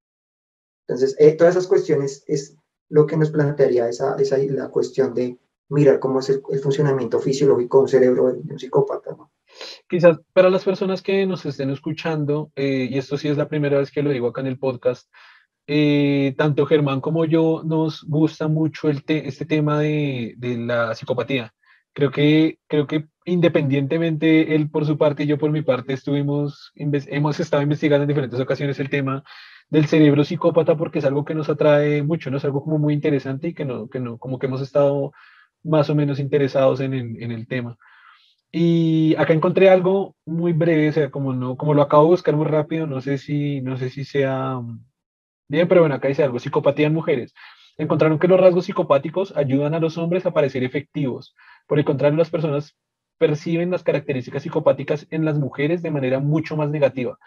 Entonces, 0.87 1.17
eh, 1.19 1.33
todas 1.33 1.57
esas 1.57 1.67
cuestiones 1.67 2.23
es 2.29 2.55
lo 2.89 3.05
que 3.05 3.17
nos 3.17 3.31
plantearía 3.31 3.89
esa, 3.89 4.15
esa 4.15 4.39
la 4.39 4.69
cuestión 4.69 5.13
de, 5.13 5.39
mirar 5.71 5.99
cómo 5.99 6.21
es 6.21 6.31
el, 6.31 6.43
funcionamiento 6.63 7.19
fisiológico 7.19 7.79
de 7.79 7.83
un 7.83 7.89
cerebro 7.89 8.33
de 8.33 8.53
un 8.53 8.59
psicópata. 8.59 9.11
¿no? 9.11 9.28
Quizás 9.89 10.19
para 10.33 10.51
las 10.51 10.65
personas 10.65 11.03
que 11.03 11.27
nos 11.27 11.45
estén 11.47 11.71
escuchando, 11.71 12.53
eh, 12.57 12.89
y 12.91 12.99
esto 12.99 13.17
sí 13.17 13.29
es 13.29 13.37
la 13.37 13.49
primera 13.49 13.79
vez 13.79 13.91
que 13.91 14.03
lo 14.03 14.11
digo 14.11 14.29
acá 14.29 14.41
en 14.41 14.47
el 14.49 14.59
podcast, 14.59 15.09
eh, 15.67 16.35
tanto 16.39 16.67
Germán 16.67 17.03
como 17.03 17.27
yo 17.27 17.63
nos 17.65 18.03
gusta 18.05 18.49
mucho 18.49 18.89
este 18.89 19.45
tema 19.47 19.81
de, 19.81 20.35
la 20.41 20.95
psicopatía. 20.95 21.53
Creo 21.93 22.11
que, 22.11 22.59
creo 22.69 22.87
que 22.87 23.07
independientemente 23.25 24.55
él 24.55 24.71
por 24.71 24.87
su 24.87 24.97
parte 24.97 25.25
y 25.25 25.27
yo 25.27 25.37
por 25.37 25.51
mi 25.51 25.63
parte 25.63 25.93
estuvimos, 25.93 26.73
hemos 26.77 27.41
estado 27.41 27.63
investigando 27.63 28.05
en 28.05 28.09
diferentes 28.09 28.41
ocasiones 28.41 28.79
el 28.81 28.89
tema 28.89 29.25
del 29.69 29.87
cerebro 29.87 30.25
psicópata 30.25 30.77
porque 30.77 31.01
es 31.01 31.05
algo 31.05 31.25
que 31.25 31.35
nos 31.35 31.51
atrae 31.51 32.03
mucho. 32.03 32.35
Es 32.35 32.45
algo 32.45 32.63
como 32.63 32.79
muy 32.79 32.95
interesante 32.95 33.49
y 33.49 33.55
que 33.55 33.65
no, 33.65 33.89
que 33.89 34.01
no, 34.01 34.17
como 34.19 34.39
que 34.39 34.47
hemos 34.47 34.63
estado 34.63 35.13
más 35.65 35.91
o 35.91 35.95
menos 35.95 36.21
interesados 36.21 36.81
en 36.81 36.95
el 36.95 37.47
tema. 37.49 37.77
Y 38.51 39.15
acá 39.17 39.35
encontré 39.35 39.69
algo 39.69 40.17
muy 40.25 40.53
breve, 40.53 40.89
o 40.89 40.93
sea, 40.93 41.11
como, 41.11 41.35
no, 41.35 41.57
como 41.57 41.75
lo 41.75 41.83
acabo 41.83 42.05
de 42.05 42.11
buscar 42.11 42.35
muy 42.35 42.47
rápido, 42.47 42.87
no 42.87 43.01
sé 43.01 43.19
si, 43.19 43.61
no 43.61 43.77
sé 43.77 43.91
si 43.91 44.05
sea 44.05 44.61
bien, 45.49 45.69
pero 45.69 45.83
bueno, 45.83 45.95
acá 45.97 46.09
dice 46.09 46.25
algo, 46.25 46.39
psicopatía 46.39 46.87
en 46.87 46.95
mujeres. 46.95 47.35
Encontraron 47.77 48.19
que 48.19 48.29
los 48.29 48.41
rasgos 48.41 48.65
psicopáticos 48.65 49.37
ayudan 49.37 49.75
a 49.75 49.81
los 49.81 49.99
hombres 49.99 50.27
a 50.27 50.33
parecer 50.33 50.65
efectivos. 50.65 51.35
Por 51.67 51.79
el 51.79 51.85
contrario, 51.85 52.19
las 52.19 52.31
personas 52.31 52.77
perciben 53.19 53.71
las 53.71 53.83
características 53.83 54.43
psicopáticas 54.43 55.07
en 55.11 55.25
las 55.25 55.39
mujeres 55.39 55.83
de 55.83 55.91
manera 55.91 56.19
mucho 56.21 56.57
más 56.57 56.71
negativa. 56.71 57.19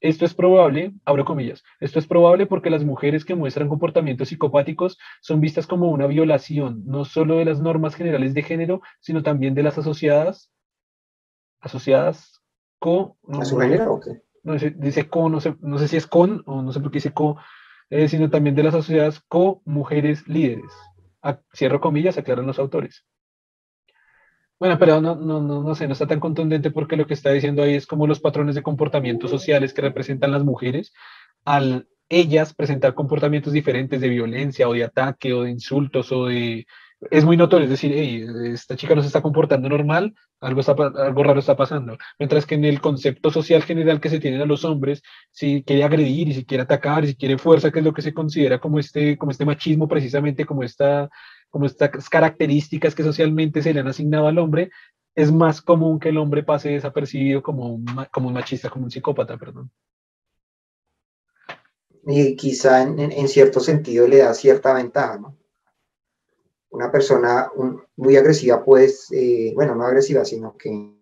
Esto 0.00 0.26
es 0.26 0.34
probable, 0.34 0.92
abro 1.06 1.24
comillas, 1.24 1.62
esto 1.80 1.98
es 1.98 2.06
probable 2.06 2.46
porque 2.46 2.68
las 2.68 2.84
mujeres 2.84 3.24
que 3.24 3.34
muestran 3.34 3.68
comportamientos 3.68 4.28
psicopáticos 4.28 4.98
son 5.22 5.40
vistas 5.40 5.66
como 5.66 5.88
una 5.88 6.06
violación, 6.06 6.82
no 6.84 7.04
solo 7.04 7.36
de 7.36 7.46
las 7.46 7.60
normas 7.60 7.94
generales 7.94 8.34
de 8.34 8.42
género, 8.42 8.82
sino 9.00 9.22
también 9.22 9.54
de 9.54 9.62
las 9.62 9.78
asociadas, 9.78 10.50
asociadas 11.64 12.42
con... 12.78 13.14
¿A 13.40 13.44
su 13.44 13.58
género 13.58 14.00
No 14.42 14.58
sé, 14.58 14.70
dice 14.76 15.08
con, 15.08 15.32
no 15.32 15.40
sé, 15.40 15.56
no 15.60 15.78
sé 15.78 15.88
si 15.88 15.96
es 15.96 16.06
con 16.06 16.42
o 16.46 16.62
no 16.62 16.72
sé 16.72 16.80
por 16.80 16.90
qué 16.90 16.96
dice 16.96 17.12
co, 17.12 17.36
eh, 17.90 18.08
sino 18.08 18.30
también 18.30 18.54
de 18.54 18.62
las 18.62 18.74
asociadas 18.74 19.20
con 19.28 19.60
mujeres 19.64 20.26
líderes. 20.28 20.70
cierro 21.54 21.80
comillas, 21.80 22.18
aclaran 22.18 22.46
los 22.46 22.58
autores. 22.58 23.04
Bueno, 24.58 24.78
pero 24.78 25.00
no, 25.00 25.16
no, 25.16 25.40
no, 25.40 25.62
no 25.62 25.74
sé, 25.74 25.86
no 25.86 25.94
está 25.94 26.06
tan 26.06 26.20
contundente 26.20 26.70
porque 26.70 26.96
lo 26.96 27.06
que 27.06 27.14
está 27.14 27.30
diciendo 27.30 27.62
ahí 27.62 27.74
es 27.74 27.86
como 27.86 28.06
los 28.06 28.20
patrones 28.20 28.54
de 28.54 28.62
comportamientos 28.62 29.30
sociales 29.30 29.74
que 29.74 29.82
representan 29.82 30.30
las 30.30 30.44
mujeres 30.44 30.92
al 31.44 31.88
ellas 32.08 32.54
presentar 32.54 32.94
comportamientos 32.94 33.52
diferentes 33.52 34.00
de 34.00 34.08
violencia 34.08 34.68
o 34.68 34.74
de 34.74 34.84
ataque 34.84 35.32
o 35.32 35.42
de 35.42 35.50
insultos 35.50 36.12
o 36.12 36.26
de, 36.26 36.66
es 37.10 37.24
muy 37.24 37.36
notorio, 37.36 37.64
es 37.64 37.70
decir, 37.70 37.92
esta 38.52 38.76
chica 38.76 38.94
no 38.94 39.00
se 39.00 39.08
está 39.08 39.22
comportando 39.22 39.68
normal, 39.68 40.14
algo, 40.40 40.60
está, 40.60 40.72
algo 40.72 41.22
raro 41.22 41.40
está 41.40 41.56
pasando. 41.56 41.96
Mientras 42.18 42.46
que 42.46 42.54
en 42.54 42.64
el 42.64 42.80
concepto 42.80 43.30
social 43.30 43.62
general 43.62 44.00
que 44.00 44.10
se 44.10 44.20
tiene 44.20 44.42
a 44.42 44.46
los 44.46 44.64
hombres, 44.64 45.02
si 45.30 45.62
quiere 45.62 45.84
agredir 45.84 46.28
y 46.28 46.34
si 46.34 46.44
quiere 46.44 46.62
atacar 46.62 47.04
y 47.04 47.08
si 47.08 47.16
quiere 47.16 47.38
fuerza, 47.38 47.70
que 47.70 47.78
es 47.80 47.84
lo 47.84 47.92
que 47.92 48.02
se 48.02 48.14
considera 48.14 48.58
como 48.58 48.78
este, 48.78 49.18
como 49.18 49.30
este 49.30 49.44
machismo 49.44 49.88
precisamente, 49.88 50.44
como, 50.44 50.62
esta, 50.62 51.10
como 51.50 51.66
estas 51.66 52.08
características 52.08 52.94
que 52.94 53.02
socialmente 53.02 53.62
se 53.62 53.74
le 53.74 53.80
han 53.80 53.88
asignado 53.88 54.26
al 54.26 54.38
hombre, 54.38 54.70
es 55.14 55.32
más 55.32 55.62
común 55.62 55.98
que 55.98 56.08
el 56.08 56.18
hombre 56.18 56.42
pase 56.42 56.70
desapercibido 56.70 57.42
como 57.42 57.74
un, 57.74 57.86
como 58.12 58.28
un 58.28 58.34
machista, 58.34 58.68
como 58.68 58.84
un 58.84 58.90
psicópata, 58.90 59.36
perdón. 59.36 59.70
Y 62.06 62.36
quizá 62.36 62.82
en, 62.82 62.98
en 62.98 63.28
cierto 63.28 63.60
sentido 63.60 64.06
le 64.06 64.18
da 64.18 64.34
cierta 64.34 64.74
ventaja, 64.74 65.18
¿no? 65.18 65.38
Una 66.74 66.90
persona 66.90 67.52
muy 67.96 68.16
agresiva, 68.16 68.64
pues, 68.64 69.06
eh, 69.12 69.52
bueno, 69.54 69.76
no 69.76 69.84
agresiva, 69.84 70.24
sino 70.24 70.56
que 70.56 70.92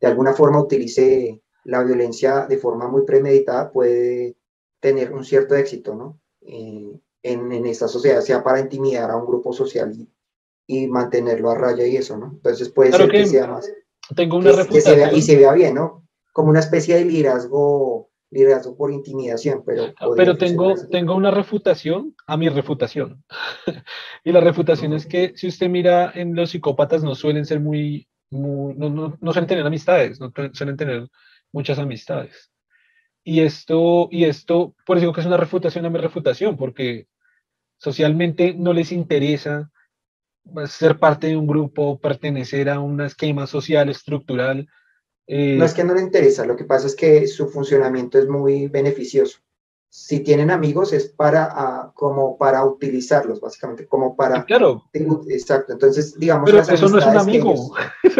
de 0.00 0.06
alguna 0.06 0.32
forma 0.32 0.62
utilice 0.62 1.42
la 1.64 1.82
violencia 1.82 2.46
de 2.46 2.56
forma 2.56 2.88
muy 2.88 3.04
premeditada, 3.04 3.70
puede 3.70 4.36
tener 4.80 5.12
un 5.12 5.24
cierto 5.24 5.54
éxito, 5.56 5.94
¿no? 5.94 6.18
Eh, 6.40 6.98
en, 7.22 7.52
en, 7.52 7.66
esta 7.66 7.86
sociedad, 7.86 8.22
sea 8.22 8.42
para 8.42 8.60
intimidar 8.60 9.10
a 9.10 9.16
un 9.16 9.26
grupo 9.26 9.52
social 9.52 9.92
y, 10.66 10.86
mantenerlo 10.86 11.50
a 11.50 11.54
raya 11.54 11.86
y 11.86 11.96
eso, 11.96 12.16
¿no? 12.16 12.30
Entonces 12.32 12.70
puede 12.70 12.92
ser 12.92 13.10
que, 13.10 13.26
sea 13.26 13.46
más... 13.46 13.70
Tengo 14.16 14.38
una 14.38 14.52
que, 14.64 14.78
y 15.12 15.22
se 15.22 15.36
vea 15.36 15.52
bien, 15.52 15.74
¿no? 15.74 16.08
Como 16.32 16.48
una 16.48 16.60
especie 16.60 16.94
de 16.94 17.04
liderazgo 17.04 18.07
liderazgo 18.30 18.76
por 18.76 18.92
intimidación, 18.92 19.62
pero... 19.64 19.94
Ah, 19.98 20.08
pero 20.16 20.36
tengo, 20.36 20.74
tengo 20.90 21.14
una 21.14 21.30
refutación 21.30 22.14
a 22.26 22.36
mi 22.36 22.48
refutación. 22.48 23.24
y 24.24 24.32
la 24.32 24.40
refutación 24.40 24.92
es 24.92 25.06
que 25.06 25.32
si 25.36 25.48
usted 25.48 25.68
mira 25.68 26.12
en 26.14 26.34
los 26.34 26.50
psicópatas 26.50 27.02
no 27.02 27.14
suelen 27.14 27.46
ser 27.46 27.60
muy, 27.60 28.06
no, 28.30 28.74
no, 28.76 29.16
no, 29.20 29.32
suelen 29.32 29.48
tener 29.48 29.66
amistades, 29.66 30.20
no 30.20 30.32
suelen 30.52 30.76
tener 30.76 31.08
muchas 31.52 31.78
amistades. 31.78 32.50
Y 33.24 33.40
esto, 33.40 34.08
y 34.10 34.24
esto, 34.24 34.74
por 34.86 34.96
eso 34.96 35.02
digo 35.02 35.12
que 35.12 35.20
es 35.20 35.26
una 35.26 35.36
refutación 35.36 35.86
a 35.86 35.90
mi 35.90 35.98
refutación, 35.98 36.56
porque 36.56 37.06
socialmente 37.78 38.54
no 38.54 38.72
les 38.72 38.92
interesa 38.92 39.70
ser 40.66 40.98
parte 40.98 41.28
de 41.28 41.36
un 41.36 41.46
grupo, 41.46 41.98
pertenecer 41.98 42.70
a 42.70 42.80
un 42.80 43.00
esquema 43.00 43.46
social, 43.46 43.88
estructural, 43.88 44.68
no 45.28 45.64
es 45.64 45.74
que 45.74 45.84
no 45.84 45.94
le 45.94 46.00
interesa, 46.00 46.46
lo 46.46 46.56
que 46.56 46.64
pasa 46.64 46.86
es 46.86 46.96
que 46.96 47.26
su 47.26 47.48
funcionamiento 47.48 48.18
es 48.18 48.28
muy 48.28 48.68
beneficioso. 48.68 49.40
Si 49.90 50.20
tienen 50.20 50.50
amigos 50.50 50.92
es 50.92 51.08
para 51.08 51.48
ah, 51.50 51.92
como 51.94 52.36
para 52.36 52.64
utilizarlos, 52.64 53.40
básicamente, 53.40 53.86
como 53.86 54.14
para. 54.16 54.44
Claro. 54.44 54.84
Exacto. 54.92 55.72
Entonces, 55.72 56.18
digamos. 56.18 56.50
Pero 56.50 56.60
eso 56.60 56.88
no 56.88 56.98
es 56.98 57.06
un 57.06 57.16
amigo. 57.16 57.54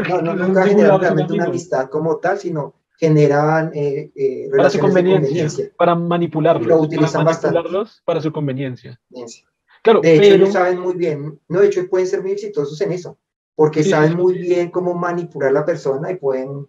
no, 0.09 0.23
no, 0.23 0.35
nunca 0.47 0.67
generan 0.67 1.01
realmente 1.01 1.35
una 1.35 1.45
amistad 1.45 1.91
como 1.91 2.17
tal, 2.17 2.39
sino 2.39 2.75
generan 2.99 3.71
eh, 3.75 4.11
eh, 4.15 4.49
para 4.51 4.71
su 4.71 4.81
conveniencia, 4.81 5.71
para 5.77 5.95
manipularlos. 5.95 6.67
Lo 6.67 6.81
utilizan 6.81 7.25
para 7.25 7.37
manipularlos 7.37 8.03
para 8.05 8.21
su 8.21 8.33
conveniencia. 8.33 9.01
Claro, 9.83 10.01
de 10.01 10.17
hecho, 10.17 10.35
ellos 10.35 10.53
saben 10.53 10.81
muy 10.81 10.95
bien, 10.95 11.41
no, 11.49 11.61
de 11.61 11.69
hecho, 11.69 11.89
pueden 11.89 12.07
ser 12.07 12.23
muy 12.23 12.33
exitosos 12.33 12.81
en 12.81 12.93
eso, 12.93 13.17
porque 13.55 13.85
saben 13.85 14.17
muy 14.17 14.39
bien 14.39 14.71
cómo 14.71 14.95
manipular 14.95 15.51
a 15.51 15.53
la 15.53 15.65
persona 15.65 16.11
y 16.11 16.17
pueden 16.17 16.67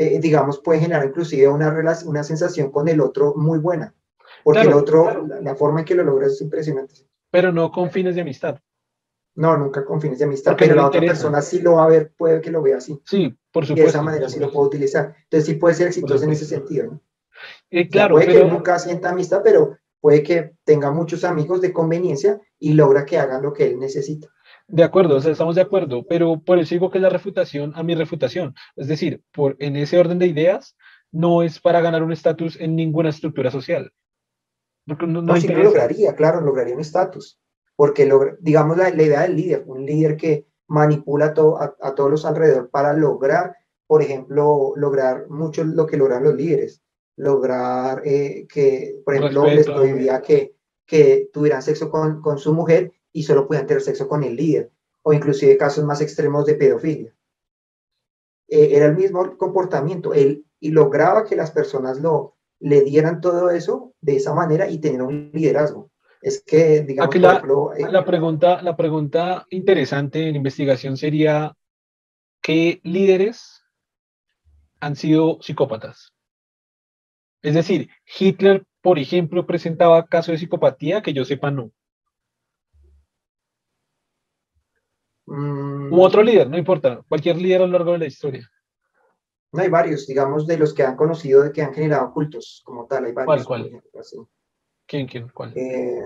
eh, 0.00 0.20
digamos, 0.20 0.60
puede 0.60 0.78
generar 0.78 1.04
inclusive 1.04 1.48
una, 1.48 1.74
una 2.06 2.22
sensación 2.22 2.70
con 2.70 2.86
el 2.86 3.00
otro 3.00 3.34
muy 3.34 3.58
buena, 3.58 3.92
porque 4.44 4.60
el 4.60 4.72
otro, 4.72 5.26
la, 5.26 5.56
forma 5.56 5.80
en 5.80 5.86
que 5.86 5.96
lo 5.96 6.04
logras 6.04 6.34
es 6.34 6.40
impresionante. 6.40 6.94
Pero 7.32 7.50
no 7.50 7.72
con 7.72 7.90
fines 7.90 8.14
de 8.14 8.20
amistad. 8.20 8.60
No, 9.34 9.56
nunca 9.56 9.84
con 9.84 10.00
fines 10.00 10.20
de 10.20 10.26
amistad, 10.26 10.54
pero 10.56 10.76
la 10.76 10.86
otra 10.86 11.00
persona 11.00 11.42
sí 11.42 11.60
lo 11.60 11.74
va 11.74 11.84
a 11.84 11.88
ver, 11.88 12.12
puede 12.16 12.40
que 12.40 12.52
lo 12.52 12.62
vea 12.62 12.76
así. 12.76 13.02
Sí, 13.04 13.36
por 13.50 13.66
supuesto. 13.66 13.72
Y 13.72 13.82
de 13.82 13.88
esa 13.88 14.02
manera 14.02 14.28
sí 14.28 14.38
lo 14.38 14.52
puede 14.52 14.68
utilizar. 14.68 15.16
Entonces 15.24 15.46
sí 15.46 15.54
puede 15.54 15.74
ser 15.74 15.88
exitoso 15.88 16.22
en 16.22 16.30
ese 16.30 16.44
sentido. 16.44 16.92
¿no? 16.92 17.00
Eh, 17.68 17.88
claro, 17.88 18.14
puede 18.14 18.28
que 18.28 18.44
nunca 18.44 18.78
sienta 18.78 19.10
amistad, 19.10 19.40
pero 19.42 19.78
puede 20.00 20.22
que 20.22 20.52
tenga 20.62 20.92
muchos 20.92 21.24
amigos 21.24 21.60
de 21.60 21.72
conveniencia 21.72 22.40
y 22.60 22.74
logra 22.74 23.04
que 23.04 23.18
hagan 23.18 23.42
lo 23.42 23.52
que 23.52 23.66
él 23.66 23.80
necesita. 23.80 24.28
De 24.70 24.84
acuerdo, 24.84 25.16
o 25.16 25.20
sea, 25.20 25.32
estamos 25.32 25.54
de 25.54 25.62
acuerdo, 25.62 26.04
pero 26.06 26.40
por 26.40 26.58
eso 26.58 26.74
digo 26.74 26.90
que 26.90 26.98
es 26.98 27.02
la 27.02 27.08
refutación 27.08 27.72
a 27.74 27.82
mi 27.82 27.94
refutación. 27.94 28.54
Es 28.76 28.86
decir, 28.86 29.22
por, 29.32 29.56
en 29.60 29.76
ese 29.76 29.98
orden 29.98 30.18
de 30.18 30.26
ideas, 30.26 30.76
no 31.10 31.42
es 31.42 31.58
para 31.58 31.80
ganar 31.80 32.02
un 32.02 32.12
estatus 32.12 32.60
en 32.60 32.76
ninguna 32.76 33.08
estructura 33.08 33.50
social. 33.50 33.94
no, 34.84 35.22
no, 35.22 35.36
sí 35.40 35.48
lo 35.48 35.62
lograría, 35.62 36.14
claro, 36.14 36.42
lograría 36.42 36.74
un 36.74 36.82
estatus. 36.82 37.40
Porque, 37.76 38.04
logra, 38.04 38.36
digamos, 38.40 38.76
la, 38.76 38.90
idea 38.90 39.22
del 39.22 39.36
líder, 39.36 39.64
un 39.66 39.86
líder 39.86 40.18
que 40.18 40.46
manipula 40.66 41.32
todo, 41.32 41.58
a, 41.58 41.94
todos 41.94 42.10
los 42.10 42.26
alrededor 42.26 42.68
para 42.68 42.92
lograr, 42.92 43.56
por 43.86 44.02
ejemplo, 44.02 44.74
lograr 44.76 45.30
mucho 45.30 45.64
lo 45.64 45.86
que 45.86 45.96
logran 45.96 46.24
los 46.24 46.34
líderes. 46.34 46.82
Lograr 47.16 48.02
eh, 48.04 48.46
que, 48.52 49.00
por 49.02 49.14
ejemplo, 49.14 49.46
les 49.46 49.64
prohibía 49.64 50.20
que, 50.20 50.56
que 50.84 51.30
tuvieran 51.32 51.62
sexo 51.62 51.90
con, 51.90 52.20
con 52.20 52.38
su 52.38 52.52
mujer 52.52 52.92
y 53.12 53.22
solo 53.22 53.46
podían 53.46 53.66
tener 53.66 53.82
sexo 53.82 54.08
con 54.08 54.24
el 54.24 54.36
líder, 54.36 54.70
o 55.02 55.12
inclusive 55.12 55.56
casos 55.56 55.84
más 55.84 56.00
extremos 56.00 56.46
de 56.46 56.54
pedofilia. 56.54 57.14
Eh, 58.48 58.70
era 58.72 58.86
el 58.86 58.96
mismo 58.96 59.36
comportamiento, 59.36 60.14
él 60.14 60.44
y 60.60 60.70
lograba 60.70 61.24
que 61.24 61.36
las 61.36 61.50
personas 61.50 62.00
lo, 62.00 62.36
le 62.60 62.82
dieran 62.82 63.20
todo 63.20 63.50
eso 63.50 63.94
de 64.00 64.16
esa 64.16 64.34
manera 64.34 64.68
y 64.68 64.78
tener 64.78 65.02
un 65.02 65.30
liderazgo. 65.32 65.90
Es 66.20 66.42
que, 66.44 66.80
digamos, 66.80 67.14
la, 67.16 67.42
eh, 67.76 67.90
la, 67.90 68.04
pregunta, 68.04 68.60
la 68.62 68.76
pregunta 68.76 69.46
interesante 69.50 70.28
en 70.28 70.34
investigación 70.34 70.96
sería, 70.96 71.54
¿qué 72.42 72.80
líderes 72.82 73.62
han 74.80 74.96
sido 74.96 75.38
psicópatas? 75.40 76.12
Es 77.42 77.54
decir, 77.54 77.88
Hitler, 78.18 78.66
por 78.82 78.98
ejemplo, 78.98 79.46
presentaba 79.46 80.06
casos 80.06 80.32
de 80.32 80.38
psicopatía 80.38 81.02
que 81.02 81.12
yo 81.12 81.24
sepa 81.24 81.52
no. 81.52 81.70
Mm. 85.28 85.92
U 85.92 86.02
otro 86.02 86.22
líder, 86.22 86.48
no 86.48 86.56
importa, 86.56 87.02
cualquier 87.08 87.36
líder 87.36 87.62
a 87.62 87.66
lo 87.66 87.72
largo 87.72 87.92
de 87.92 87.98
la 87.98 88.06
historia. 88.06 88.48
No 89.52 89.62
hay 89.62 89.68
varios, 89.68 90.06
digamos, 90.06 90.46
de 90.46 90.58
los 90.58 90.74
que 90.74 90.82
han 90.82 90.96
conocido, 90.96 91.42
de 91.42 91.52
que 91.52 91.62
han 91.62 91.74
generado 91.74 92.12
cultos 92.12 92.62
como 92.64 92.86
tal. 92.86 93.06
Hay 93.06 93.12
varios, 93.12 93.46
¿Cuál, 93.46 93.70
cuál? 93.70 93.82
¿Quién, 94.86 95.06
quién, 95.06 95.28
cuál? 95.28 95.52
Eh, 95.56 96.02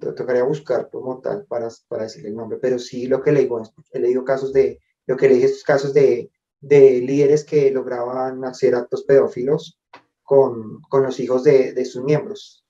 te 0.00 0.12
tocaría 0.12 0.44
buscar 0.44 0.88
como 0.90 1.20
tal 1.20 1.46
para, 1.46 1.68
para 1.88 2.04
decirle 2.04 2.30
el 2.30 2.36
nombre, 2.36 2.58
pero 2.60 2.78
sí 2.78 3.06
lo 3.06 3.22
que 3.22 3.32
le 3.32 3.40
digo, 3.40 3.62
he 3.90 4.00
leído 4.00 4.24
casos 4.24 4.52
de, 4.52 4.80
lo 5.06 5.16
que 5.16 5.28
leí 5.28 5.42
estos 5.42 5.62
casos 5.62 5.94
de, 5.94 6.30
de 6.60 7.00
líderes 7.00 7.44
que 7.44 7.70
lograban 7.70 8.44
hacer 8.44 8.74
actos 8.74 9.04
pedófilos 9.04 9.78
con, 10.22 10.80
con 10.88 11.02
los 11.02 11.20
hijos 11.20 11.44
de, 11.44 11.72
de 11.72 11.84
sus 11.84 12.02
miembros. 12.02 12.64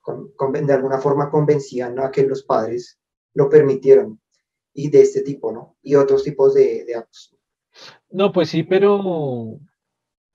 Con, 0.00 0.32
de 0.52 0.72
alguna 0.72 0.98
forma 0.98 1.30
convencían 1.30 2.00
a 2.00 2.10
que 2.10 2.26
los 2.26 2.42
padres 2.42 2.98
lo 3.34 3.48
permitieron 3.48 4.20
y 4.74 4.90
de 4.90 5.02
este 5.02 5.22
tipo, 5.22 5.52
¿no? 5.52 5.76
Y 5.82 5.94
otros 5.94 6.24
tipos 6.24 6.54
de, 6.54 6.84
de 6.84 6.94
actos. 6.94 7.34
No, 8.10 8.32
pues 8.32 8.50
sí, 8.50 8.62
pero, 8.62 9.58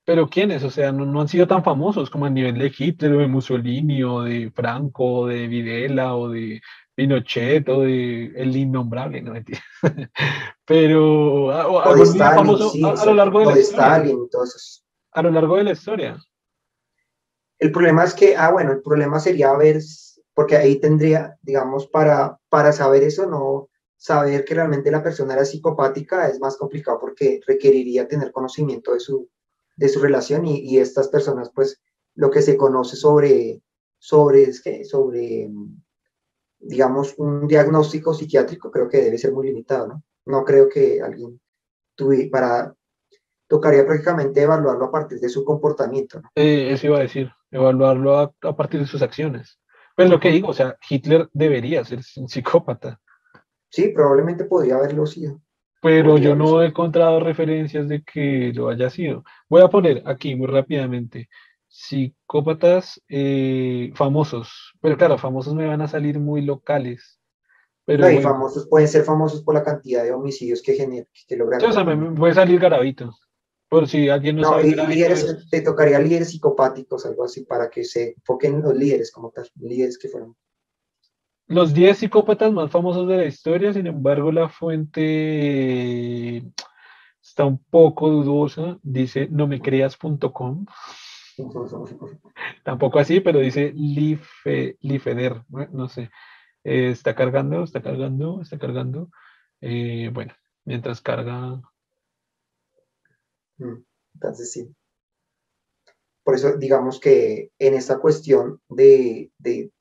pero 0.06 0.28
¿quiénes? 0.28 0.64
O 0.64 0.72
sea, 0.72 0.92
no, 0.92 1.22
han 1.22 1.28
sido 1.28 1.48
tan 1.48 1.64
famosos 1.64 2.10
como 2.10 2.26
a 2.26 2.30
nivel 2.30 2.58
de 2.58 2.72
Hitler 2.76 3.14
o 3.14 3.20
de 3.20 3.28
Mussolini 3.28 4.04
o 4.04 4.22
de 4.22 4.52
Franco 4.52 5.04
o 5.06 5.28
de 5.28 5.48
Videla 5.48 6.16
o 6.16 6.30
de 6.30 6.62
Pinochet 6.96 7.68
o 7.70 7.82
de 7.82 8.32
el 8.36 8.56
innombrable, 8.56 9.22
no 9.22 9.34
pero 10.66 11.52
a, 11.52 11.64
lo 13.06 13.14
largo 13.14 13.40
de, 13.40 13.46
la 13.46 13.60
historia. 13.60 14.16
A 15.12 15.22
lo 15.22 15.32
largo 15.32 15.58
de 15.58 15.64
la 15.64 15.72
historia. 15.72 16.18
El 17.60 17.72
problema 17.72 18.04
es 18.04 18.14
que, 18.14 18.36
ah, 18.36 18.52
bueno, 18.52 18.72
el 18.72 18.82
problema 18.82 19.20
sería 19.20 19.54
ver, 19.54 19.80
porque 20.34 20.58
ahí 20.58 20.80
tendría, 20.80 21.38
digamos, 21.42 21.88
para, 21.88 22.40
para 22.50 22.72
saber 22.72 23.04
eso, 23.04 23.26
no, 23.26 23.70
saber 23.98 24.46
que 24.46 24.54
realmente 24.54 24.92
la 24.92 25.04
persona 25.04 25.34
era 25.34 25.46
psicopática 25.46 26.28
es 26.28 26.40
más 26.40 26.56
complicado 26.56 27.00
porque 27.00 27.42
requeriría 27.46 28.08
tener 28.08 28.32
conocimiento 28.32 28.94
de 28.94 29.00
su, 29.00 29.30
de 29.76 29.90
su 29.90 30.00
relación 30.00 30.46
y, 30.46 30.78
estas 30.78 31.08
personas, 31.08 31.52
pues, 31.54 31.82
lo 32.16 32.30
que 32.30 32.42
se 32.42 32.56
conoce 32.56 32.96
sobre, 32.96 33.62
sobre, 33.98 34.44
es 34.44 34.62
que, 34.62 34.86
sobre, 34.86 35.50
digamos, 36.60 37.16
un 37.18 37.48
diagnóstico 37.48 38.14
psiquiátrico 38.14 38.72
creo 38.72 38.88
que 38.88 39.02
debe 39.02 39.18
ser 39.18 39.34
muy 39.34 39.48
limitado, 39.48 39.88
¿no? 39.88 40.04
No 40.26 40.44
creo 40.44 40.70
que 40.70 41.02
alguien 41.02 41.40
tuviera, 41.96 42.30
para, 42.32 42.76
tocaría 43.48 43.86
prácticamente 43.86 44.42
evaluarlo 44.42 44.86
a 44.86 44.92
partir 44.92 45.20
de 45.20 45.30
su 45.30 45.44
comportamiento, 45.44 46.20
¿no? 46.22 46.30
eso 46.36 46.88
iba 46.88 46.98
a 46.98 47.02
decir, 47.02 47.32
evaluarlo 47.50 48.18
a, 48.18 48.34
a 48.42 48.56
partir 48.56 48.80
de 48.80 48.88
sus 48.88 49.02
acciones. 49.02 49.60
Pero 49.96 50.10
lo 50.10 50.20
que 50.20 50.30
digo, 50.30 50.50
o 50.50 50.54
sea, 50.54 50.78
Hitler 50.88 51.28
debería 51.34 51.84
ser 51.84 52.02
un 52.18 52.28
psicópata. 52.28 53.00
Sí, 53.70 53.90
probablemente 53.90 54.46
podría 54.46 54.76
haberlo 54.76 55.06
sido. 55.06 55.42
Pero 55.82 56.18
yo 56.18 56.36
no 56.36 56.62
he 56.62 56.68
encontrado 56.68 57.20
referencias 57.20 57.88
de 57.88 58.04
que 58.04 58.52
lo 58.54 58.70
haya 58.70 58.90
sido. 58.90 59.24
Voy 59.48 59.62
a 59.62 59.68
poner 59.68 60.02
aquí 60.06 60.36
muy 60.36 60.48
rápidamente 60.48 61.30
psicópatas 61.68 63.02
eh, 63.08 63.92
famosos. 63.94 64.74
Pero 64.82 64.98
claro, 64.98 65.18
famosos 65.18 65.54
me 65.54 65.68
van 65.68 65.82
a 65.82 65.88
salir 65.88 66.20
muy 66.20 66.42
locales. 66.42 67.20
Pero 67.86 68.10
y 68.10 68.22
famosos 68.22 68.68
pueden 68.68 68.88
ser 68.88 69.04
famosos 69.04 69.44
por 69.44 69.54
la 69.54 69.64
cantidad 69.64 70.04
de 70.04 70.12
homicidios 70.12 70.62
que 70.62 70.74
generan, 70.74 71.08
que 71.28 71.38
logran. 71.38 71.72
sea, 71.72 71.84
me 71.84 72.12
puede 72.16 72.34
salir 72.34 72.60
garabito. 72.60 73.16
Por 73.70 73.88
si 73.88 74.10
alguien 74.10 74.38
no, 74.38 74.50
sabe. 74.50 74.64
líderes, 74.64 75.50
te 75.50 75.62
tocaría 75.62 76.00
líderes 76.00 76.30
psicopáticos, 76.30 77.06
algo 77.06 77.26
así, 77.26 77.46
para 77.46 77.70
que 77.70 77.84
se 77.84 78.16
enfoquen 78.18 78.56
en 78.56 78.62
los 78.62 78.76
líderes 78.76 79.12
como 79.12 79.32
tal, 79.32 79.48
líderes 79.56 79.98
que 79.98 80.08
fueron. 80.08 80.36
Los 81.48 81.74
10 81.74 81.98
psicópatas 81.98 82.52
más 82.52 82.70
famosos 82.70 83.08
de 83.08 83.18
la 83.18 83.26
historia, 83.26 83.72
sin 83.74 83.88
embargo, 83.88 84.32
la 84.32 84.50
fuente 84.50 86.44
está 87.22 87.46
un 87.46 87.58
poco 87.58 88.10
dudosa, 88.10 88.78
dice 88.84 89.28
no 89.32 89.48
me 89.48 89.62
creas.com. 89.62 90.66
Tampoco 92.64 93.00
así, 93.00 93.20
pero 93.22 93.40
dice 93.40 93.72
Life, 93.74 94.78
Lifeder, 94.82 95.44
no 95.72 95.88
sé. 95.88 96.10
Eh, 96.64 96.90
está 96.90 97.16
cargando, 97.16 97.64
está 97.64 97.82
cargando, 97.82 98.42
está 98.42 98.58
cargando. 98.58 99.10
Eh, 99.62 100.10
bueno, 100.14 100.34
mientras 100.66 101.02
carga. 101.02 101.62
Entonces 104.14 104.52
sí. 104.52 104.76
Por 106.24 106.36
eso 106.36 106.58
digamos 106.58 107.00
que 107.00 107.52
en 107.58 107.74
esta 107.74 108.00
cuestión 108.00 108.60
de, 108.68 109.32
de, 109.38 109.72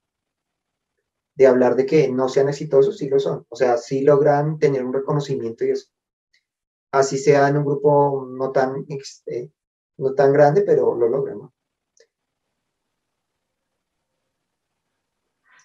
de 1.36 1.46
hablar 1.46 1.76
de 1.76 1.86
que 1.86 2.08
no 2.08 2.28
sean 2.28 2.48
exitosos, 2.48 2.98
sí 2.98 3.08
lo 3.08 3.18
son. 3.20 3.46
O 3.48 3.56
sea, 3.56 3.76
sí 3.76 4.02
logran 4.02 4.58
tener 4.58 4.84
un 4.84 4.92
reconocimiento 4.92 5.64
y 5.64 5.70
eso. 5.70 5.88
Así 6.92 7.18
sea 7.18 7.48
en 7.48 7.58
un 7.58 7.64
grupo 7.64 8.26
no 8.28 8.50
tan, 8.52 8.86
eh, 9.26 9.50
no 9.98 10.14
tan 10.14 10.32
grande, 10.32 10.62
pero 10.62 10.94
lo 10.94 11.08
logran, 11.08 11.38
¿no? 11.38 11.52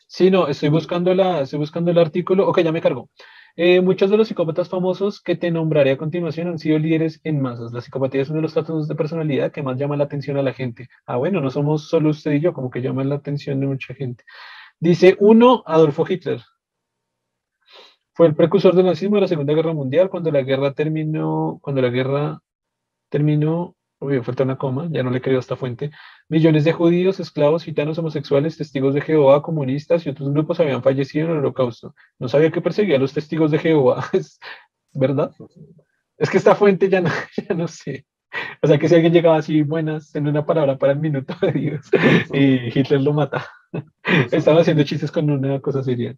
Sí, 0.08 0.30
no, 0.30 0.48
estoy 0.50 0.68
buscando, 0.70 1.14
la, 1.16 1.42
estoy 1.42 1.60
buscando 1.60 1.90
el 1.90 1.98
artículo. 1.98 2.48
Ok, 2.48 2.60
ya 2.62 2.72
me 2.74 2.82
cargo. 2.82 3.10
Eh, 3.56 3.80
muchos 3.82 4.10
de 4.10 4.18
los 4.18 4.28
psicópatas 4.28 4.70
famosos 4.70 5.22
que 5.22 5.36
te 5.36 5.52
nombraré 5.52 5.92
a 5.92 5.98
continuación 5.98 6.48
han 6.50 6.60
sido 6.60 6.78
líderes 6.80 7.22
en 7.24 7.42
masas. 7.42 7.72
La 7.72 7.80
psicopatía 7.82 8.22
es 8.22 8.30
uno 8.30 8.38
de 8.38 8.42
los 8.44 8.54
trastornos 8.54 8.88
de 8.90 8.96
personalidad 8.96 9.52
que 9.52 9.64
más 9.64 9.78
llama 9.78 9.96
la 9.98 10.06
atención 10.06 10.38
a 10.38 10.42
la 10.44 10.54
gente. 10.54 10.90
Ah, 11.06 11.18
bueno, 11.18 11.40
no 11.40 11.50
somos 11.50 11.88
solo 11.88 12.10
usted 12.10 12.34
y 12.34 12.42
yo, 12.42 12.54
como 12.54 12.70
que 12.70 12.82
llaman 12.82 13.10
la 13.10 13.16
atención 13.16 13.60
de 13.62 13.68
mucha 13.68 13.94
gente. 13.94 14.26
Dice 14.82 15.16
uno, 15.20 15.64
Adolfo 15.66 16.06
Hitler. 16.10 16.42
Fue 18.14 18.28
el 18.28 18.36
precursor 18.36 18.76
del 18.76 18.88
nazismo 18.88 19.16
de 19.16 19.22
la 19.22 19.28
Segunda 19.30 19.54
Guerra 19.54 19.74
Mundial. 19.74 20.10
Cuando 20.10 20.32
la 20.32 20.42
guerra 20.42 20.74
terminó, 20.74 21.60
cuando 21.62 21.82
la 21.82 21.90
guerra 21.90 22.42
terminó, 23.10 23.78
Uy, 24.02 24.20
falta 24.24 24.42
una 24.42 24.58
coma, 24.58 24.88
ya 24.90 25.04
no 25.04 25.12
le 25.12 25.22
creo 25.22 25.38
a 25.38 25.42
esta 25.42 25.56
fuente. 25.56 25.92
Millones 26.28 26.64
de 26.64 26.74
judíos, 26.74 27.20
esclavos, 27.20 27.64
gitanos, 27.64 28.00
homosexuales, 28.00 28.58
testigos 28.58 28.96
de 28.96 29.02
Jehová, 29.02 29.44
comunistas 29.44 30.04
y 30.04 30.10
otros 30.10 30.34
grupos 30.34 30.60
habían 30.60 30.82
fallecido 30.82 31.28
en 31.28 31.34
el 31.34 31.38
holocausto. 31.38 31.94
No 32.18 32.28
sabía 32.28 32.50
que 32.50 32.62
perseguía 32.62 32.96
a 32.96 33.00
los 33.00 33.14
testigos 33.14 33.52
de 33.52 33.60
Jehová. 33.60 34.10
¿Es 34.14 34.40
verdad? 34.92 35.32
Es 36.18 36.32
que 36.32 36.38
esta 36.38 36.56
fuente 36.56 36.90
ya 36.90 37.02
no, 37.02 37.12
ya 37.48 37.54
no 37.54 37.68
sé. 37.68 38.08
O 38.64 38.68
sea 38.68 38.80
que 38.80 38.90
si 38.90 38.96
alguien 38.96 39.14
llegaba 39.14 39.38
así 39.38 39.62
buenas 39.62 40.16
en 40.16 40.28
una 40.28 40.48
palabra 40.48 40.80
para 40.80 40.94
el 40.94 41.00
minuto 41.00 41.36
de 41.40 41.52
Dios 41.52 41.86
y 42.34 42.80
Hitler 42.80 43.02
lo 43.02 43.14
mata. 43.14 43.46
Estaba 44.32 44.62
haciendo 44.62 44.84
chistes 44.84 45.12
con 45.12 45.30
una 45.30 45.60
cosa 45.62 45.84
seria. 45.84 46.16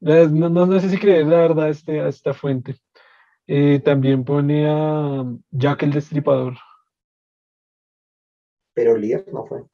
No, 0.00 0.48
no, 0.48 0.80
sé 0.80 0.88
si 0.88 0.98
creer 0.98 1.26
la 1.26 1.38
verdad 1.38 1.68
este, 1.68 2.00
a 2.00 2.08
esta 2.08 2.32
fuente. 2.32 2.76
Eh, 3.46 3.80
también 3.80 4.24
pone 4.24 4.68
a 4.68 5.24
Jack 5.50 5.82
el 5.82 5.92
Destripador. 5.92 6.54
Pero 8.74 8.96
líder 8.96 9.26
no 9.32 9.44
fue. 9.44 9.64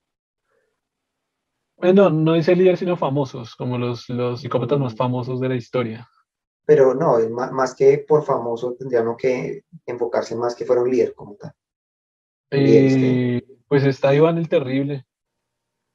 Bueno, 1.77 2.09
no 2.09 2.33
dice 2.33 2.57
líder, 2.57 2.79
sino 2.79 2.97
famosos, 2.97 3.55
como 3.55 3.77
los, 3.77 4.09
los 4.09 4.41
psicópatas 4.41 4.79
más 4.79 4.97
famosos 4.97 5.41
de 5.41 5.49
la 5.51 5.57
historia. 5.57 6.09
Pero 6.64 6.95
no, 6.95 7.18
más, 7.29 7.74
que 7.74 7.99
por 7.99 8.24
famoso 8.24 8.74
tendrían 8.74 9.14
que 9.16 9.64
enfocarse 9.85 10.35
más 10.35 10.57
que 10.57 10.64
fueron 10.64 10.91
líder 10.91 11.14
como 11.14 11.37
tal. 11.37 11.53
Eh, 12.51 13.43
pues 13.68 13.85
está 13.85 14.14
Iván 14.14 14.39
el 14.39 14.49
Terrible, 14.49 15.07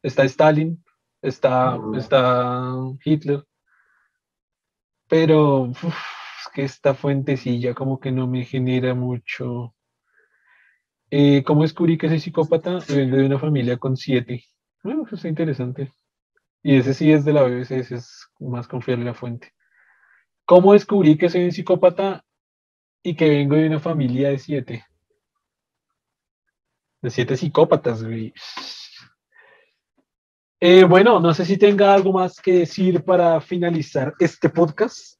está 0.01 0.23
Stalin, 0.23 0.83
está, 1.21 1.77
está 1.95 2.73
Hitler. 3.03 3.43
Pero 5.07 5.71
que 6.53 6.63
esta 6.63 6.93
fuentecilla 6.93 7.73
como 7.73 7.99
que 7.99 8.11
no 8.11 8.27
me 8.27 8.45
genera 8.45 8.93
mucho. 8.93 9.75
Eh, 11.09 11.43
¿Cómo 11.43 11.63
descubrí 11.63 11.97
que 11.97 12.09
soy 12.09 12.19
psicópata? 12.19 12.79
Vengo 12.89 13.17
de 13.17 13.25
una 13.25 13.39
familia 13.39 13.77
con 13.77 13.97
siete. 13.97 14.45
Bueno, 14.83 15.03
eso 15.05 15.15
está 15.15 15.27
interesante. 15.27 15.91
Y 16.63 16.77
ese 16.77 16.93
sí 16.93 17.11
es 17.11 17.25
de 17.25 17.33
la 17.33 17.43
BBC, 17.43 17.71
ese 17.71 17.95
es 17.95 18.27
más 18.39 18.67
confiable 18.67 19.05
la 19.05 19.13
fuente. 19.13 19.53
¿Cómo 20.45 20.73
descubrí 20.73 21.17
que 21.17 21.29
soy 21.29 21.45
un 21.45 21.51
psicópata 21.51 22.23
y 23.03 23.15
que 23.15 23.29
vengo 23.29 23.55
de 23.55 23.67
una 23.67 23.79
familia 23.79 24.29
de 24.29 24.37
siete? 24.37 24.85
De 27.01 27.09
siete 27.09 27.35
psicópatas, 27.35 28.03
güey. 28.03 28.33
Eh, 30.63 30.83
bueno, 30.83 31.19
no 31.19 31.33
sé 31.33 31.43
si 31.43 31.57
tenga 31.57 31.91
algo 31.91 32.13
más 32.13 32.39
que 32.39 32.59
decir 32.59 33.03
para 33.03 33.41
finalizar 33.41 34.13
este 34.19 34.47
podcast 34.47 35.17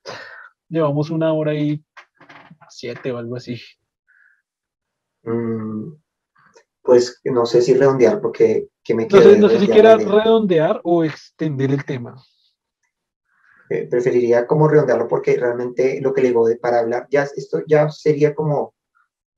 llevamos 0.70 1.10
una 1.10 1.34
hora 1.34 1.54
y 1.54 1.84
siete 2.70 3.12
o 3.12 3.18
algo 3.18 3.36
así. 3.36 3.60
Mm, 5.24 5.94
pues 6.82 7.20
no 7.26 7.46
sé 7.46 7.62
si 7.62 7.74
redondear 7.74 8.22
porque 8.22 8.70
que 8.84 8.96
me 8.96 9.08
No 9.08 9.22
sé, 9.22 9.38
no 9.38 9.50
sé 9.50 9.60
si 9.60 9.68
quiera 9.68 9.98
redondear 9.98 10.80
o 10.84 11.04
extender 11.04 11.72
el 11.72 11.86
tema. 11.86 12.16
Eh, 13.70 13.88
preferiría 13.90 14.48
como 14.48 14.68
redondearlo 14.68 15.08
porque 15.08 15.38
realmente 15.38 16.00
lo 16.02 16.14
que 16.14 16.22
le 16.22 16.30
digo 16.30 16.48
de 16.48 16.58
para 16.58 16.80
hablar, 16.80 17.08
ya 17.10 17.24
esto 17.24 17.64
ya 17.68 17.90
sería 17.90 18.34
como, 18.36 18.74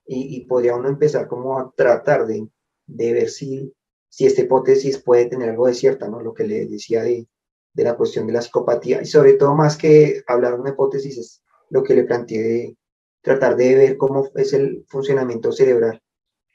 y, 0.06 0.36
y 0.36 0.46
podría 0.46 0.76
uno 0.76 0.90
empezar 0.90 1.28
como 1.28 1.58
a 1.58 1.72
tratar 1.76 2.26
de, 2.26 2.48
de 2.88 3.14
ver 3.14 3.30
si, 3.30 3.74
si 4.14 4.28
esta 4.28 4.42
hipótesis 4.42 5.00
puede 5.00 5.26
tener 5.26 5.50
algo 5.50 5.66
de 5.66 5.74
cierta, 5.74 6.08
¿no? 6.08 6.22
Lo 6.22 6.36
que 6.36 6.44
le 6.44 6.68
decía 6.68 7.02
de, 7.02 7.28
de 7.74 7.84
la 7.84 7.96
cuestión 7.96 8.28
de 8.28 8.34
la 8.34 8.44
psicopatía 8.44 9.02
y 9.02 9.08
sobre 9.08 9.34
todo 9.34 9.56
más 9.56 9.76
que 9.76 10.22
hablar 10.28 10.54
de 10.54 10.62
una 10.62 10.70
hipótesis 10.70 11.18
es 11.18 11.44
lo 11.72 11.82
que 11.82 11.96
le 11.96 12.04
planteé 12.04 12.44
de 12.44 12.78
tratar 13.24 13.56
de 13.56 13.74
ver 13.74 13.98
cómo 13.98 14.30
es 14.36 14.54
el 14.54 14.86
funcionamiento 14.88 15.52
cerebral 15.52 16.00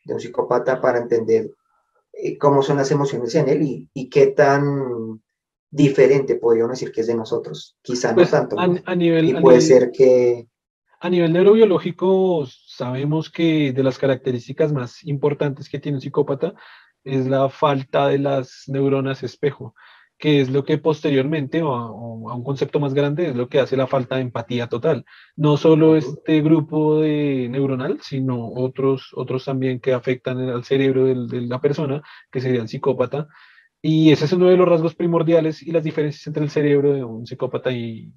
de 0.05 0.15
un 0.15 0.21
psicópata 0.21 0.81
para 0.81 1.01
entender 1.01 1.51
eh, 2.13 2.39
cómo 2.39 2.63
son 2.63 2.77
las 2.77 2.93
emociones 2.93 3.35
en 3.35 3.49
él 3.49 3.89
y, 3.93 4.09
qué 4.09 4.29
tan 4.29 5.21
diferente 5.69 6.37
podríamos 6.37 6.79
decir 6.79 6.93
que 6.93 7.01
es 7.01 7.09
de 7.09 7.17
nosotros. 7.17 7.77
Quizá 7.83 8.11
no 8.11 8.19
pues, 8.19 8.31
tanto. 8.31 8.57
A, 8.57 8.95
nivel, 8.95 9.31
y 9.31 9.41
puede 9.41 9.61
ser 9.61 9.91
que... 9.91 10.47
A 11.01 11.11
nivel 11.11 11.33
neurobiológico, 11.33 12.47
sabemos 12.47 13.31
que 13.31 13.73
de 13.73 13.83
las 13.83 13.99
características 13.99 14.73
más 14.73 15.05
importantes 15.05 15.69
que 15.69 15.81
tiene 15.81 15.99
un 15.99 16.03
psicópata 16.03 16.55
es 17.05 17.27
la 17.27 17.49
falta 17.49 18.09
de 18.09 18.19
las 18.19 18.65
neuronas 18.67 19.23
espejo 19.23 19.75
que 20.19 20.41
es 20.41 20.51
lo 20.51 20.65
que 20.65 20.79
posteriormente, 20.79 21.63
o 21.63 21.75
a, 21.75 22.35
un 22.35 22.43
concepto 22.45 22.81
más 22.81 22.93
grande, 22.93 23.29
es 23.29 23.37
lo 23.37 23.49
que 23.49 23.61
hace 23.61 23.77
la 23.77 23.87
falta 23.87 24.17
de 24.17 24.23
empatía 24.23 24.67
total. 24.67 25.05
No 25.37 25.57
solo 25.57 25.97
este 25.97 26.41
grupo 26.43 27.01
de 27.01 27.49
neuronal, 27.49 28.01
sino 28.03 28.51
otros, 28.53 29.13
otros 29.15 29.45
también 29.45 29.81
que 29.81 29.93
afectan 29.93 30.41
al 30.41 30.65
cerebro 30.65 31.05
de 31.05 31.41
la 31.43 31.61
persona, 31.61 32.03
que 32.33 32.41
sería 32.41 32.61
el 32.61 32.69
psicópata. 32.69 33.29
Y 33.81 34.11
ese 34.11 34.25
es 34.25 34.33
uno 34.33 34.49
de 34.49 34.57
los 34.57 34.69
rasgos 34.69 34.97
primordiales 34.97 35.63
y 35.63 35.71
las 35.71 35.85
diferencias 35.85 36.27
entre 36.27 36.43
el 36.43 36.51
cerebro 36.51 36.93
de 36.93 37.05
un 37.05 37.25
psicópata 37.25 37.71
y, 37.71 38.13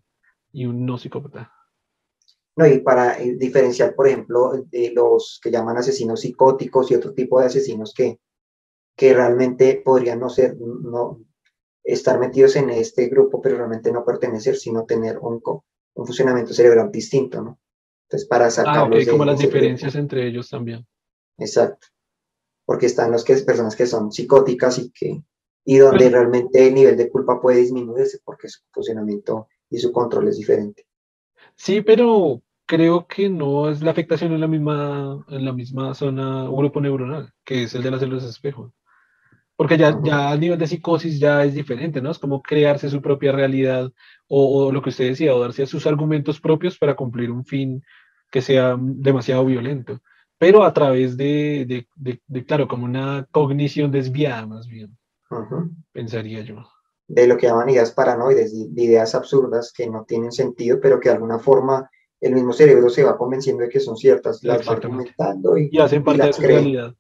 y 0.52 0.66
un 0.66 0.84
no 0.86 0.98
psicópata. 0.98 1.54
No, 2.56 2.66
y 2.66 2.80
para 2.80 3.22
eh, 3.22 3.36
diferenciar, 3.38 3.94
por 3.96 4.08
ejemplo, 4.08 4.54
de 4.72 4.92
los 4.94 5.40
que 5.42 5.52
llaman 5.52 5.78
asesinos 5.78 6.22
psicóticos 6.22 6.90
y 6.90 6.96
otro 6.96 7.14
tipo 7.14 7.40
de 7.40 7.46
asesinos 7.46 7.94
que, 7.94 8.20
que 8.96 9.14
realmente 9.14 9.82
podrían 9.84 10.20
no 10.20 10.30
ser, 10.30 10.58
no, 10.60 11.20
estar 11.84 12.20
metidos 12.20 12.56
en 12.56 12.70
este 12.70 13.08
grupo, 13.08 13.42
pero 13.42 13.58
realmente 13.58 13.92
no 13.92 14.06
pertenecer, 14.06 14.56
sino 14.56 14.86
tener 14.86 15.18
un, 15.20 15.42
un 15.44 16.06
funcionamiento 16.06 16.54
cerebral 16.54 16.92
distinto, 16.92 17.42
¿no? 17.42 17.60
Entonces, 18.04 18.28
para 18.28 18.50
sacar... 18.52 18.92
Ah, 18.92 19.06
como 19.10 19.26
las 19.26 19.40
diferencias 19.40 19.96
entre 19.96 20.28
ellos 20.28 20.50
también. 20.50 20.86
Exacto. 21.38 21.88
Porque 22.66 22.86
están 22.86 23.12
las 23.12 23.24
que, 23.24 23.36
personas 23.38 23.76
que 23.76 23.88
son 23.88 24.12
psicóticas 24.12 24.78
y 24.80 24.92
que 24.92 25.24
y 25.64 25.78
donde 25.78 26.10
realmente 26.10 26.68
el 26.68 26.74
nivel 26.74 26.98
de 26.98 27.10
culpa 27.10 27.40
puede 27.42 27.60
disminuirse 27.60 28.20
porque 28.24 28.50
su 28.50 28.62
funcionamiento 28.72 29.48
y 29.70 29.78
su 29.78 29.92
control 29.92 30.28
es 30.28 30.38
diferente. 30.38 30.86
Sí, 31.56 31.82
pero 31.82 32.42
creo 32.66 33.06
que 33.08 33.30
no 33.30 33.70
es 33.70 33.82
la 33.82 33.92
afectación 33.92 34.34
en 34.34 34.42
la 34.42 34.48
misma, 34.48 35.24
en 35.30 35.46
la 35.46 35.54
misma 35.54 35.94
zona 35.94 36.50
o 36.50 36.58
grupo 36.58 36.82
neuronal, 36.82 37.32
que 37.44 37.64
es 37.64 37.76
el 37.76 37.84
de 37.84 37.92
las 37.92 38.00
células 38.00 38.24
espejo. 38.24 38.74
Porque 39.62 39.78
ya, 39.78 39.96
ya 40.02 40.32
a 40.32 40.38
nivel 40.38 40.58
de 40.58 40.66
psicosis 40.66 41.20
ya 41.20 41.46
es 41.46 41.54
diferente, 41.54 42.02
¿no? 42.02 42.10
Es 42.10 42.18
como 42.18 42.42
crearse 42.42 42.90
su 42.90 43.00
propia 43.00 43.32
realidad 43.32 43.92
o, 44.28 44.72
lo 44.72 44.82
que 44.82 44.90
usted 44.90 45.10
decía, 45.10 45.36
o 45.36 45.40
darse 45.40 45.62
a 45.62 45.68
sus 45.68 45.86
argumentos 45.86 46.42
propios 46.42 46.80
para 46.80 46.96
cumplir 46.96 47.30
un 47.30 47.46
fin 47.46 47.84
que 48.32 48.42
sea 48.42 48.76
demasiado 48.80 49.46
violento, 49.46 50.02
pero 50.40 50.64
a 50.64 50.74
través 50.74 51.16
de, 51.16 51.86
de, 51.96 52.20
de, 52.26 52.44
claro, 52.44 52.68
como 52.68 52.86
una 52.86 53.28
cognición 53.30 53.92
desviada 53.92 54.48
más 54.48 54.66
bien, 54.66 54.98
pensaría 55.92 56.42
yo. 56.42 56.56
de 57.08 57.28
lo 57.28 57.38
que 57.38 57.46
llaman 57.46 57.70
ideas 57.70 57.92
paranoides, 57.92 58.74
de 58.74 58.84
ideas 58.84 59.14
absurdas 59.14 59.72
que 59.72 59.88
no 59.88 60.06
tienen 60.06 60.32
sentido, 60.32 60.80
pero 60.82 61.00
que 61.00 61.10
de 61.10 61.16
alguna 61.18 61.38
forma 61.38 61.88
el 62.20 62.34
mismo 62.34 62.52
cerebro 62.52 62.90
se 62.90 63.04
va 63.04 63.16
convenciendo 63.16 63.62
de 63.62 63.70
que 63.70 63.80
son 63.80 63.96
ciertas, 63.96 64.44
las 64.44 64.68
va 64.68 64.74
argumentando 64.74 65.56
y, 65.56 65.70
y 65.72 65.78
hacen 65.78 66.04
parte 66.04 66.26
de 66.26 66.34
su 66.34 66.42
realidad. 66.42 66.96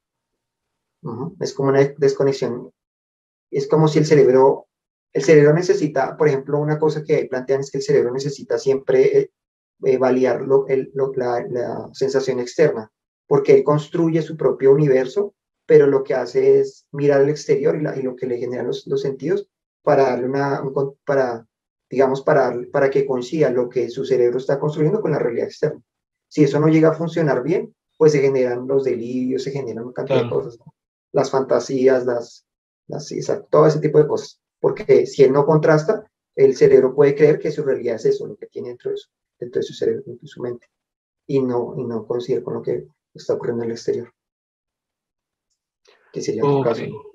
Es 1.39 1.54
como 1.54 1.70
una 1.70 1.84
desconexión. 1.97 2.72
Es 3.49 3.68
como 3.68 3.88
si 3.88 3.99
el 3.99 4.06
cerebro, 4.06 4.68
el 5.14 5.24
cerebro 5.24 5.54
necesita, 5.54 6.16
por 6.16 6.28
ejemplo, 6.28 6.60
una 6.60 6.80
cosa 6.80 7.04
que 7.04 7.26
plantean 7.26 7.62
es 7.62 7.72
que 7.72 7.80
el 7.80 7.84
cerebro 7.84 8.12
necesita 8.12 8.58
siempre 8.58 9.18
eh, 9.18 9.32
eh, 9.84 9.97
validar 9.97 10.41
lo, 10.41 10.66
la, 11.16 11.45
la, 11.49 11.89
sensación 11.93 12.39
externa, 12.39 12.91
porque 13.28 13.54
él 13.54 13.64
construye 13.64 14.22
su 14.22 14.38
propio 14.38 14.72
universo, 14.72 15.34
pero 15.66 15.88
lo 15.88 16.04
que 16.04 16.14
hace 16.14 16.60
es 16.60 16.86
mirar 16.91 17.22
al 17.22 17.30
exterior 17.30 17.76
y, 17.76 17.99
y 17.99 18.04
lo 18.04 18.16
que 18.16 18.28
le 18.28 18.38
generan 18.38 18.68
los, 18.68 18.86
los, 18.88 19.02
sentidos 19.02 19.47
para 19.82 20.04
darle 20.04 20.28
una, 20.28 20.62
para, 21.04 21.45
digamos, 21.89 22.22
para, 22.22 22.56
para 22.72 22.89
que 22.89 23.06
coincida 23.06 23.49
lo 23.49 23.70
que 23.70 23.89
su 23.89 24.06
cerebro 24.06 24.38
está 24.38 24.60
construyendo 24.60 25.02
con 25.02 25.12
la 25.12 25.20
realidad 25.20 25.47
externa. 25.47 25.82
Si 26.28 26.43
eso 26.43 26.60
no 26.60 26.68
llega 26.68 26.89
a 26.89 26.93
funcionar 26.93 27.43
bien, 27.43 27.76
pues 27.97 28.14
se 28.14 28.22
generan 28.22 28.68
los 28.68 28.84
delirios, 28.84 29.43
se 29.43 29.52
generan 29.52 29.84
una 29.86 29.93
cantidad 29.93 30.24
de 30.24 30.30
cosas, 30.30 30.58
las 31.12 31.32
fantasías, 31.32 32.05
las, 32.05 32.45
las, 32.88 33.14
todo 33.49 33.68
ese 33.68 33.80
tipo 33.80 33.97
de 33.97 34.07
cosas. 34.07 34.39
Porque 34.59 35.05
si 35.05 35.24
él 35.24 35.34
no 35.34 35.45
contrasta, 35.45 36.09
el 36.36 36.55
cerebro 36.55 36.93
puede 36.95 37.16
creer 37.16 37.39
que 37.39 37.51
su 37.51 37.64
realidad 37.64 37.95
es 37.95 38.05
eso, 38.05 38.28
lo 38.28 38.36
que 38.36 38.47
tiene 38.47 38.70
dentro 38.70 38.91
de 38.91 38.97
su, 38.97 39.09
dentro 39.39 39.59
de 39.59 39.64
su 39.64 39.74
cerebro, 39.74 40.03
dentro 40.05 40.22
de 40.22 40.28
su 40.28 40.41
mente, 40.41 40.68
y 41.28 41.41
no, 41.41 41.74
y 41.78 41.84
no 41.84 42.05
coincide 42.05 42.43
con 42.43 42.55
lo 42.55 42.62
que 42.62 42.88
está 43.14 43.34
ocurriendo 43.34 43.64
en 43.64 43.72
el 43.72 43.76
exterior. 43.76 44.14
Que 46.14 46.22
sería 46.22 46.43
okay. 46.43 46.91
caso. 46.91 47.12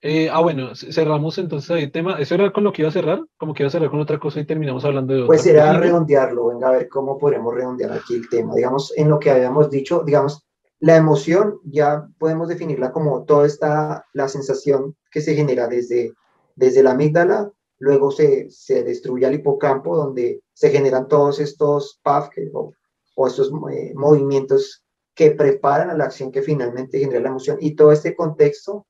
Eh, 0.00 0.28
ah, 0.30 0.40
bueno, 0.40 0.74
cerramos 0.76 1.38
entonces 1.38 1.82
el 1.82 1.90
tema. 1.90 2.20
¿Eso 2.20 2.34
era 2.34 2.52
con 2.52 2.62
lo 2.62 2.72
que 2.72 2.82
iba 2.82 2.88
a 2.88 2.92
cerrar? 2.92 3.20
Como 3.36 3.52
que 3.52 3.64
iba 3.64 3.68
a 3.68 3.72
cerrar 3.72 3.90
con 3.90 4.00
otra 4.00 4.18
cosa 4.18 4.38
y 4.38 4.46
terminamos 4.46 4.84
hablando 4.84 5.12
de 5.12 5.20
otra 5.20 5.26
Pues 5.26 5.46
era 5.46 5.72
redondearlo, 5.72 6.46
venga 6.46 6.68
a 6.68 6.72
ver 6.72 6.88
cómo 6.88 7.18
podemos 7.18 7.52
redondear 7.52 7.92
aquí 7.92 8.14
el 8.14 8.28
tema. 8.28 8.54
Digamos, 8.54 8.92
en 8.96 9.10
lo 9.10 9.18
que 9.18 9.30
habíamos 9.30 9.70
dicho, 9.70 10.04
digamos, 10.04 10.47
la 10.80 10.96
emoción 10.96 11.60
ya 11.64 12.08
podemos 12.18 12.48
definirla 12.48 12.92
como 12.92 13.24
toda 13.24 13.46
esta, 13.46 14.06
la 14.12 14.28
sensación 14.28 14.96
que 15.10 15.20
se 15.20 15.34
genera 15.34 15.66
desde, 15.66 16.12
desde 16.54 16.82
la 16.82 16.92
amígdala, 16.92 17.50
luego 17.78 18.10
se, 18.10 18.48
se 18.50 18.84
destruye 18.84 19.26
el 19.26 19.34
hipocampo, 19.34 19.96
donde 19.96 20.42
se 20.52 20.70
generan 20.70 21.08
todos 21.08 21.40
estos 21.40 21.98
PAF 22.02 22.30
o, 22.52 22.72
o, 23.16 23.26
estos 23.26 23.50
eh, 23.72 23.92
movimientos 23.94 24.84
que 25.14 25.32
preparan 25.32 25.90
a 25.90 25.96
la 25.96 26.04
acción 26.04 26.30
que 26.30 26.42
finalmente 26.42 26.98
genera 27.00 27.20
la 27.20 27.30
emoción. 27.30 27.58
Y 27.60 27.74
todo 27.74 27.90
este 27.90 28.14
contexto 28.14 28.86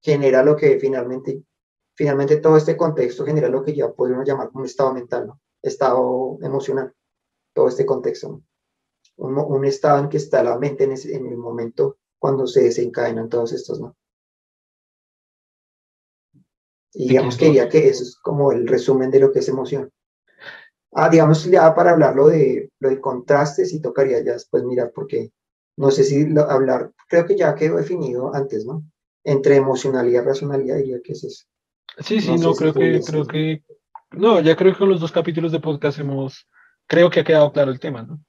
genera 0.00 0.42
lo 0.42 0.56
que 0.56 0.78
finalmente, 0.78 1.42
finalmente 1.94 2.38
todo 2.38 2.56
este 2.56 2.76
contexto 2.76 3.24
genera 3.24 3.48
lo 3.48 3.62
que 3.62 3.74
ya 3.74 3.92
podemos 3.92 4.26
llamar 4.26 4.50
como 4.50 4.64
estado 4.64 4.94
mental, 4.94 5.30
estado 5.60 6.38
emocional, 6.40 6.94
todo 7.52 7.68
este 7.68 7.84
contexto. 7.84 8.40
Un, 9.16 9.38
un, 9.38 9.64
estado 9.64 9.98
en 9.98 10.08
que 10.08 10.18
está 10.18 10.42
la 10.42 10.58
mente 10.58 10.84
en, 10.84 10.92
ese, 10.92 11.14
en, 11.16 11.26
el 11.26 11.38
momento 11.38 11.98
cuando 12.18 12.46
se 12.46 12.64
desencadenan 12.64 13.28
todos 13.28 13.52
estos, 13.52 13.80
¿no? 13.80 13.96
Y 16.92 17.08
digamos 17.08 17.36
que 17.36 17.46
diría 17.46 17.68
que 17.68 17.88
eso 17.88 18.02
es 18.02 18.16
como 18.16 18.52
el 18.52 18.66
resumen 18.66 19.10
de 19.10 19.20
lo 19.20 19.32
que 19.32 19.40
es 19.40 19.48
emoción. 19.48 19.90
Ah, 20.92 21.10
digamos, 21.10 21.44
ya 21.44 21.74
para 21.74 21.90
hablarlo 21.90 22.28
de, 22.28 22.70
lo 22.78 22.88
de 22.88 23.00
contrastes, 23.00 23.72
y 23.72 23.80
tocaría 23.80 24.22
ya 24.22 24.32
después 24.32 24.64
mirar, 24.64 24.92
porque 24.94 25.30
no 25.76 25.90
sé 25.90 26.04
si 26.04 26.26
lo, 26.26 26.50
hablar, 26.50 26.92
creo 27.08 27.26
que 27.26 27.36
ya 27.36 27.54
quedó 27.54 27.76
definido 27.76 28.34
antes, 28.34 28.64
¿no? 28.64 28.82
entre 29.26 29.56
emocionalidad 29.56 30.22
y 30.22 30.26
racionalidad, 30.26 30.76
diría 30.76 31.00
que 31.04 31.12
es 31.12 31.24
eso. 31.24 31.44
Sí, 31.98 32.20
sí, 32.20 32.30
no, 32.36 32.50
no 32.50 32.54
creo 32.54 32.72
si 32.72 32.78
que, 32.78 33.00
creo 33.00 33.26
que, 33.26 33.64
no, 34.12 34.40
ya 34.40 34.54
creo 34.54 34.72
que 34.72 34.78
con 34.78 34.88
los 34.88 35.00
dos 35.00 35.10
capítulos 35.10 35.50
de 35.50 35.58
podcast 35.58 35.98
hemos, 35.98 36.48
creo 36.86 37.10
que 37.10 37.20
ha 37.20 37.24
quedado 37.24 37.52
claro 37.52 37.72
el 37.72 37.80
tema, 37.80 38.02
¿no? 38.02 38.20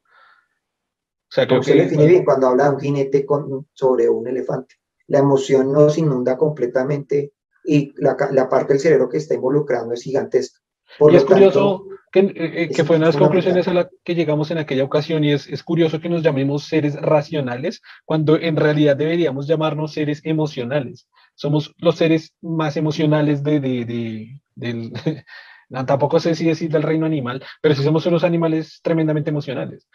Sea, 1.37 1.45
creo 1.45 1.61
que... 1.61 1.71
Se 1.71 1.75
define 1.75 2.07
bien 2.07 2.25
cuando 2.25 2.47
habla 2.47 2.63
de 2.63 2.69
un 2.71 2.79
jinete 2.79 3.23
con, 3.23 3.67
sobre 3.71 4.09
un 4.09 4.27
elefante. 4.27 4.77
La 5.05 5.19
emoción 5.19 5.71
nos 5.71 5.95
inunda 5.99 6.35
completamente 6.35 7.33
y 7.63 7.93
la, 7.97 8.17
la 8.31 8.49
parte 8.49 8.73
del 8.73 8.79
cerebro 8.81 9.07
que 9.07 9.17
está 9.17 9.35
involucrando 9.35 9.93
es 9.93 10.01
gigantesca. 10.01 10.59
Por 10.97 11.13
y 11.13 11.17
es 11.17 11.25
curioso 11.25 11.85
que, 12.11 12.21
eh, 12.21 12.63
eh 12.63 12.69
que 12.69 12.83
fue 12.83 12.95
una 12.95 13.05
de 13.05 13.11
las 13.11 13.21
conclusiones 13.21 13.67
a 13.67 13.73
la 13.75 13.87
que 14.03 14.15
llegamos 14.15 14.49
en 14.49 14.57
aquella 14.57 14.83
ocasión 14.83 15.23
y 15.23 15.31
es, 15.31 15.47
es 15.47 15.61
curioso 15.61 16.01
que 16.01 16.09
nos 16.09 16.23
llamemos 16.23 16.63
seres 16.63 16.95
racionales 16.95 17.83
cuando 18.03 18.35
en 18.39 18.55
realidad 18.55 18.97
deberíamos 18.97 19.45
llamarnos 19.45 19.93
seres 19.93 20.21
emocionales. 20.23 21.07
Somos 21.35 21.75
los 21.77 21.97
seres 21.97 22.33
más 22.41 22.77
emocionales 22.77 23.43
de, 23.43 23.59
de, 23.59 23.85
de 23.85 24.41
del, 24.55 24.91
tampoco 25.85 26.19
sé 26.19 26.33
si 26.33 26.45
decir 26.45 26.71
del 26.71 26.81
reino 26.81 27.05
animal, 27.05 27.43
pero 27.61 27.75
sí 27.75 27.83
somos 27.83 28.07
unos 28.07 28.23
animales 28.23 28.79
tremendamente 28.81 29.29
emocionales 29.29 29.87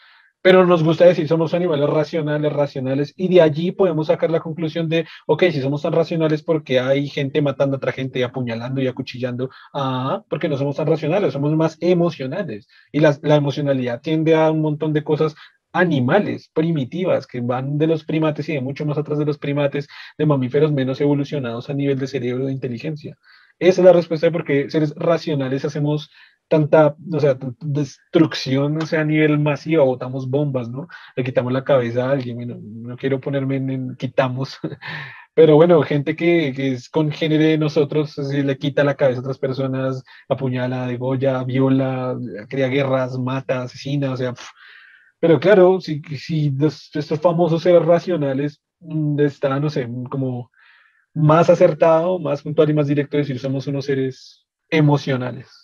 pero 0.43 0.66
nos 0.66 0.82
gusta 0.82 1.07
decir 1.07 1.28
somos 1.28 1.55
animales 1.55 1.88
racionales, 1.88 2.53
racionales, 2.53 3.14
y 3.16 3.28
de 3.28 3.40
allí 3.40 3.72
podemos 3.72 4.09
sacar 4.09 4.30
la 4.30 4.40
conclusión 4.40 4.88
de, 4.88 5.07
ok, 5.26 5.45
si 5.53 5.62
somos 5.62 5.82
tan 5.82 5.93
racionales, 5.93 6.43
porque 6.43 6.80
hay 6.80 7.09
gente 7.09 7.40
matando 7.40 7.76
a 7.76 7.78
otra 7.78 7.93
gente 7.93 8.18
y 8.18 8.22
apuñalando 8.22 8.80
y 8.82 8.88
acuchillando? 8.88 9.51
Ah, 9.72 10.24
porque 10.28 10.49
no 10.49 10.57
somos 10.57 10.76
tan 10.76 10.86
racionales, 10.88 11.32
somos 11.32 11.55
más 11.57 11.78
emocionales. 11.80 12.68
Y 12.90 13.01
la, 13.01 13.16
la 13.22 13.36
emocionalidad 13.36 14.01
tiende 14.01 14.34
a 14.34 14.51
un 14.51 14.61
montón 14.61 14.93
de 14.93 15.05
cosas 15.05 15.34
animales, 15.72 16.51
primitivas, 16.53 17.26
que 17.26 17.40
van 17.40 17.78
de 17.78 17.86
los 17.86 18.05
primates 18.05 18.49
y 18.49 18.55
de 18.55 18.61
mucho 18.61 18.84
más 18.84 18.99
atrás 18.99 19.18
de 19.18 19.24
los 19.24 19.38
primates, 19.38 19.88
de 20.18 20.26
mamíferos 20.26 20.72
menos 20.72 21.01
evolucionados 21.01 21.70
a 21.70 21.74
nivel 21.74 21.99
de 21.99 22.07
cerebro 22.07 22.47
de 22.47 22.53
inteligencia. 22.53 23.16
Esa 23.59 23.80
es 23.80 23.84
la 23.84 23.93
respuesta 23.93 24.26
de 24.26 24.32
por 24.32 24.45
qué 24.45 24.68
seres 24.70 24.95
racionales 24.97 25.64
hacemos 25.64 26.11
tanta, 26.53 26.94
o 27.11 27.18
sea, 27.18 27.38
destrucción, 27.61 28.82
o 28.82 28.84
sea, 28.86 29.00
a 29.00 29.05
nivel 29.05 29.38
masivo, 29.38 29.86
botamos 29.86 30.28
bombas, 30.28 30.68
¿no? 30.68 30.86
Le 31.16 31.24
quitamos 31.24 31.50
la 31.50 31.64
cabeza 31.64 32.05
a 32.05 32.11
alguien, 32.11 32.46
no, 32.46 32.59
no 32.90 32.96
quiero 32.98 33.18
ponerme 33.22 33.57
en, 33.57 33.96
quitamos, 33.96 34.59
pero 35.34 35.57
bueno, 35.57 35.80
gente 35.80 36.14
que, 36.14 36.53
que 36.55 36.72
es 36.72 36.90
congénere 36.90 37.44
de 37.46 37.59
nosotros, 37.59 38.12
si 38.12 38.42
le 38.42 38.59
quita 38.59 38.84
la 38.84 38.96
cabeza 38.96 39.20
a 39.20 39.22
otras 39.22 39.38
personas, 39.38 40.05
apuñala, 40.28 40.86
degolla, 40.86 41.42
viola, 41.42 42.18
crea 42.50 42.68
guerras, 42.68 43.18
mata, 43.18 43.62
asesina, 43.62 44.12
o 44.12 44.16
sea, 44.18 44.34
pero 45.20 45.40
claro, 45.40 45.80
si, 45.80 46.03
si 46.18 46.55
estos 46.61 47.18
famosos 47.18 47.62
seres 47.62 47.82
racionales 47.82 48.61
mm, 48.80 49.20
están, 49.20 49.62
no 49.62 49.70
sé, 49.70 49.88
como 50.11 50.50
más 51.14 51.48
acertado, 51.48 52.18
más 52.18 52.42
puntual 52.42 52.68
y 52.68 52.74
más 52.74 52.88
directo 52.88 53.16
decir 53.16 53.38
somos 53.38 53.66
unos 53.66 53.86
seres 53.86 54.46
emocionales. 54.68 55.61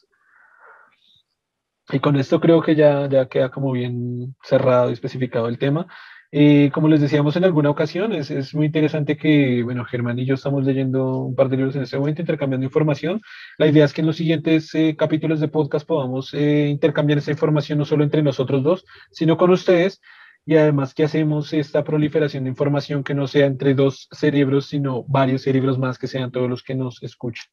Y 1.91 2.01
con 2.01 2.17
esto 2.17 2.41
creo 2.41 2.61
que 2.63 2.75
ya, 2.75 3.09
ya 3.09 3.29
queda 3.29 3.51
como 3.51 3.73
bien 3.73 4.35
cerrado 4.43 4.91
y 4.91 4.93
especificado 4.93 5.49
el 5.49 5.59
tema. 5.59 5.87
Eh, 6.31 6.71
como 6.75 6.89
les 6.89 7.01
decíamos 7.01 7.37
en 7.37 7.45
alguna 7.45 7.71
ocasión, 7.71 8.13
es, 8.13 8.31
es, 8.31 8.55
muy 8.55 8.67
interesante 8.67 9.17
que, 9.17 9.63
bueno, 9.63 9.87
Germán 9.87 10.19
y 10.19 10.27
yo 10.27 10.35
estamos 10.35 10.65
leyendo 10.65 11.21
un 11.21 11.35
par 11.35 11.49
de 11.49 11.57
libros 11.57 11.75
en 11.77 11.83
este 11.83 11.99
momento, 11.99 12.21
intercambiando 12.21 12.67
información. 12.67 13.23
La 13.57 13.67
idea 13.67 13.87
es 13.87 13.95
que 13.95 14.03
en 14.03 14.09
los 14.09 14.17
siguientes 14.17 14.75
eh, 14.75 14.95
capítulos 14.97 15.41
de 15.41 15.49
podcast 15.49 15.87
podamos 15.87 16.35
eh, 16.35 16.69
intercambiar 16.69 17.19
esa 17.19 17.31
información 17.31 17.79
no 17.79 17.87
solo 17.87 18.05
entre 18.05 18.23
nosotros 18.23 18.63
dos, 18.63 18.85
sino 19.11 19.39
con 19.39 19.51
ustedes. 19.51 20.03
Y 20.45 20.57
además 20.57 20.95
que 20.95 21.05
hacemos 21.05 21.53
esta 21.53 21.85
proliferación 21.85 22.45
de 22.45 22.51
información 22.51 23.05
que 23.05 23.15
no 23.15 23.27
sea 23.27 23.47
entre 23.47 23.75
dos 23.75 24.09
cerebros, 24.13 24.67
sino 24.67 25.05
varios 25.05 25.43
cerebros 25.43 25.79
más 25.79 25.99
que 25.99 26.07
sean 26.07 26.31
todos 26.31 26.49
los 26.49 26.63
que 26.63 26.75
nos 26.75 27.03
escuchan. 27.03 27.47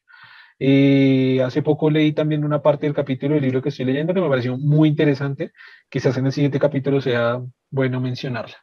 Eh, 0.58 1.42
hace 1.44 1.62
poco 1.62 1.90
leí 1.90 2.14
también 2.14 2.46
una 2.46 2.62
parte 2.62 2.86
del 2.86 2.96
capítulo 2.96 3.36
del 3.36 3.44
libro 3.44 3.62
que 3.62 3.70
estoy 3.70 3.86
leyendo 3.86 4.14
que 4.14 4.22
me 4.22 4.30
pareció 4.30 4.58
muy 4.58 4.90
interesante. 4.90 5.52
Quizás 5.90 6.18
en 6.18 6.28
el 6.28 6.32
siguiente 6.32 6.60
capítulo 6.60 7.02
sea 7.02 7.42
bueno 7.70 8.00
mencionarla. 8.00 8.58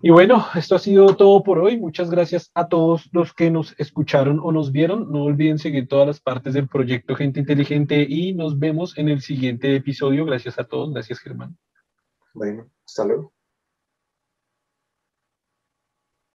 Y 0.00 0.10
bueno, 0.10 0.46
esto 0.54 0.76
ha 0.76 0.78
sido 0.78 1.16
todo 1.16 1.42
por 1.42 1.58
hoy. 1.58 1.76
Muchas 1.76 2.08
gracias 2.08 2.52
a 2.54 2.68
todos 2.68 3.08
los 3.12 3.34
que 3.34 3.50
nos 3.50 3.74
escucharon 3.80 4.38
o 4.40 4.52
nos 4.52 4.70
vieron. 4.70 5.10
No 5.10 5.24
olviden 5.24 5.58
seguir 5.58 5.88
todas 5.88 6.06
las 6.06 6.20
partes 6.20 6.54
del 6.54 6.68
proyecto 6.68 7.16
Gente 7.16 7.40
Inteligente 7.40 8.06
y 8.08 8.32
nos 8.32 8.58
vemos 8.58 8.96
en 8.96 9.08
el 9.08 9.22
siguiente 9.22 9.74
episodio. 9.74 10.24
Gracias 10.24 10.58
a 10.58 10.64
todos. 10.64 10.92
Gracias, 10.92 11.18
Germán. 11.18 11.58
Bueno, 12.32 12.70
hasta 12.86 13.04
luego. 13.04 13.37